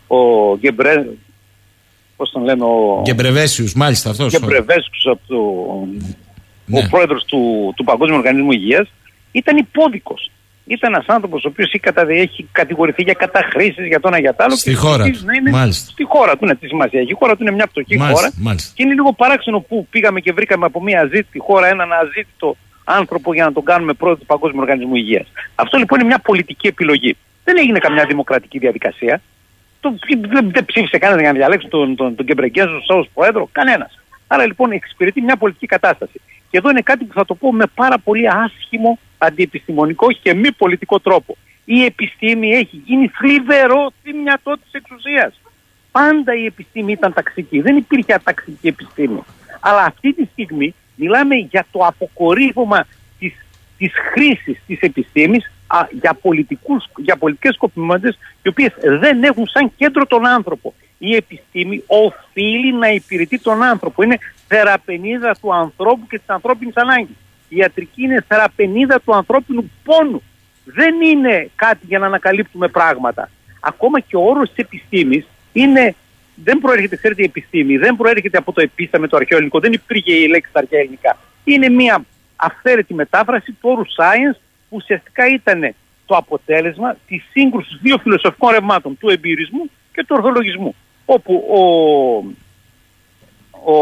[0.08, 1.06] ο, ο Γκεμπρέ,
[2.16, 3.02] πώς τον λένε ο...
[3.02, 4.32] Γκεμπρεγέσους, μάλιστα αυτός.
[4.32, 5.88] Γκεμπρεγέσους, ο,
[6.66, 6.80] ναι.
[6.80, 8.92] ο πρόεδρος του, του Παγκόσμιου Οργανισμού Υγείας,
[9.32, 10.30] ήταν υπόδικος
[10.68, 11.72] ήταν ένας άνθρωπος ο οποίος
[12.08, 14.56] έχει κατηγορηθεί για καταχρήσεις για το ένα για το άλλο.
[14.56, 15.20] Στη χώρα του.
[15.52, 15.92] Μάλιστα.
[15.92, 18.32] Στη χώρα του, είναι τη σημασία Η χώρα του είναι μια πτωχή χώρα.
[18.38, 18.72] Μάλιστα.
[18.76, 23.34] Και είναι λίγο παράξενο που πήγαμε και βρήκαμε από μια αζήτητη χώρα έναν αζήτητο άνθρωπο
[23.34, 25.28] για να τον κάνουμε πρόεδρο του Παγκόσμιου Οργανισμού Υγείας.
[25.56, 27.18] Αυτό λοιπόν είναι μια πολιτική επιλογή.
[27.46, 29.22] Δεν έγινε καμιά δημοκρατική διαδικασία.
[29.80, 29.96] Το,
[30.30, 33.50] δεν, δεν ψήφισε κανένας για να διαλέξει τον, τον, τον Κεμπρεγκέζο ω πρόεδρο.
[33.52, 34.00] Κανένας.
[34.28, 36.22] Άρα λοιπόν εξυπηρετεί μια πολιτική κατάσταση.
[36.50, 40.52] Και εδώ είναι κάτι που θα το πω με πάρα πολύ άσχημο αντιεπιστημονικό και μη
[40.52, 41.38] πολιτικό τρόπο.
[41.66, 45.42] Η επιστήμη έχει γίνει θλιβερό θυμιατό της εξουσίας.
[45.92, 47.62] Πάντα η επιστήμη ήταν ταξική.
[47.62, 49.24] Δεν υπήρχε αταξική επιστήμη.
[49.60, 52.88] Αλλά αυτή τη στιγμή μιλάμε για το αποκορύφωμα
[53.20, 53.34] της,
[53.78, 59.72] της χρήσης της επιστήμης α, για, πολιτικούς, για πολιτικές σκοπιμότητες οι οποίες δεν έχουν σαν
[59.78, 60.74] κέντρο τον άνθρωπο.
[60.98, 64.04] Η επιστήμη οφείλει να υπηρετεί τον άνθρωπο.
[64.04, 64.18] Είναι
[64.48, 67.16] θεραπενίδα του ανθρώπου και της ανθρώπινης ανάγκης.
[67.50, 70.24] Η ιατρική είναι θεραπενίδα του ανθρώπινου πόνου.
[70.66, 73.30] Δεν είναι κάτι για να ανακαλύπτουμε πράγματα.
[73.60, 75.96] Ακόμα και ο όρος της επιστήμης είναι,
[76.36, 80.14] δεν προέρχεται, ξέρετε, η επιστήμη, δεν προέρχεται από το επίσταμε το αρχαίο ελληνικό, δεν υπήρχε
[80.14, 81.18] η λέξη στα αρχαία ελληνικά.
[81.44, 82.06] Είναι μια
[82.36, 84.40] αυθαίρετη μετάφραση του όρου science
[84.70, 85.76] που ουσιαστικά ήταν
[86.06, 90.76] το αποτέλεσμα της σύγκρουσης δύο φιλοσοφικών ρευμάτων, του εμπειρισμού και του ορθολογισμού.
[91.06, 91.62] Όπου ο,
[93.72, 93.76] ο,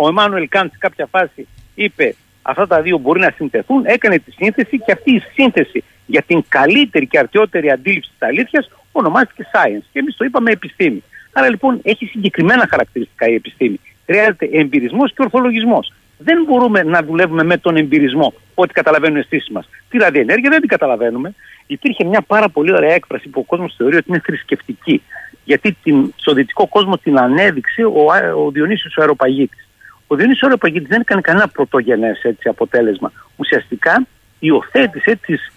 [0.00, 4.30] ο Εμμάνουελ Κάντ σε κάποια φάση είπε αυτά τα δύο μπορεί να συνθεθούν, έκανε τη
[4.30, 9.84] σύνθεση και αυτή η σύνθεση για την καλύτερη και αρτιότερη αντίληψη της αλήθειας ονομάστηκε science
[9.92, 11.02] και εμείς το είπαμε επιστήμη.
[11.32, 13.80] Άρα λοιπόν έχει συγκεκριμένα χαρακτηριστικά η επιστήμη.
[14.06, 15.92] Χρειάζεται εμπειρισμός και ορθολογισμός.
[16.22, 19.68] Δεν μπορούμε να δουλεύουμε με τον εμπειρισμό ό,τι καταλαβαίνουν οι αισθήσεις μας.
[19.88, 21.34] Τη ραδιενέργεια δεν την καταλαβαίνουμε.
[21.66, 25.02] Υπήρχε μια πάρα πολύ ωραία έκφραση που ο κόσμος θεωρεί ότι είναι θρησκευτική.
[25.44, 28.04] Γιατί την, στο δυτικό κόσμο την ανέδειξε ο,
[28.44, 29.68] ο Διονύσιος ο Αεροπαγίτης.
[30.06, 33.12] Ο Διονύσιος ο Αεροπαγίτης δεν έκανε κανένα πρωτογενές έτσι, αποτέλεσμα.
[33.36, 34.06] Ουσιαστικά
[34.38, 35.52] υιοθέτησε τις,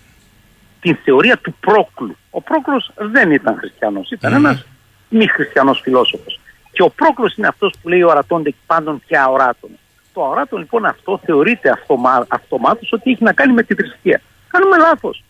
[0.82, 2.18] την θεωρία του Πρόκλου.
[2.30, 4.36] Ο Πρόκλος δεν ήταν χριστιανός, ήταν mm.
[4.36, 4.66] ένας
[5.10, 6.40] μη χριστιανός φιλόσοφος.
[6.72, 9.70] Και ο Πρόκλος είναι αυτός που λέει ορατώνται πάντων και αοράτων.
[10.14, 14.22] Το αοράτων λοιπόν αυτό θεωρείται αυτομά, αυτομάτως ότι έχει να κάνει με τη θρησκεία.
[14.48, 15.24] Κάνουμε λάθος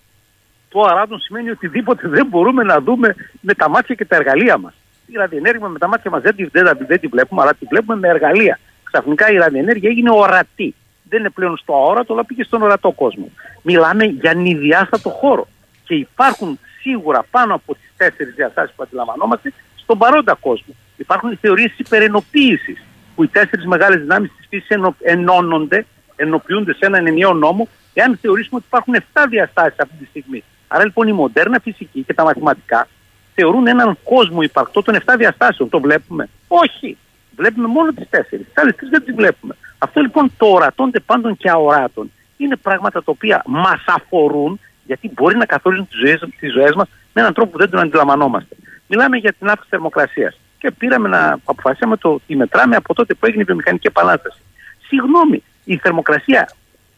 [0.73, 4.73] το αράτων σημαίνει οτιδήποτε δεν μπορούμε να δούμε με τα μάτια και τα εργαλεία μας.
[5.05, 8.07] Η ραδιενέργεια με τα μάτια μας δεν, δεν, δεν τη βλέπουμε, αλλά τη βλέπουμε με
[8.07, 8.60] εργαλεία.
[8.84, 10.76] Ξαφνικά η ραδιενέργεια έγινε ορατή.
[11.10, 13.30] Δεν είναι πλέον στο αόρατο, αλλά πήγε στον ορατό κόσμο.
[13.61, 15.47] Μιλάμε για νηδιάστατο χώρο.
[15.84, 20.76] Και υπάρχουν σίγουρα πάνω από τις τέσσερις διαστάσεις που αντιλαμβανόμαστε στον παρόντα κόσμο.
[20.97, 22.84] Υπάρχουν οι θεωρίες υπερενοποίησης,
[23.15, 25.85] που οι τέσσερις μεγάλες δυνάμεις της φύσης ενώνονται,
[26.15, 30.44] ενοποιούνται σε έναν ενιαίο νόμο, εάν θεωρήσουμε ότι υπάρχουν 7 διαστάσεις αυτή τη στιγμή.
[30.68, 32.88] Άρα λοιπόν η μοντέρνα φυσική και τα μαθηματικά
[33.35, 35.69] θεωρούν έναν κόσμο υπαρκτό των 7 διαστάσεων.
[35.69, 36.98] Το βλέπουμε; Όχι.
[37.35, 38.18] Βλέπουμε μόνο τις 4.
[38.30, 39.56] Τις άλλες τρεις δεν τις βλέπουμε.
[39.77, 45.38] Αυτό λοιπόν το ορατώνται πάντων και αοράτων είναι πράγματα τα οποία μας αφορούν, γιατί μπορεί
[45.38, 45.88] να καθορίζουν
[46.40, 48.56] τις ζωές μας με έναν τρόπο που δεν τον αντιλαμβανόμαστε.
[48.88, 50.40] Μιλάμε για την αύξηση θερμοκρασίας.
[50.64, 54.41] Και πήραμε να αποφασίσαμε το τι μετράμε από τότε που έγινε η βιομηχανική επανάσταση.
[54.88, 56.49] Συγγνώμη, η θερμοκρασία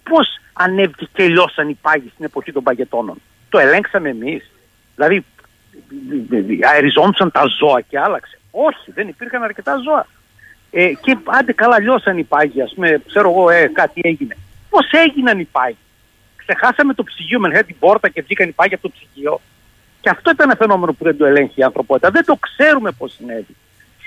[0.03, 4.51] πώς ανέβηκε και λιώσαν οι πάγοι στην εποχή των παγετώνων; Το ελέγξαμε εμείς.
[4.95, 5.25] Δηλαδή,
[6.71, 8.39] αεριζόντουσαν τα ζώα και άλλαξε.
[8.51, 10.07] Όχι, δεν υπήρχαν αρκετά ζώα.
[10.71, 14.37] Ε, και άντε καλά λιώσαν οι πάγοι, ας πούμε, ξέρω εγώ, ε, κάτι έγινε.
[14.69, 15.77] Πώς έγιναν οι πάγοι;
[16.35, 19.41] Ξεχάσαμε το ψυγείο με την πόρτα και βγήκαν οι πάγοι από το ψυγείο.
[20.05, 22.09] Και αυτό ήταν ένα φαινόμενο που δεν το ελέγχει η ανθρωπότητα.
[22.09, 23.55] Δεν το ξέρουμε πώς συνέβη.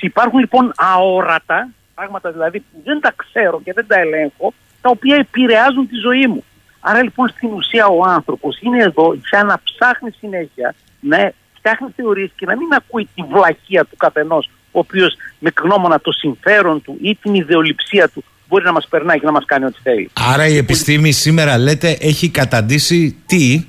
[0.01, 5.17] Υπάρχουν λοιπόν αόρατα, πράγματα δηλαδή που δεν τα ξέρω και δεν τα ελέγχω, τα οποία
[5.17, 6.45] επηρεάζουν τη ζωή μου.
[6.81, 12.31] Άρα λοιπόν στην ουσία ο άνθρωπος είναι εδώ για να ψάχνει συνέχεια, να φτιάχνει θεωρίες
[12.37, 16.99] και να μην ακούει τη βλαχεία του καθενός, ο οποίος με γνώμονα το συμφέρον του
[17.01, 20.11] ή την ιδεολειψία του μπορεί να μας περνάει και να μας κάνει ό,τι θέλει.
[20.33, 23.67] Άρα η επιστήμη σήμερα λέτε έχει καταντήσει τι;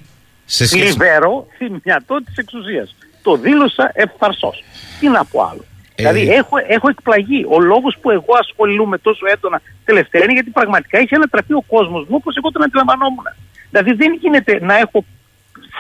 [0.50, 0.86] Σε σχέση...
[0.86, 2.96] Λιβέρω θυμιατό της εξουσίας.
[3.22, 4.54] Το δήλωσα ευθαρσώ.
[5.00, 5.66] Τι να πω άλλο.
[5.96, 6.04] Ε...
[6.04, 7.46] Δηλαδή έχω, έχω εκπλαγεί.
[7.50, 12.06] Ο λόγος που εγώ ασχολούμαι τόσο έντονα τελευταία είναι γιατί πραγματικά έχει ανατραπεί ο κόσμος
[12.08, 13.26] μου όπως εγώ τον αντιλαμβανόμουν.
[13.70, 15.06] Δηλαδή δεν γίνεται να έχω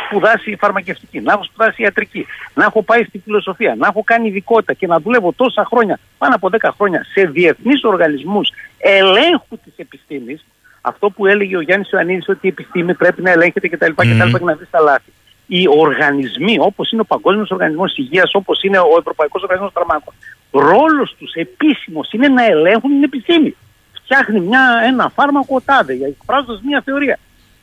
[0.05, 4.73] σπουδάσει φαρμακευτική, να έχω σπουδάσει ιατρική, να έχω πάει στη φιλοσοφία, να έχω κάνει ειδικότητα
[4.73, 10.45] και να δουλεύω τόσα χρόνια, πάνω από 10 χρόνια, σε διεθνείς οργανισμούς ελέγχου της επιστήμης,
[10.81, 13.91] αυτό που έλεγε ο Γιάννης Ιωαννίδης ότι η επιστήμη πρέπει να ελέγχεται κτλ.
[13.91, 14.03] Mm.
[14.03, 15.11] και να βρει τα λάθη.
[15.47, 20.13] Οι οργανισμοί, όπως είναι ο Παγκόσμιος Οργανισμός Υγείας, όπως είναι ο Ευρωπαϊκός Οργανισμός Φαρμάκων,
[20.51, 23.55] ρόλος τους επίσημος είναι να ελέγχουν την επιστήμη.
[24.03, 27.19] Φτιάχνει μια, ένα φάρμακο τάδε, εκφράζοντας μια θεωρία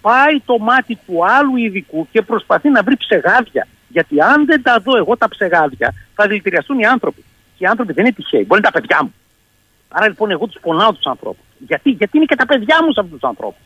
[0.07, 3.67] πάει το μάτι του άλλου ειδικού και προσπαθεί να βρει ψεγάδια.
[3.89, 7.25] Γιατί αν δεν τα δω εγώ τα ψεγάδια, θα δηλητηριαστούν οι άνθρωποι.
[7.57, 9.15] Και οι άνθρωποι δεν είναι τυχαίοι, μπορεί να είναι τα παιδιά μου.
[9.89, 11.46] Άρα λοιπόν εγώ τους πονάω τους ανθρώπους.
[11.59, 13.61] Γιατί, γιατί είναι και τα παιδιά μου σε αυτού τους ανθρώπους.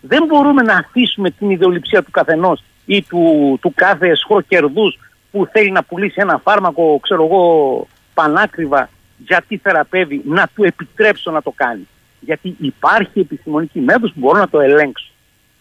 [0.00, 4.12] Δεν μπορούμε να αφήσουμε την ιδεολειψία του καθενός ή του, του κάθε
[4.48, 4.98] κερδούς
[5.30, 8.88] που θέλει να πουλήσει ένα φάρμακο, ξέρω εγώ, πανάκριβα
[9.18, 11.88] γιατί θεραπεύει, να του επιτρέψω να το κάνει.
[12.20, 15.10] Γιατί υπάρχει επιστημονική μέθοδος που μπορώ να το ελέγξω.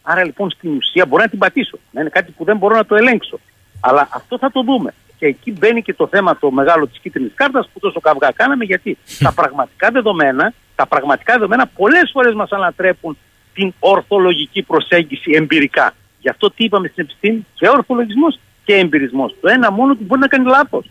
[0.02, 1.78] Άρα λοιπόν στην ουσία μπορώ να την πατήσω.
[1.92, 3.40] Να είναι κάτι που δεν μπορώ να το ελέγξω.
[3.80, 4.94] Αλλά αυτό θα το δούμε.
[5.18, 8.64] Και εκεί μπαίνει και το θέμα το μεγάλο της κίτρινης κάρτας που τόσο καυγά κάναμε,
[8.64, 13.18] γιατί τα πραγματικά δεδομένα, τα πραγματικά δεδομένα πολλές φορές μας ανατρέπουν
[13.54, 15.94] την ορθολογική προσέγγιση εμπειρικά.
[16.20, 19.36] Γι' αυτό τι είπαμε στην επιστήμη, και ορθολογισμός και εμπειρισμός.
[19.42, 20.90] Το ένα μόνο του μπορεί να κάνει λάθος.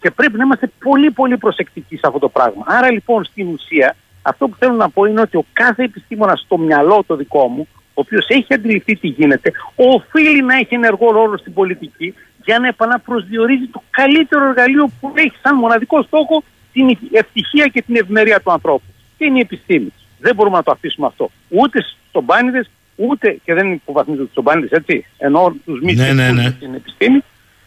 [0.00, 2.64] Και πρέπει να είμαστε πολύ πολύ προσεκτικοί σε αυτό το πράγμα.
[2.66, 6.58] Άρα λοιπόν στην ουσία αυτό που θέλω να πω είναι ότι ο κάθε επιστήμονας στο
[6.58, 11.36] μυαλό το δικό μου ο οποίος έχει αντιληφθεί τι γίνεται, οφείλει να έχει ενεργό ρόλο
[11.36, 12.14] στην πολιτική
[12.44, 16.42] για να επαναπροσδιορίζει το καλύτερο εργαλείο που έχει σαν μοναδικό στόχο
[16.72, 18.93] την ευτυχία και την ευημερία του ανθρώπου.
[19.16, 19.92] Και είναι η επιστήμη.
[20.18, 21.30] Δεν μπορούμε να το αφήσουμε αυτό.
[21.48, 22.66] Ούτε στου μπάνιδε,
[22.96, 26.54] ούτε, και δεν υποβαθμίζω του μπάνιδε, έτσι, ενώ τους μη ναι, ναι, ναι.
[26.56, 27.20] στην επιστήμη,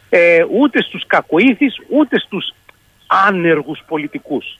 [0.09, 2.53] ε, ούτε στους κακοήθεις, ούτε στους
[3.07, 4.59] άνεργους πολιτικούς.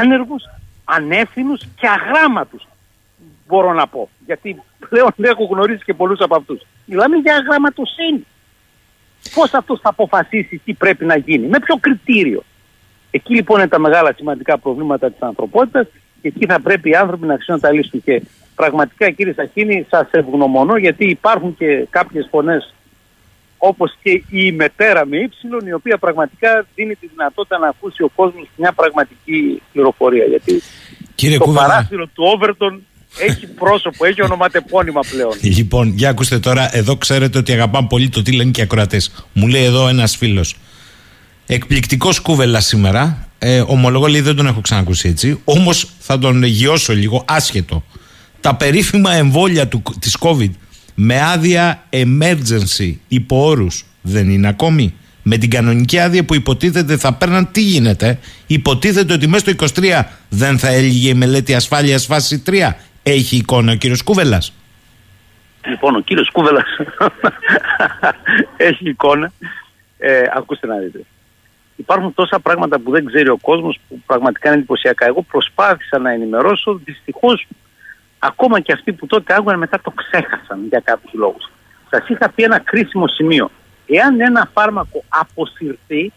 [0.00, 0.42] Άνεργους,
[0.84, 2.66] ανεύθυνους και αγράμματους
[3.50, 4.08] μπορώ να πω.
[4.26, 6.60] Γιατί πλέον έχω γνωρίσει και πολλούς από αυτούς.
[6.84, 8.26] Μιλάμε για γραμματοσύνη.
[9.34, 12.42] Πώς αυτός θα αποφασίσει τι πρέπει να γίνει, με ποιο κριτήριο.
[13.10, 15.86] Εκεί λοιπόν είναι τα μεγάλα σημαντικά προβλήματα της ανθρωπότητας
[16.22, 18.02] και εκεί θα πρέπει οι άνθρωποι να αρχίσουν να τα λύσουν.
[18.04, 18.22] Και
[18.54, 22.74] πραγματικά κύριε Σαχίνη, σας ευγνωμονώ γιατί υπάρχουν και κάποιες φωνές
[23.62, 28.10] όπως και η μετέρα με ύψιλον, η οποία πραγματικά δίνει τη δυνατότητα να ακούσει ο
[28.14, 30.24] κόσμος μια πραγματική πληροφορία.
[30.24, 30.62] Γιατί
[31.14, 31.66] Κύριε το Κούβελα.
[31.66, 32.82] παράθυρο του Όβερτον
[33.18, 35.32] έχει πρόσωπο, έχει ονοματεπώνυμα πλέον.
[35.58, 39.26] Λοιπόν, για ακούστε τώρα, εδώ ξέρετε ότι αγαπάμε πολύ το τι λένε και οι ακροατές.
[39.32, 40.56] Μου λέει εδώ ένας φίλος.
[41.52, 43.28] Εκπληκτικός κούβελας σήμερα.
[43.38, 45.40] Ε, ομολογώ λέει δεν τον έχω ξανακούσει έτσι.
[45.44, 47.84] Όμως θα τον γιώσω λίγο άσχετο.
[48.40, 50.50] Τα περίφημα εμβόλια του, της COVID
[50.94, 54.94] με άδεια emergency υπό όρους δεν είναι ακόμη.
[55.22, 60.02] Με την κανονική άδεια που υποτίθεται θα παίρναν τι γίνεται; Υποτίθεται ότι μέσα στο 23
[60.28, 62.70] δεν θα έλυγε η μελέτη ασφάλειας φάση 3
[63.02, 64.52] έχει εικόνα ο κύριος Κούβελας.
[65.64, 66.66] Λοιπόν, ο κύριος Κούβελας
[68.68, 69.32] έχει εικόνα.
[69.98, 71.04] Ε, ακούστε να δείτε.
[71.80, 75.06] Υπάρχουν τόσα πράγματα που δεν ξέρει ο κόσμος που πραγματικά είναι εντυπωσιακά.
[75.06, 76.80] Εγώ προσπάθησα να ενημερώσω.
[76.84, 77.46] Δυστυχώς,
[78.18, 81.50] ακόμα και αυτοί που τότε άκουγαν μετά το ξέχασαν για κάποιους λόγους.
[81.90, 83.50] Σας είχα πει ένα κρίσιμο σημείο.
[83.86, 86.12] Εάν ένα φάρμακο αποσυρθεί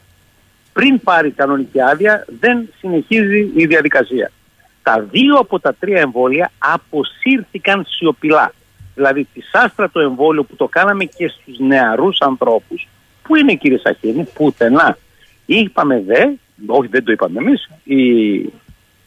[0.73, 4.31] πριν πάρει κανονική άδεια, δεν συνεχίζει η διαδικασία
[4.83, 8.53] τα δύο από τα τρία εμβόλια αποσύρθηκαν σιωπηλά.
[8.95, 12.87] Δηλαδή τη άστρα το εμβόλιο που το κάναμε και στους νεαρούς ανθρώπους,
[13.23, 14.97] που είναι κύριε Σαχίνη, πουθενά.
[15.59, 16.25] Είπαμε δε,
[16.65, 18.33] όχι δεν το είπαμε εμείς, η,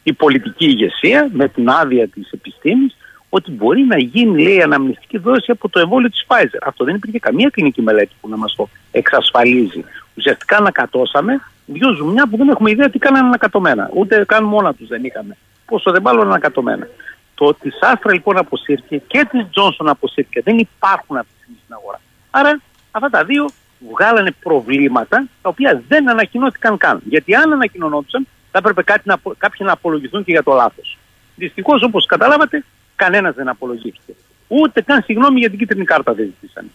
[0.03, 2.95] η πολιτική ηγεσία με την άδεια της επιστήμης,
[3.29, 6.57] ότι μπορεί να γίνει, λέει, αναμνηστική δόση από το εμβόλιο της Pfizer.
[6.63, 9.83] Αυτό δεν υπήρχε καμία κλινική μελέτη που να μας το εξασφαλίζει.
[10.15, 13.89] Ουσιαστικά ανακατώσαμε δύο ζουμιά που δεν έχουμε ιδέα τι κάνανε ανακατωμένα.
[13.93, 15.37] Ούτε καν μόνα τους δεν είχαμε.
[15.65, 16.87] Πόσο δεν μάλλον ανακατωμένα.
[17.35, 20.41] Το τη Άστρα λοιπόν αποσύρθηκε και της Τζόνσον αποσύρθηκε.
[20.41, 22.01] Δεν υπάρχουν αυτή τη στιγμή στην αγορά.
[22.29, 22.61] Άρα
[22.91, 23.45] αυτά τα δύο
[23.91, 27.01] βγάλανε προβλήματα τα οποία δεν ανακοινώθηκαν καν.
[27.05, 30.97] Γιατί αν ανακοινωνόντουσαν θα έπρεπε κάτι να, κάποιοι να απολογηθούν και για το λάθος.
[31.35, 32.63] Δυστυχώς όπως καταλάβατε,
[32.95, 34.13] κανένας δεν απολογήθηκε.
[34.47, 36.69] Ούτε καν συγγνώμη για την κίτρινη κάρτα δεν ζητήσανε.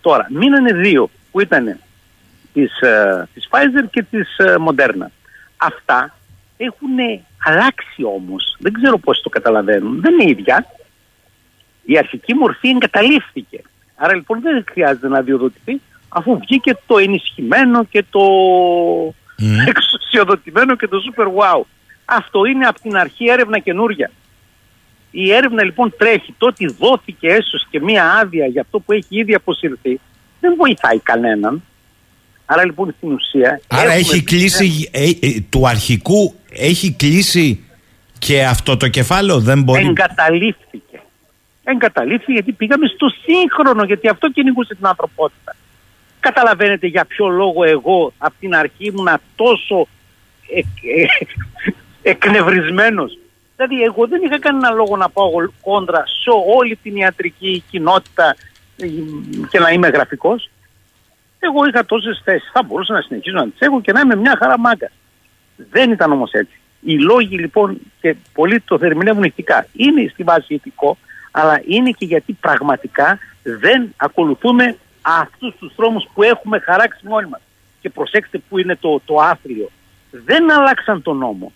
[0.00, 1.78] Τώρα, μείνανε δύο που ήταν
[2.52, 5.06] της, ε, της Pfizer και της ε, Moderna.
[5.56, 6.14] Αυτά
[6.56, 6.88] έχουν
[7.44, 8.56] αλλάξει όμως.
[8.58, 10.00] Δεν ξέρω πώς το καταλαβαίνουν.
[10.00, 10.66] Δεν είναι ίδια.
[11.84, 13.62] Η αρχική μορφή εγκαταλείφθηκε.
[13.96, 15.80] Άρα λοιπόν δεν χρειάζεται να διοδοτηθεί
[16.12, 18.20] αφού βγήκε το ενισχυμένο και το
[19.38, 19.68] mm.
[19.70, 21.62] εξουσιοδοτημένο και το super wow.
[22.04, 24.10] Αυτό είναι από την αρχή έρευνα καινούρια.
[25.10, 26.34] Η έρευνα λοιπόν τρέχει.
[26.38, 30.00] Το ότι δόθηκε έσως και μία άδεια για αυτό που έχει ήδη αποσυρθεί
[30.40, 31.62] δεν βοηθάει κανέναν.
[32.44, 33.60] Άρα λοιπόν στην ουσία.
[33.68, 37.64] Άρα έχει κλείσει ε, ε, του αρχικού, έχει κλείσει
[38.18, 39.86] και αυτό το κεφάλαιο, δεν μπορεί.
[39.86, 41.00] Εγκαταλείφθηκε.
[41.64, 45.56] Εγκαταλείφθηκε γιατί πήγαμε στο σύγχρονο, γιατί αυτό κυνηγούσε την ανθρωπότητα.
[46.22, 49.86] Καταλαβαίνετε για ποιο λόγο εγώ από την αρχή ήμουν τόσο
[50.54, 50.66] εκ,
[50.96, 51.06] ε,
[52.10, 53.18] εκνευρισμένος.
[53.56, 55.30] Δηλαδή εγώ δεν είχα κανένα λόγο να πάω
[55.60, 58.36] κόντρα σε όλη την ιατρική κοινότητα
[59.50, 60.50] και να είμαι γραφικός.
[61.38, 62.50] Εγώ είχα τόσες θέσεις.
[62.52, 64.90] Θα μπορούσα να συνεχίσω να τις έχω και να είμαι μια χαρά μάγκα.
[65.56, 66.60] Δεν ήταν όμως έτσι.
[66.80, 69.66] Οι λόγοι λοιπόν και πολλοί το ερμηνεύουν ηθικά.
[69.72, 70.96] Είναι στη βάση ηθικό,
[71.30, 77.40] αλλά είναι και γιατί πραγματικά δεν ακολουθούμε αυτούς τους δρόμους που έχουμε χαράξει μόνοι μας.
[77.80, 79.70] Και προσέξτε που είναι το, το άθλιο.
[80.10, 81.52] Δεν αλλάξαν τον νόμο.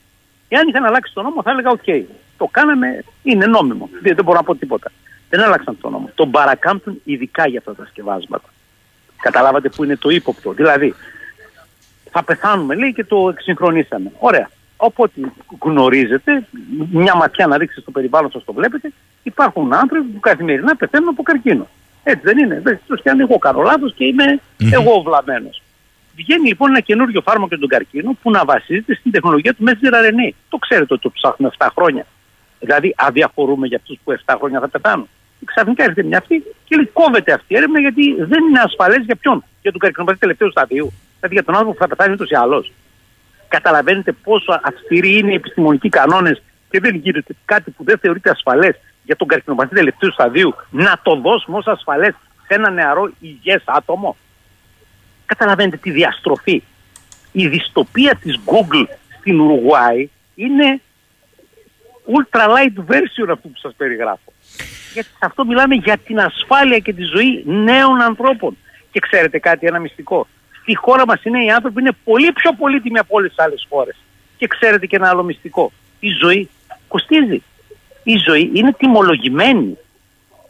[0.48, 2.06] Εάν είχαν αλλάξει τον νόμο, θα έλεγα: Οκ,
[2.36, 3.88] το κάναμε, είναι νόμιμο.
[4.02, 4.90] Δεν, δεν μπορώ να πω τίποτα.
[5.28, 6.10] Δεν άλλαξαν τον νόμο.
[6.14, 8.48] Τον παρακάμπτουν ειδικά για αυτά τα σκευάσματα.
[9.20, 10.52] Καταλάβατε που είναι το ύποπτο.
[10.52, 10.94] Δηλαδή,
[12.10, 14.12] θα πεθάνουμε, λέει, και το εξυγχρονίσαμε.
[14.18, 14.50] Ωραία.
[14.76, 15.20] Οπότε
[15.60, 16.46] γνωρίζετε,
[16.90, 18.92] μια ματιά να ρίξετε στο περιβάλλον σας το βλέπετε,
[19.22, 21.68] υπάρχουν άνθρωποι που καθημερινά πεθαίνουν από καρκίνο.
[22.08, 22.60] Έτσι δεν είναι.
[22.64, 24.72] Δεν και αν εγώ κάνω λάθος και είμαι mm-hmm.
[24.72, 25.62] εγώ βλαμμένος.
[26.16, 29.92] Βγαίνει λοιπόν ένα καινούριο φάρμακο για τον καρκίνο που να βασίζεται στην τεχνολογία του Messenger
[29.92, 30.28] RNA.
[30.48, 32.06] Το ξέρετε ότι το ψάχνουμε 7 χρόνια.
[32.58, 35.08] Δηλαδή αδιαφορούμε για αυτούς που 7 χρόνια θα πεθάνουν
[35.44, 39.16] ξαφνικά έρχεται μια αυτή και λέει κόβεται αυτή η έρευνα γιατί δεν είναι ασφαλές για
[39.16, 39.44] ποιον.
[39.62, 40.92] Για τον καρκινοπαθή τελευταίου σταδίου.
[41.16, 42.72] Δηλαδή για τον άνθρωπο που θα πεθάνει ούτως ή άλλως.
[43.48, 48.76] Καταλαβαίνετε πόσο αυστηροί είναι οι επιστημονικοί κανόνες και δεν γίνεται κάτι που δεν θεωρείται ασφαλές
[49.06, 52.14] για τον καρκινοπαθή τελευταίου σταδίου να το δώσουμε ως ασφαλές
[52.46, 54.16] σε ένα νεαρό υγιές άτομο.
[55.26, 56.62] Καταλαβαίνετε τη διαστροφή.
[57.32, 58.84] Η δυστοπία της Google
[59.18, 60.80] στην Ουρουγουάη είναι
[62.06, 64.32] ultra light version αυτού που σας περιγράφω
[64.96, 68.56] γιατί σε αυτό μιλάμε για την ασφάλεια και τη ζωή νέων ανθρώπων.
[68.90, 70.26] Και ξέρετε κάτι, ένα μυστικό.
[70.62, 73.96] Στη χώρα μας οι νέοι άνθρωποι είναι πολύ πιο πολύτιμοι από όλες τις άλλες χώρες.
[74.36, 75.72] Και ξέρετε και ένα άλλο μυστικό.
[76.00, 76.48] Η ζωή
[76.88, 77.42] κοστίζει.
[78.12, 79.76] Η ζωή είναι τιμολογημένη.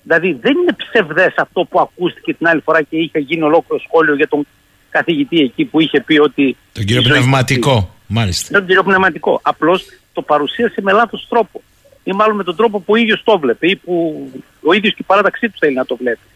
[0.03, 4.15] Δηλαδή δεν είναι ψευδές αυτό που ακούστηκε την άλλη φορά και είχε γίνει ολόκληρο σχόλιο
[4.15, 4.47] για τον
[4.91, 6.57] καθηγητή εκεί που είχε πει ότι.
[6.73, 8.59] Τον κύριο Πνευματικό, μάλιστα.
[8.59, 9.41] Τον κύριο Πνευματικό.
[9.43, 11.61] Απλώς το παρουσίασε με λάθος τρόπο
[12.05, 13.95] ή μάλλον με τον τρόπο που ο ίδιος το βλέπει ή που
[14.62, 16.27] ο ίδιος και η παράταξή τους θέλει να το βλέπει.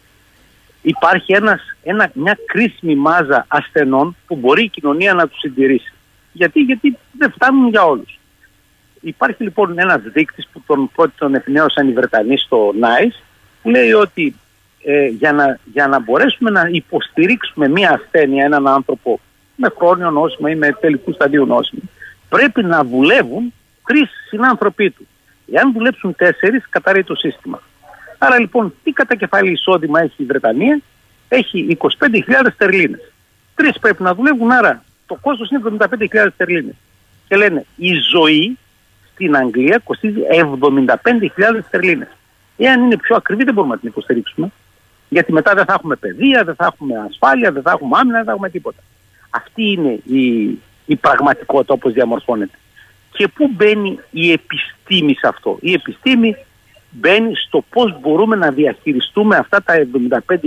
[0.81, 5.93] Υπάρχει ένας, ένα, μια κρίσιμη μάζα ασθενών που μπορεί η κοινωνία να τους συντηρήσει.
[6.31, 8.19] Γιατί, γιατί δεν φτάνουν για όλους.
[9.01, 13.21] Υπάρχει λοιπόν ένας δείκτης που τον πρώτη τον επινέωσαν οι Βρετανοί στο NICE
[13.61, 14.35] που λέει ότι
[14.83, 19.19] ε, για, να, για να μπορέσουμε να υποστηρίξουμε μια ασθένεια, έναν άνθρωπο
[19.55, 21.81] με χρόνιο νόσημα ή με τελικού σταδίου νόσημα,
[22.29, 23.53] πρέπει να δουλεύουν
[23.85, 25.07] τρεις συνάνθρωποι του.
[25.51, 27.61] Εάν δουλέψουν τέσσερις, καταραίει το σύστημα.
[28.17, 30.81] Άρα λοιπόν, τι κατακεφάλι εισόδημα έχει η Βρετανία,
[31.27, 31.89] έχει 25.000
[32.53, 33.11] στερλίνες.
[33.55, 36.75] Τρεις πρέπει να δουλεύουν, άρα το κόστος είναι 75.000 στερλίνες.
[37.27, 38.57] Και λένε η ζωή
[39.13, 40.87] στην Αγγλία κοστίζει 75.000
[41.67, 42.07] στερλίνες.
[42.57, 44.51] Εάν είναι πιο ακριβή, δεν μπορούμε να την υποστηρίξουμε.
[45.09, 48.25] Γιατί μετά δεν θα έχουμε παιδεία, δεν θα έχουμε ασφάλεια, δεν θα έχουμε άμυνα, δεν
[48.25, 48.79] θα έχουμε τίποτα.
[49.29, 52.57] Αυτή είναι η, η πραγματικότητα όπως διαμορφώνεται.
[53.11, 55.57] Και πού μπαίνει η επιστήμη σε αυτό.
[55.61, 56.35] Η επιστήμη
[56.89, 59.87] μπαίνει στο πώς μπορούμε να διαχειριστούμε αυτά τα
[60.27, 60.37] 75.000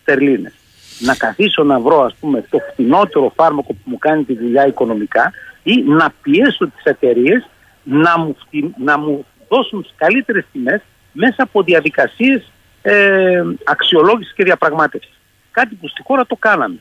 [0.00, 0.52] στερλίνες.
[0.98, 5.32] Να καθίσω να βρω ας πούμε το φθηνότερο φάρμακο που μου κάνει τη δουλειά οικονομικά
[5.62, 7.48] ή να πιέσω τις εταιρείες
[7.84, 8.36] να μου,
[8.78, 10.80] να μου δώσουν τις καλύτερες τιμές
[11.12, 12.52] μέσα από διαδικασίες
[12.82, 15.20] ε, αξιολόγησης και διαπραγμάτευσης.
[15.50, 16.80] Κάτι που στη χώρα το κάναμε.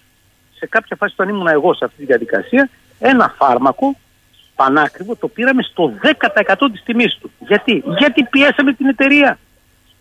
[0.56, 2.70] Σε κάποια φάση όταν ήμουν εγώ σε αυτή τη διαδικασία,
[3.00, 3.98] ένα φάρμακο
[4.56, 7.32] πανάκριβο, το πήραμε στο 10% της τιμής του.
[7.40, 9.40] Γιατί, Γιατί πιέσαμε την εταιρεία.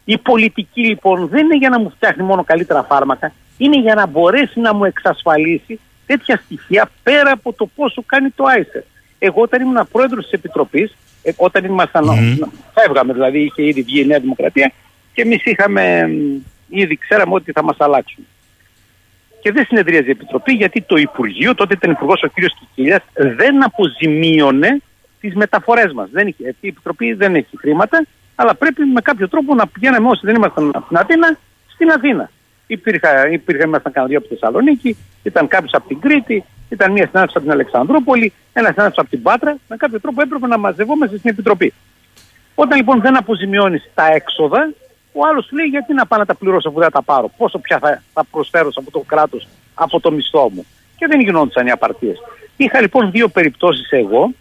[0.04, 4.06] Η πολιτική λοιπόν δεν είναι για να μου φτιάχνει μόνο καλύτερα φάρμακα, είναι για να
[4.06, 8.82] μπορέσει να μου εξασφαλίσει τέτοια στοιχεία πέρα από το πόσο κάνει το ICER.
[9.24, 12.04] Εγώ όταν ήμουν πρόεδρος της Επιτροπής, ε, όταν ήμασταν.
[12.08, 12.48] Mm.
[12.74, 14.72] Φεύγαμε δηλαδή, είχε ήδη βγει η Νέα Δημοκρατία
[15.12, 16.10] και εμείς είχαμε
[16.68, 18.26] ήδη ξέραμε ότι θα μας αλλάξουν.
[19.40, 22.32] Και δεν συνεδρίαζε η Επιτροπή γιατί το Υπουργείο, τότε ήταν υπουργός ο κ.
[22.58, 24.80] Κικίλιας, δεν αποζημίωνε
[25.20, 26.08] τις μεταφορές μας.
[26.36, 30.70] Η Επιτροπή δεν έχει χρήματα, αλλά πρέπει με κάποιο τρόπο να πηγαίναμε όσοι δεν ήμασταν
[30.74, 31.38] από την Αθήνα
[31.74, 32.30] στην Αθήνα.
[32.66, 37.06] Υπήρχα, υπήρχα, ήμασταν κανένα δύο από τη Θεσσαλονίκη, ήταν κάποιος από την Κρήτη, ήταν μια
[37.10, 39.56] συνάντηση από την Αλεξανδρούπολη, ένα συνάντηση από την Πάτρα.
[39.68, 41.72] Με κάποιο τρόπο έπρεπε να μαζευόμαστε στην Επιτροπή.
[42.54, 44.72] Όταν λοιπόν δεν αποζημιώνεις τα έξοδα,
[45.12, 47.78] ο άλλος λέει γιατί να πάω να τα πληρώσω αφού δεν τα πάρω; Πόσο πια
[47.78, 50.66] θα, θα προσφέρω από το κράτος, από το μισθό μου;
[50.96, 52.18] Και δεν γινόντουσαν οι απαρτίες.
[52.56, 54.32] Είχα λοιπόν δύο περιπτώσεις εγώ,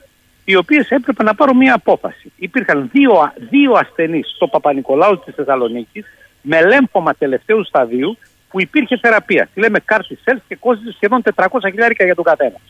[0.45, 2.31] οι οποίες έπρεπε να πάρω μία απόφαση.
[2.35, 6.05] Υπήρχαν δύο, δύο ασθενείς στο Παπα-Νικολάου της Θεσσαλονίκης
[6.41, 8.17] με λέμπομα τελευταίου σταδίου
[8.51, 9.49] που υπήρχε θεραπεία.
[9.53, 12.61] Τη λέμε κάρτη σελ και κόστησε σχεδόν 400 χιλιάρικα για τον καθένας.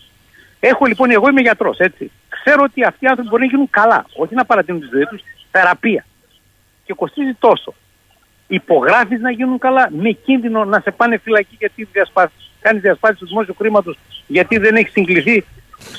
[0.60, 2.12] Έχω λοιπόν, εγώ είμαι γιατρός, έτσι.
[2.30, 5.22] Ξέρω ότι αυτοί οι άνθρωποι μπορεί να γίνουν καλά, όχι να παρατείνουν τη ζωή τους,
[5.52, 6.06] θεραπεία.
[6.86, 7.74] Και κοστίζει τόσο.
[8.48, 11.88] Υπογράφεις να γίνουν καλά, με κίνδυνο να σε πάνε φυλακή γιατί
[12.62, 13.98] κάνεις διασπάσει του δημόσιου χρήματος,
[14.28, 15.46] γιατί δεν έχεις συγκληθεί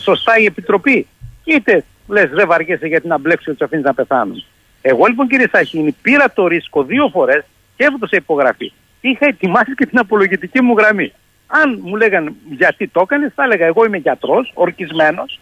[0.02, 1.06] σωστά η επιτροπή.
[1.44, 4.44] Είτε λες, δεν βαριέσαι γιατί να μπλέξει ότι τους αφήνεις να πεθάνουν.
[4.82, 7.44] Εγώ λοιπόν κύριε Σαχίνη πήρα το ρίσκο δύο φορές
[7.76, 8.72] και έδωσα υπογραφή
[9.10, 11.12] είχα ετοιμάσει και την απολογητική μου γραμμή.
[11.46, 15.40] Αν μου λέγανε γιατί το έκανες, θα έλεγα εγώ είμαι γιατρός, ορκισμένος,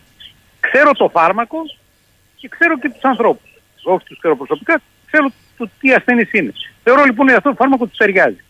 [0.60, 1.58] ξέρω το φάρμακο
[2.36, 3.50] και ξέρω και τους ανθρώπους.
[3.82, 6.52] Όχι τους ξέρω προσωπικά, ξέρω το τι ασθένει είναι.
[6.82, 8.44] Θεωρώ λοιπόν ότι αυτό το φάρμακο τους ταιριάζει.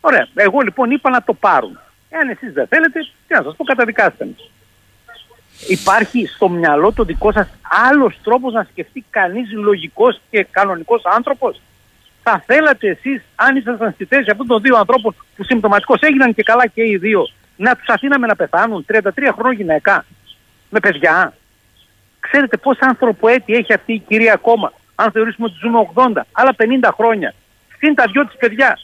[0.00, 0.28] Ωραία.
[0.34, 1.78] Εγώ λοιπόν είπα να το πάρουν.
[2.08, 4.34] Εάν εσείς δεν θέλετε, τι να σας πω, καταδικάστε με.
[5.68, 7.48] Υπάρχει στο μυαλό το δικό σας
[7.88, 11.60] άλλος τρόπος να σκεφτεί κανείς λογικός και κανονικός άνθρωπος;
[12.28, 16.42] Θα θέλατε εσείς, αν ήσασταν στη θέση αυτών των δύο ανθρώπων που συμπτωματικώς έγιναν και
[16.42, 19.00] καλά και οι δύο, να τους αφήναμε να πεθάνουν, 33
[19.36, 20.04] χρόνια γυναίκα,
[20.70, 21.34] με παιδιά;
[22.20, 26.54] Ξέρετε πόσα άνθρωπο έτη έχει αυτή η κυρία ακόμα, αν θεωρήσουμε ότι ζούμε 80, άλλα
[26.56, 27.34] 50 χρόνια.
[27.78, 28.78] Συν τα δυο της παιδιά.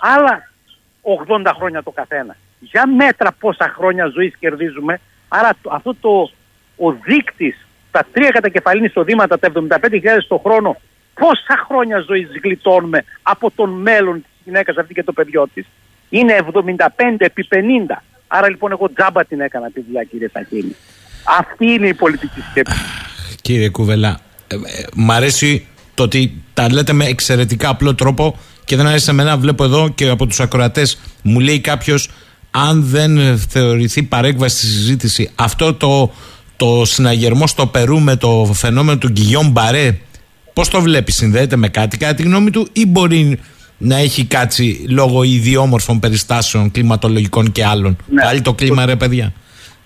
[0.00, 0.50] Άλλα
[1.28, 2.36] 80 χρόνια το καθένα.
[2.60, 5.00] Για μέτρα πόσα χρόνια ζωής κερδίζουμε.
[5.28, 6.30] Άρα αυτό το,
[6.76, 10.76] ο δείκτης, τα τρία κατακεφαλήν εισοδήματα, τα 75.000 το χρόνο
[11.14, 15.66] πόσα χρόνια ζωής γλιτώνουμε από τον μέλλον της γυναίκας αυτή και το παιδιό της;
[16.08, 16.60] Είναι 75
[17.18, 18.02] επί 50.
[18.26, 20.76] Άρα λοιπόν εγώ τζάμπα την έκανα τη δουλειά κύριε Σαχίνη.
[21.38, 22.78] Αυτή είναι η πολιτική σκέψη.
[23.40, 24.58] Κύριε Κουβελά, ε, ε,
[24.94, 29.36] μ' αρέσει το ότι τα λέτε με εξαιρετικά απλό τρόπο και δεν αρέσει εμένα.
[29.36, 32.10] Βλέπω εδώ και από τους ακροατές μου λέει κάποιος
[32.50, 36.12] αν δεν θεωρηθεί παρέκβαση στη συζήτηση αυτό το,
[36.56, 39.98] το συναγερμό στο Περού με το φαινόμενο του Γκυγιόν Μπαρέ
[40.54, 43.40] Πώς το βλέπεις, συνδέεται με κάτι κατά τη γνώμη του, ή μπορεί
[43.78, 48.22] να έχει κάτσει λόγω ιδιόμορφων περιστάσεων κλιματολογικών και άλλων; Ναι.
[48.22, 49.32] Πάλι το κλίμα, ρε παιδιά.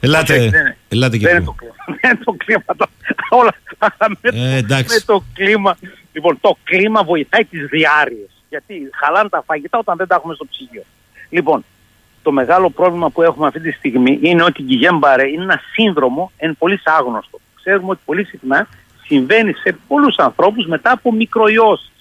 [0.00, 0.76] Ελάτε, okay, ναι, ναι.
[0.88, 1.74] ελάτε δεν είναι το κλίμα.
[1.86, 2.62] Δεν είναι το κλίμα.
[3.30, 3.54] Όλα
[4.22, 5.76] με, ε, με το κλίμα.
[6.12, 8.26] Λοιπόν, το κλίμα βοηθάει τις διάρειε.
[8.48, 10.84] Γιατί χαλάνε τα φαγητά όταν δεν τα έχουμε στο ψυγείο.
[11.28, 11.64] Λοιπόν,
[12.22, 16.32] το μεγάλο πρόβλημα που έχουμε αυτή τη στιγμή είναι ότι η Γκυγέμπαρε είναι ένα σύνδρομο
[16.36, 17.40] εν πολύ άγνωστο.
[17.54, 18.68] Ξέρουμε ότι πολύ συχνά
[19.08, 21.92] συμβαίνει σε πολλούς ανθρώπους μετά από μικροϊώσεις.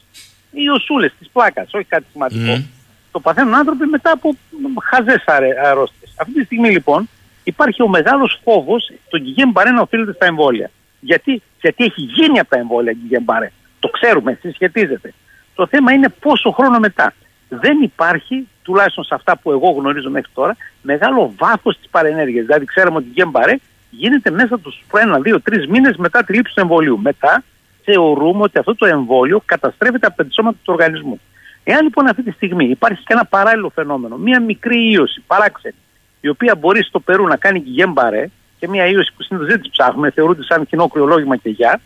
[0.51, 2.55] Οι ιωσούλες της πλάκας, όχι κάτι σημαντικό.
[2.57, 2.63] Mm.
[3.11, 4.35] Το παθαίνουν άνθρωποι μετά από
[4.83, 5.23] χαζές
[5.63, 6.13] αρρώστιες.
[6.17, 7.09] Αυτή τη στιγμή λοιπόν
[7.43, 10.71] υπάρχει ο μεγάλος φόβος το Γκυγέμ Μπαρέ να οφείλεται στα εμβόλια.
[10.99, 13.51] Γιατί, γιατί έχει γίνει από τα εμβόλια Γκυγέμ Μπαρέ.
[13.79, 15.13] Το ξέρουμε, συσχετίζεται.
[15.55, 17.13] Το θέμα είναι πόσο χρόνο μετά.
[17.49, 22.45] Δεν υπάρχει, τουλάχιστον σε αυτά που εγώ γνωρίζω μέχρι τώρα, μεγάλο βάθος της παρενέργειας.
[22.45, 23.55] Δηλαδή, ξέραμε ότι η Γκέμπαρε
[23.89, 26.99] γίνεται μέσα τους ένα, δύο, τρεις μήνες μετά τη λήψη του εμβολίου.
[26.99, 27.43] Μετά
[27.83, 31.19] θεωρούμε ότι αυτό το εμβόλιο καταστρέφεται από τα πετσόματα του οργανισμού.
[31.63, 35.75] Εάν λοιπόν αυτή τη στιγμή υπάρχει και ένα παράλληλο φαινόμενο, μία μικρή ίωση παράξενη,
[36.21, 39.61] η οποία μπορεί στο Περού να κάνει και γέμπαρε, και μία ίωση που συνήθως δεν
[39.61, 41.81] τη ψάχνουμε, θεωρούνται σαν κοινό κρυολόγημα και γεια,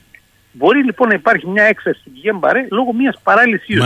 [0.51, 3.83] μπορεί λοιπόν να υπάρχει μια έκθεση στην γέμπαρε λόγω μια παράλληλης ίωσης.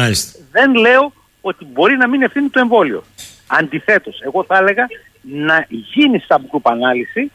[0.52, 3.04] Δεν λέω ότι μπορεί να μην ευθύνει το εμβόλιο.
[3.48, 4.88] Αντιθέτως, εγώ θα έλεγα
[5.22, 7.32] να γίνει subgroup ανάλυση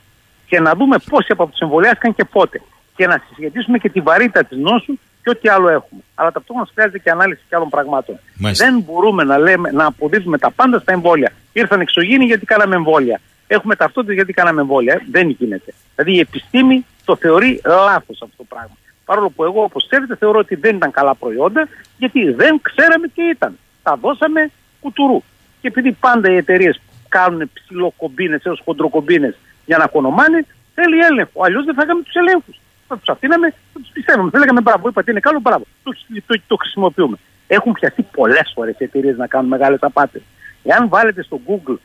[0.50, 2.60] και να δούμε πόσοι από του εμβολιάστηκαν και πότε.
[2.96, 6.00] Και να συσχετίσουμε και τη βαρύτητα της νόσου και ό,τι άλλο έχουμε.
[6.14, 8.18] Αλλά ταυτόχρονα χρειάζεται και ανάλυση και άλλων πραγμάτων.
[8.54, 11.32] Δεν μπορούμε να, λέμε, να αποδίδουμε τα πάντα στα εμβόλια.
[11.52, 13.20] Ήρθαν εξωγήινοι γιατί κάναμε εμβόλια.
[13.46, 15.02] Έχουμε ταυτότητα γιατί κάναμε εμβόλια.
[15.10, 15.74] Δεν γίνεται.
[15.94, 18.76] Δηλαδή η επιστήμη το θεωρεί λάθος αυτό το πράγμα.
[19.04, 21.68] Παρόλο που εγώ, όπως ξέρετε, θεωρώ ότι δεν ήταν καλά προϊόντα,
[21.98, 23.58] γιατί δεν ξέραμε τι ήταν.
[23.82, 24.50] Τα δώσαμε
[24.80, 25.22] κουτουρού.
[25.60, 29.34] Και επειδή πάντα οι εταιρείες κάνουν ψηλοκομπίνε έως χοντροκομπίνες
[29.70, 30.38] για να κονομάνε,
[30.74, 31.38] Θέλει έλεγχο.
[31.46, 32.56] Αλλιώς δεν θα είχαμε τους ελέγχους.
[32.88, 34.30] Θα τους αφήναμε, θα τους πιστεύουμε.
[34.30, 35.64] Θα λέγαμε μπράβο, είπατε είναι καλό, μπράβο.
[35.82, 37.16] Το, το, το, το χρησιμοποιούμε.
[37.46, 40.22] Έχουν πιαστεί πολλές φορές οι εταιρείες να κάνουν μεγάλες απάτες.
[40.62, 41.78] Εάν βάλετε στο Google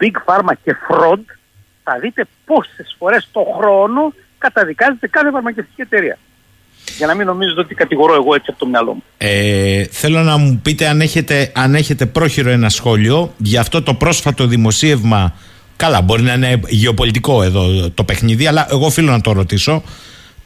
[0.00, 1.24] Big Pharma και fraud,
[1.84, 6.18] θα δείτε πόσες φορές το χρόνο καταδικάζεται κάθε φαρμακευτική εταιρεία.
[6.96, 9.02] Για να μην νομίζετε ότι κατηγορώ εγώ έτσι από το μυαλό μου.
[9.18, 13.94] Ε, θέλω να μου πείτε αν έχετε, αν έχετε πρόχειρο ένα σχόλιο για αυτό το
[13.94, 15.34] πρόσφατο δημοσίευμα.
[15.80, 19.82] Καλά, μπορεί να είναι γεωπολιτικό εδώ το παιχνίδι, αλλά εγώ οφείλω να το ρωτήσω.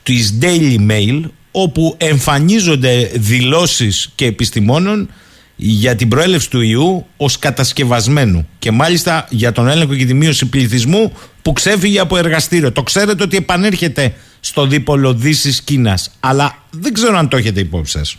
[0.03, 5.11] Τη Daily Mail, όπου εμφανίζονται δηλώσεις και επιστημόνων
[5.57, 10.49] για την προέλευση του ιού ως κατασκευασμένου και μάλιστα για τον έλεγχο και τη μείωση
[10.49, 11.13] πληθυσμού
[11.43, 12.73] που ξέφυγε από εργαστήριο.
[12.73, 17.99] Το ξέρετε ότι επανέρχεται στο δίπολο Δύσης Κίνας, αλλά δεν ξέρω αν το έχετε υπόψη
[17.99, 18.19] σας.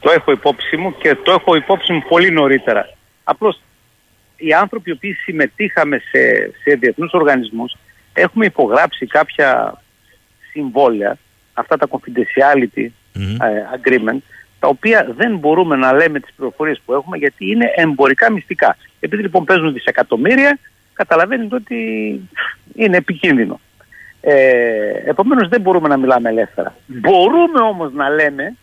[0.00, 2.94] Το έχω υπόψη μου και το έχω υπόψη μου πολύ νωρίτερα.
[3.24, 3.60] Απλώς
[4.36, 7.76] οι άνθρωποι οι οποίοι συμμετείχαμε σε, σε διεθνούς οργανισμούς
[8.16, 9.80] έχουμε υπογράψει κάποια
[10.50, 11.16] συμβόλαια,
[11.52, 14.18] αυτά τα confidentiality ε, agreement,
[14.58, 18.76] τα οποία δεν μπορούμε να λέμε τις πληροφορίες που έχουμε γιατί είναι εμπορικά μυστικά.
[19.00, 20.58] Επειδή λοιπόν παίζουν δισεκατομμύρια,
[20.92, 21.78] καταλαβαίνετε ότι
[22.74, 23.60] είναι επικίνδυνο.
[24.20, 26.76] Ε, επομένως δεν μπορούμε να μιλάμε ελεύθερα.
[26.86, 28.56] Μπορούμε όμως να λέμε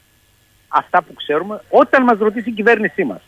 [0.67, 3.21] αυτά που ξέρουμε όταν μας ρωτήσει η κυβέρνησή μας.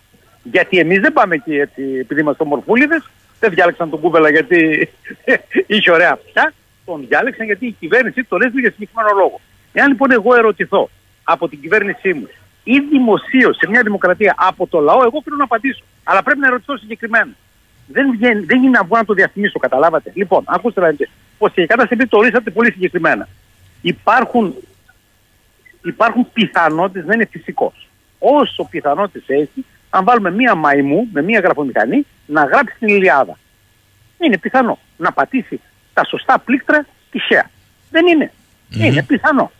[0.51, 3.09] Γιατί εμείς δεν πάμε εκεί έτσι, επειδή είμαστε ομορφούλιδες,
[3.39, 4.89] δεν διάλεξαν τον Κούβελα γιατί
[5.67, 6.53] είχε ωραία αυτιά,
[6.85, 9.39] τον διάλεξαν γιατί η κυβέρνηση τον έστειλε για συγκεκριμένο λόγο.
[9.73, 10.89] Εάν λοιπόν εγώ ερωτηθώ
[11.23, 12.27] από την κυβέρνησή μου
[12.63, 15.83] ή δημοσίως σε μια δημοκρατία από το λαό, εγώ πρέπει να απαντήσω.
[16.03, 17.31] Αλλά πρέπει να ερωτηθώ συγκεκριμένα.
[17.87, 20.11] Δεν, βγαίνει, δεν είναι να βγω να το διαφημίσω, καταλάβατε.
[20.13, 21.09] Λοιπόν, ακούστε να δείτε.
[21.37, 23.27] Πως και η κατάσταση το ορίσατε πολύ συγκεκριμένα.
[23.81, 24.55] Υπάρχουν,
[25.83, 27.87] υπάρχουν πιθανότητες να είναι φυσικός.
[28.19, 29.65] Όσο πιθανότητες έχει,
[29.95, 33.37] αν βάλουμε μία μαϊμού με μία γραφομηχανή να γράψει την Ιλιάδα.
[34.17, 35.61] Είναι πιθανό να πατήσει
[35.93, 37.49] τα σωστά πλήκτρα τυχαία.
[37.91, 38.31] Δεν είναι.
[38.69, 39.51] Είναι πιθανό.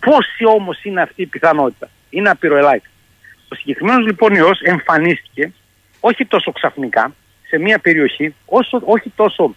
[0.00, 2.96] Πόση όμως είναι αυτή η πιθανότητα; Είναι απειροελάχιστη.
[3.48, 5.52] Ο συγκεκριμένος λοιπόν ιός εμφανίστηκε
[6.00, 7.14] όχι τόσο ξαφνικά
[7.48, 9.54] σε μια περιοχή, όσο, όχι τόσο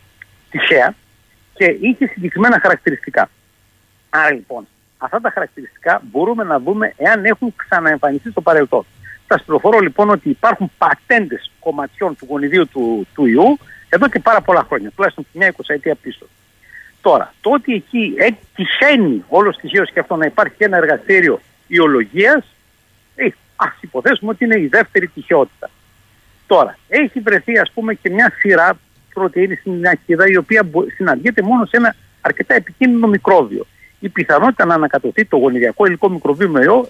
[0.50, 0.96] τυχαία
[1.54, 3.30] και είχε συγκεκριμένα χαρακτηριστικά.
[4.10, 4.68] Άρα λοιπόν,
[4.98, 8.86] αυτά τα χαρακτηριστικά μπορούμε να δούμε εάν έχουν ξαναεμφανιστεί στο παρελθόν.
[9.32, 13.58] Θα σας πληροφορώ λοιπόν ότι υπάρχουν πατέντες κομματιών του γονιδίου του, του ιού
[13.90, 16.26] εδώ και πάρα πολλά χρόνια, τουλάχιστον μια εικοσαετία πίσω.
[17.02, 18.16] Τώρα, το ότι εκεί
[18.56, 22.46] τυχαίνει όλος στοιχείος και αυτό να υπάρχει ένα εργαστήριο ιολογίας,
[23.16, 25.70] ε, ας υποθέσουμε ότι είναι η δεύτερη τυχαιότητα.
[26.48, 28.80] Τώρα, έχει βρεθεί ας πούμε και μια σειρά
[29.14, 33.66] πρωτεΐνης στην αχίδα η οποία συναντιέται μόνο σε ένα αρκετά επικίνδυνο μικρόβιο.
[34.00, 36.88] Η πιθανότητα να ανακατοθεί το γονιδιακό υλικό μικροβίου με ιό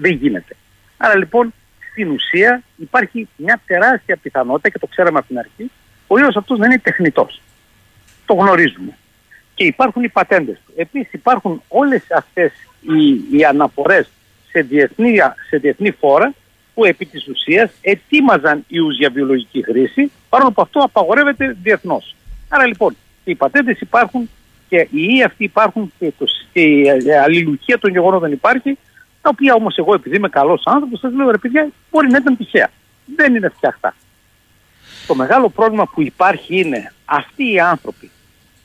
[0.00, 0.56] δεν γίνεται.
[0.96, 1.52] Άρα λοιπόν
[1.96, 5.70] στην ουσία υπάρχει μια τεράστια πιθανότητα και το ξέραμε από την αρχή
[6.06, 7.40] ο ιός αυτός να είναι τεχνητός.
[8.26, 8.96] Το γνωρίζουμε.
[9.54, 10.72] Και υπάρχουν οι πατέντες του.
[10.76, 14.08] Επίσης υπάρχουν όλες αυτές οι, οι αναφορές
[14.50, 15.16] σε διεθνή,
[15.48, 16.34] σε διεθνή φόρα
[16.74, 22.14] που επί της ουσίας ετοίμαζαν ιούς για βιολογική χρήση παρόλο που αυτό απαγορεύεται διεθνώς.
[22.48, 24.30] Άρα λοιπόν οι πατέντες υπάρχουν
[24.68, 28.78] και οι ιοί αυτοί υπάρχουν και, το, και η αλληλουχία των γεγονότων υπάρχει
[29.26, 32.36] τα οποία όμως εγώ επειδή είμαι καλός άνθρωπος σας λέω ρε παιδιά μπορεί να ήταν
[32.36, 32.70] τυχαία.
[33.16, 33.94] Δεν είναι φτιαχτά.
[35.06, 38.10] Το μεγάλο πρόβλημα που υπάρχει είναι αυτοί οι άνθρωποι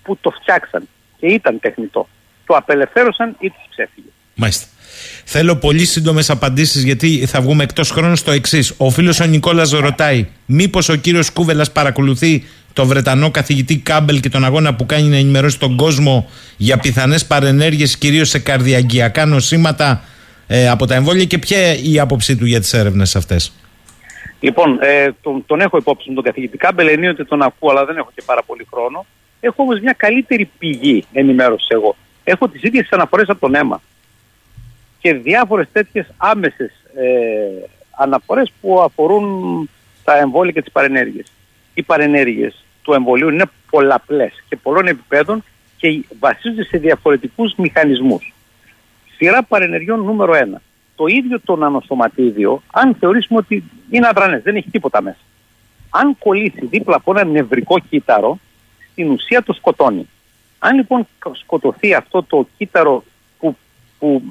[0.03, 0.87] που το φτιάξαν
[1.19, 2.07] και ήταν τεχνητό
[2.45, 4.07] το απελευθέρωσαν ή τους ξέφυγε.
[4.35, 4.65] Μάλιστα.
[5.25, 8.73] Θέλω πολύ σύντομες απαντήσεις γιατί θα βγούμε εκτός χρόνου στο εξής.
[8.77, 12.43] Ο φίλος ο Νικόλας ρωτάει, Μήπως ο κύριος Κούβελας παρακολουθεί
[12.73, 17.25] τον Βρετανό καθηγητή Κάμπελ και τον αγώνα που κάνει να ενημερώσει τον κόσμο για πιθανές
[17.25, 20.03] παρενέργειες, κυρίως σε καρδιαγγειακά νοσήματα
[20.53, 23.53] ε, από τα εμβόλια και ποια η άποψή του για τις έρευνες αυτές;
[24.39, 27.97] Λοιπόν, ε, τον, τον έχω υπόψη μου τον καθηγητή Κάμπελ, ενίοτε τον ακούω, αλλά δεν
[27.97, 29.05] έχω και πάρα πολύ χρόνο.
[29.39, 31.95] Έχω όμως μια καλύτερη πηγή ενημέρωση εγώ.
[32.23, 33.81] Έχω τις ίδιες αναφορές από τον αίμα
[34.99, 39.69] και διάφορες τέτοιες άμεσες ε, αναφορές που αφορούν
[40.03, 41.25] τα εμβόλια και τις παρενέργειες.
[41.73, 45.43] Οι παρενέργειες του εμβολίου είναι πολλαπλές και πολλών επιπέδων
[45.77, 48.33] και βασίζονται σε διαφορετικούς μηχανισμούς.
[49.23, 50.57] Σειρά παρενεργειών νούμερο 1.
[50.95, 55.17] Το ίδιο το νανοσωματίδιο, αν θεωρήσουμε ότι είναι αδρανές, δεν έχει τίποτα μέσα.
[55.89, 58.39] Αν κολλήσει δίπλα από ένα νευρικό κύτταρο,
[58.91, 60.09] στην ουσία το σκοτώνει.
[60.59, 63.03] Αν λοιπόν σκοτωθεί αυτό το κύτταρο
[63.39, 63.57] που,
[63.99, 64.23] που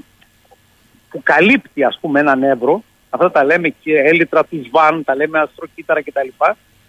[1.10, 5.38] που καλύπτει ας πούμε ένα νεύρο, αυτά τα λέμε και έλυτρα του ΣΒΑΝ, τα λέμε
[5.38, 6.28] αστροκύτταρα κτλ.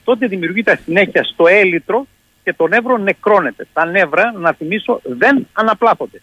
[0.03, 2.07] Τότε δημιουργείται συνέχεια στο έλυτρο
[2.44, 3.68] και το νεύρο νεκρώνεται.
[3.73, 6.22] Τα νεύρα, να θυμίσω, δεν αναπλάθονται.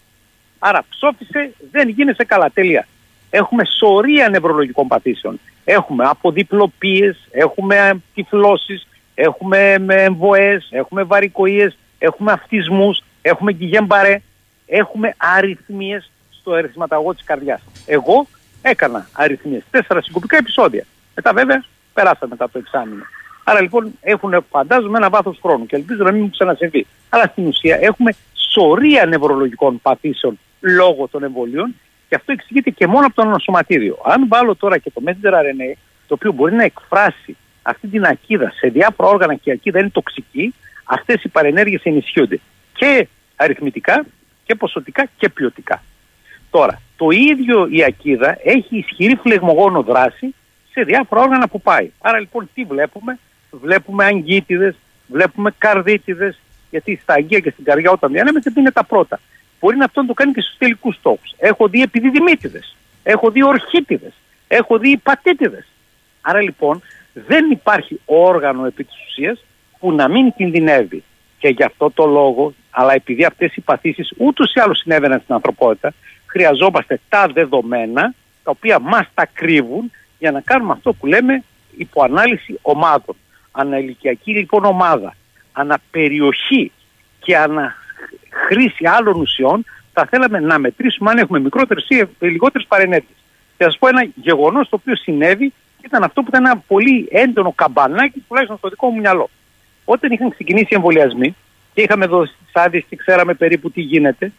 [0.59, 2.49] Άρα ψόφισε, δεν γίνεσαι καλά.
[2.53, 2.87] Τελεία.
[3.29, 5.39] Έχουμε σωρία νευρολογικών παθήσεων.
[5.63, 13.03] Έχουμε αποδιπλοπίες, έχουμε τυφλώσεις, έχουμε εμβοές, έχουμε βαρικοίες, έχουμε αυτισμούς.
[13.21, 14.21] έχουμε γκυγέμπαρε,
[14.65, 17.61] έχουμε αριθμίες στο ερεθισματαγό της καρδιάς.
[17.85, 18.27] Εγώ
[18.61, 20.85] έκανα αριθμίες, τέσσερα συγκοπικά επεισόδια.
[21.15, 21.63] Μετά βέβαια
[21.93, 23.03] περάσαμε μετά το εξάμεινο.
[23.43, 26.87] Άρα λοιπόν έχουν φαντάζομαι ένα βάθος χρόνου και ελπίζω να μην μου ξανασυμβεί.
[27.09, 28.11] Αλλά στην ουσία έχουμε
[28.51, 31.75] σωρία νευρολογικών παθήσεων λόγω των εμβολίων
[32.09, 33.97] και αυτό εξηγείται και μόνο από το νοσοματίδιο.
[34.05, 35.77] Αν βάλω τώρα και το messenger RNA,
[36.07, 39.89] το οποίο μπορεί να εκφράσει αυτή την ακίδα σε διάφορα όργανα και η ακίδα είναι
[39.89, 40.53] τοξική,
[40.83, 42.39] αυτές οι παρενέργειες ενισχύονται
[42.73, 44.05] και αριθμητικά
[44.43, 45.83] και ποσοτικά και ποιοτικά.
[46.49, 50.35] Τώρα, το ίδιο η ακίδα έχει ισχυρή φλεγμογόνο δράση
[50.71, 51.91] σε διάφορα όργανα που πάει.
[52.01, 53.19] Άρα λοιπόν τι βλέπουμε,
[53.51, 54.75] βλέπουμε αγκίτιδες,
[55.07, 59.19] βλέπουμε καρδίτιδες, γιατί στα αγκία και στην καρδιά όταν διανέμεται είναι τα πρώτα.
[59.59, 61.33] Μπορεί να αυτό να το κάνει και στους τελικούς στόχους.
[61.37, 64.13] Έχω δει επιδιδημίτιδες, έχω δει ορχίτιδες,
[64.47, 65.65] έχω δει υπατήτιδες.
[66.21, 66.81] Άρα λοιπόν
[67.13, 69.43] δεν υπάρχει όργανο επί της ουσίας
[69.79, 71.03] που να μην κινδυνεύει.
[71.39, 75.33] Και γι' αυτό το λόγο, αλλά επειδή αυτές οι παθήσεις ούτως ή άλλως συνέβαιναν στην
[75.33, 75.93] ανθρωπότητα,
[76.25, 78.13] χρειαζόμαστε τα δεδομένα
[78.43, 81.43] τα οποία μας τα κρύβουν για να κάνουμε αυτό που λέμε
[81.77, 83.15] υποανάλυση ομάδων.
[83.51, 85.15] Αναλυκιακή λοιπόν ομάδα,
[85.51, 86.71] αναπεριοχή
[87.19, 87.37] και
[88.33, 93.17] αναχρήση άλλων ουσιών θα θέλαμε να μετρήσουμε αν έχουμε μικρότερες ή λιγότερες παρενέργειες.
[93.57, 97.07] Και θα σας πω ένα γεγονός το οποίο συνέβη ήταν αυτό που ήταν ένα πολύ
[97.11, 99.29] έντονο καμπανάκι τουλάχιστον στο δικό μου μυαλό.
[99.85, 101.35] Όταν είχαν ξεκινήσει οι εμβολιασμοί
[101.73, 104.31] και είχαμε δώσει τις άδειες και ξέραμε περίπου τι γίνεται,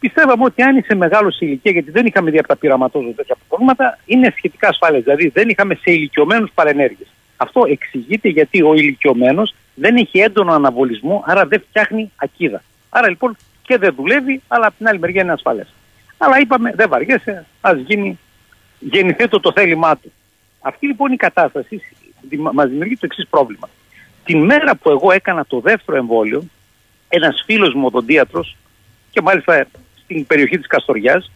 [0.00, 3.36] πιστεύαμε ότι αν είσαι μεγάλος σε ηλικία, γιατί δεν είχαμε δει από τα πειραματόζω τέτοια
[3.48, 5.00] προβλήματα, είναι σχετικά ασφαλέ.
[5.00, 7.08] Δηλαδή δεν είχαμε σε ηλικιωμένους παρενέργειες.
[7.36, 12.62] Αυτό εξηγείται γιατί ο ηλικιωμένος δεν έχει έντονο αναβολισμό, άρα δεν φτιάχνει ακίδα.
[12.90, 15.74] Άρα λοιπόν και δεν δουλεύει, αλλά από την άλλη μεριά είναι ασφαλές.
[16.18, 18.18] Αλλά είπαμε, δεν βαριέσαι, ας γίνει,
[18.78, 20.12] γεννηθεί το, το θέλημά του.
[20.60, 21.82] Αυτή λοιπόν η κατάσταση
[22.52, 23.68] μας δημιουργεί το εξής πρόβλημα.
[24.24, 26.44] Την μέρα που εγώ έκανα το δεύτερο εμβόλιο,
[27.08, 28.56] ένας φίλος μου οδοντίατρος,
[29.10, 29.66] και μάλιστα
[30.02, 31.30] στην περιοχή της Καστοριάς,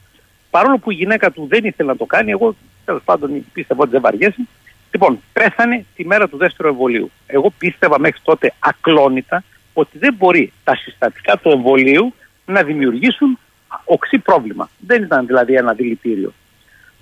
[0.51, 3.90] παρόλο που η γυναίκα του δεν ήθελε να το κάνει, εγώ τέλος πάντων πίστευα ότι
[3.90, 4.47] δεν βαριέσαι.
[4.90, 7.10] Λοιπόν, πέθανε τη μέρα του δεύτερου εμβολίου.
[7.26, 9.44] Εγώ πίστευα μέχρι τότε ακλόνητα
[9.75, 12.15] ότι δεν μπορεί τα συστατικά του εμβολίου
[12.47, 13.39] να δημιουργήσουν
[13.85, 14.69] οξύ πρόβλημα.
[14.79, 16.33] Δεν ήταν δηλαδή ένα δηλητήριο.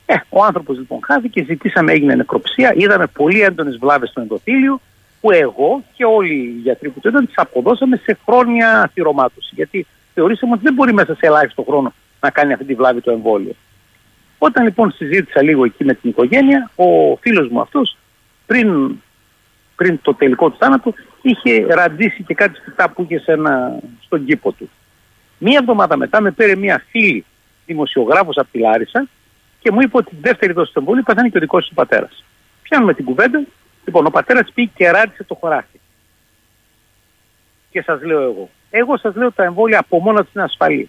[0.06, 4.80] Ε, ο άνθρωπος λοιπόν χάθηκε, ζητήσαμε, έγινε νεκροψία, είδαμε πολύ έντονες βλάβες στο ενδοθήλιο,
[5.20, 9.54] που εγώ και όλοι οι γιατροί που το είδαν τις αποδώσαμε σε χρόνια θυρομάτωση.
[9.54, 13.10] Γιατί θεωρήσαμε ότι δεν μπορεί μέσα σε ελάχιστο χρόνο να κάνει αυτή τη βλάβη το
[13.10, 13.54] εμβόλιο.
[14.38, 17.96] Όταν λοιπόν συζήτησα λίγο εκεί με την οικογένεια, ο φίλος μου αυτός
[18.46, 18.96] πριν,
[19.76, 24.24] πριν το τελικό του θάνατο είχε ραντίσει και κάτι σπιτά που είχε σε ένα, στον
[24.24, 24.70] κήπο του.
[25.38, 27.24] Μία εβδομάδα μετά με πήρε μία φίλη
[27.66, 29.08] δημοσιογράφος από τη Λάρισα
[29.60, 32.24] και μου είπε ότι τη δεύτερη δόση του εμβόλου παθαίνει και ο δικός του πατέρας.
[32.62, 33.44] Πιάνουμε την κουβέντα.
[33.84, 35.80] Λοιπόν, ο πατέρας πήγε και ράτισε το χωράφι.
[37.70, 38.50] Και σας λέω εγώ.
[38.70, 40.88] Εγώ σας λέω τα εμβόλια από μόνο τους είναι ασφαλή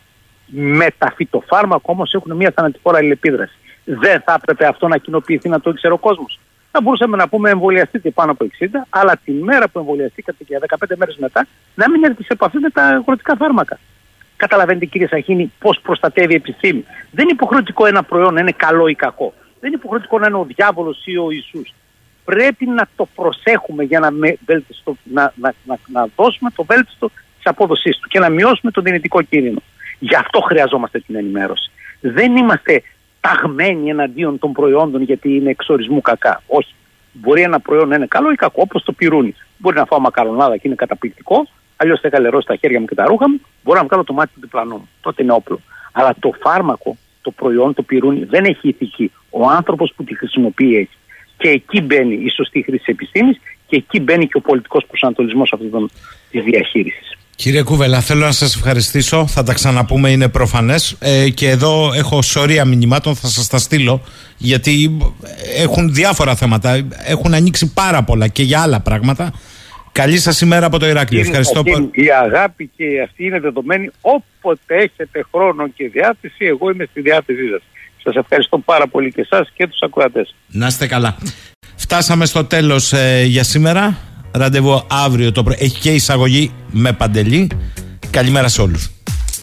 [0.56, 3.58] με τα φυτοφάρμακα όμως έχουν μια θανατηφόρα αλληλεπίδραση.
[3.84, 6.40] Δεν θα έπρεπε αυτό να κοινοποιηθεί να το ήξερε ο κόσμος.
[6.76, 10.96] Θα μπορούσαμε να πούμε εμβολιαστείτε πάνω από 60, αλλά τη μέρα που εμβολιαστήκατε και 15
[10.98, 13.80] μέρες μετά να μην έρθεις σε επαφή με τα αγροτικά φάρμακα.
[14.36, 16.86] Καταλαβαίνετε κύριε Σαχίνη πώς προστατεύει η επιστήμη.
[17.12, 19.34] Δεν είναι υποχρεωτικό ένα προϊόν να είναι καλό ή κακό.
[19.60, 21.74] Δεν είναι υποχρεωτικό να είναι ο διάβολος ή ο Ιησούς.
[22.26, 24.38] Πρέπει να το προσέχουμε για να, με,
[25.04, 29.22] να, να, να, να δώσουμε το βέλτιστο της απόδοσής του και να μειώσουμε τον δυνητικό
[29.22, 29.62] κίνδυνο.
[30.00, 31.72] Γι' αυτό χρειαζόμαστε την ενημέρωση.
[32.02, 32.84] Δεν είμαστε
[33.28, 36.42] ταγμένοι εναντίον των προϊόντων γιατί είναι εξορισμού κακά.
[36.48, 36.74] Όχι.
[37.12, 39.36] Μπορεί ένα προϊόν να είναι καλό ή κακό, όπως το πυρούνι.
[39.58, 43.06] Μπορεί να φάω μακαρονάδα και είναι καταπληκτικό, αλλιώς θα είχα τα χέρια μου και τα
[43.06, 44.90] ρούχα μου, μπορώ να βγάλω το μάτι του διπλανού μου.
[45.02, 45.60] Τότε είναι όπλο.
[45.92, 49.12] Αλλά το φάρμακο, το προϊόν, το πυρούνι δεν έχει ηθική.
[49.30, 50.98] Ο άνθρωπος που τη χρησιμοποιεί έχει.
[51.38, 55.54] Και εκεί μπαίνει η σωστή χρήση της επιστήμης και εκεί μπαίνει και ο πολιτικός προσανατολισμός
[55.54, 55.70] αυτή
[56.32, 57.18] της διαχείρισης.
[57.44, 59.28] Κύριε Κούβελα, θέλω να σας ευχαριστήσω.
[59.28, 60.96] Θα τα ξαναπούμε, είναι προφανές.
[61.00, 64.02] Ε, και εδώ έχω σωρία μηνυμάτων, θα σας τα στείλω.
[64.38, 64.98] Γιατί
[65.58, 66.88] έχουν διάφορα θέματα.
[67.06, 69.34] Έχουν ανοίξει πάρα πολλά και για άλλα πράγματα.
[69.92, 71.22] Καλή σας ημέρα από το Ηράκλειο.
[71.22, 71.90] Ευχαριστώ πολύ.
[71.94, 73.90] Η αγάπη και αυτή είναι δεδομένη.
[74.02, 77.62] Όποτε έχετε χρόνο και διάθεση, εγώ είμαι στη διάθεσή σας.
[78.04, 80.36] Σας ευχαριστώ πάρα πολύ και εσάς και τους ακροατές.
[80.48, 81.18] Να είστε καλά.
[81.76, 83.98] Φτάσαμε στο τέλος ε, για σήμερα.
[84.34, 85.58] Ραντεβού αύριο το πρωί.
[85.60, 87.50] Έχει και εισαγωγή με παντελή.
[88.10, 88.90] Καλημέρα σε όλους.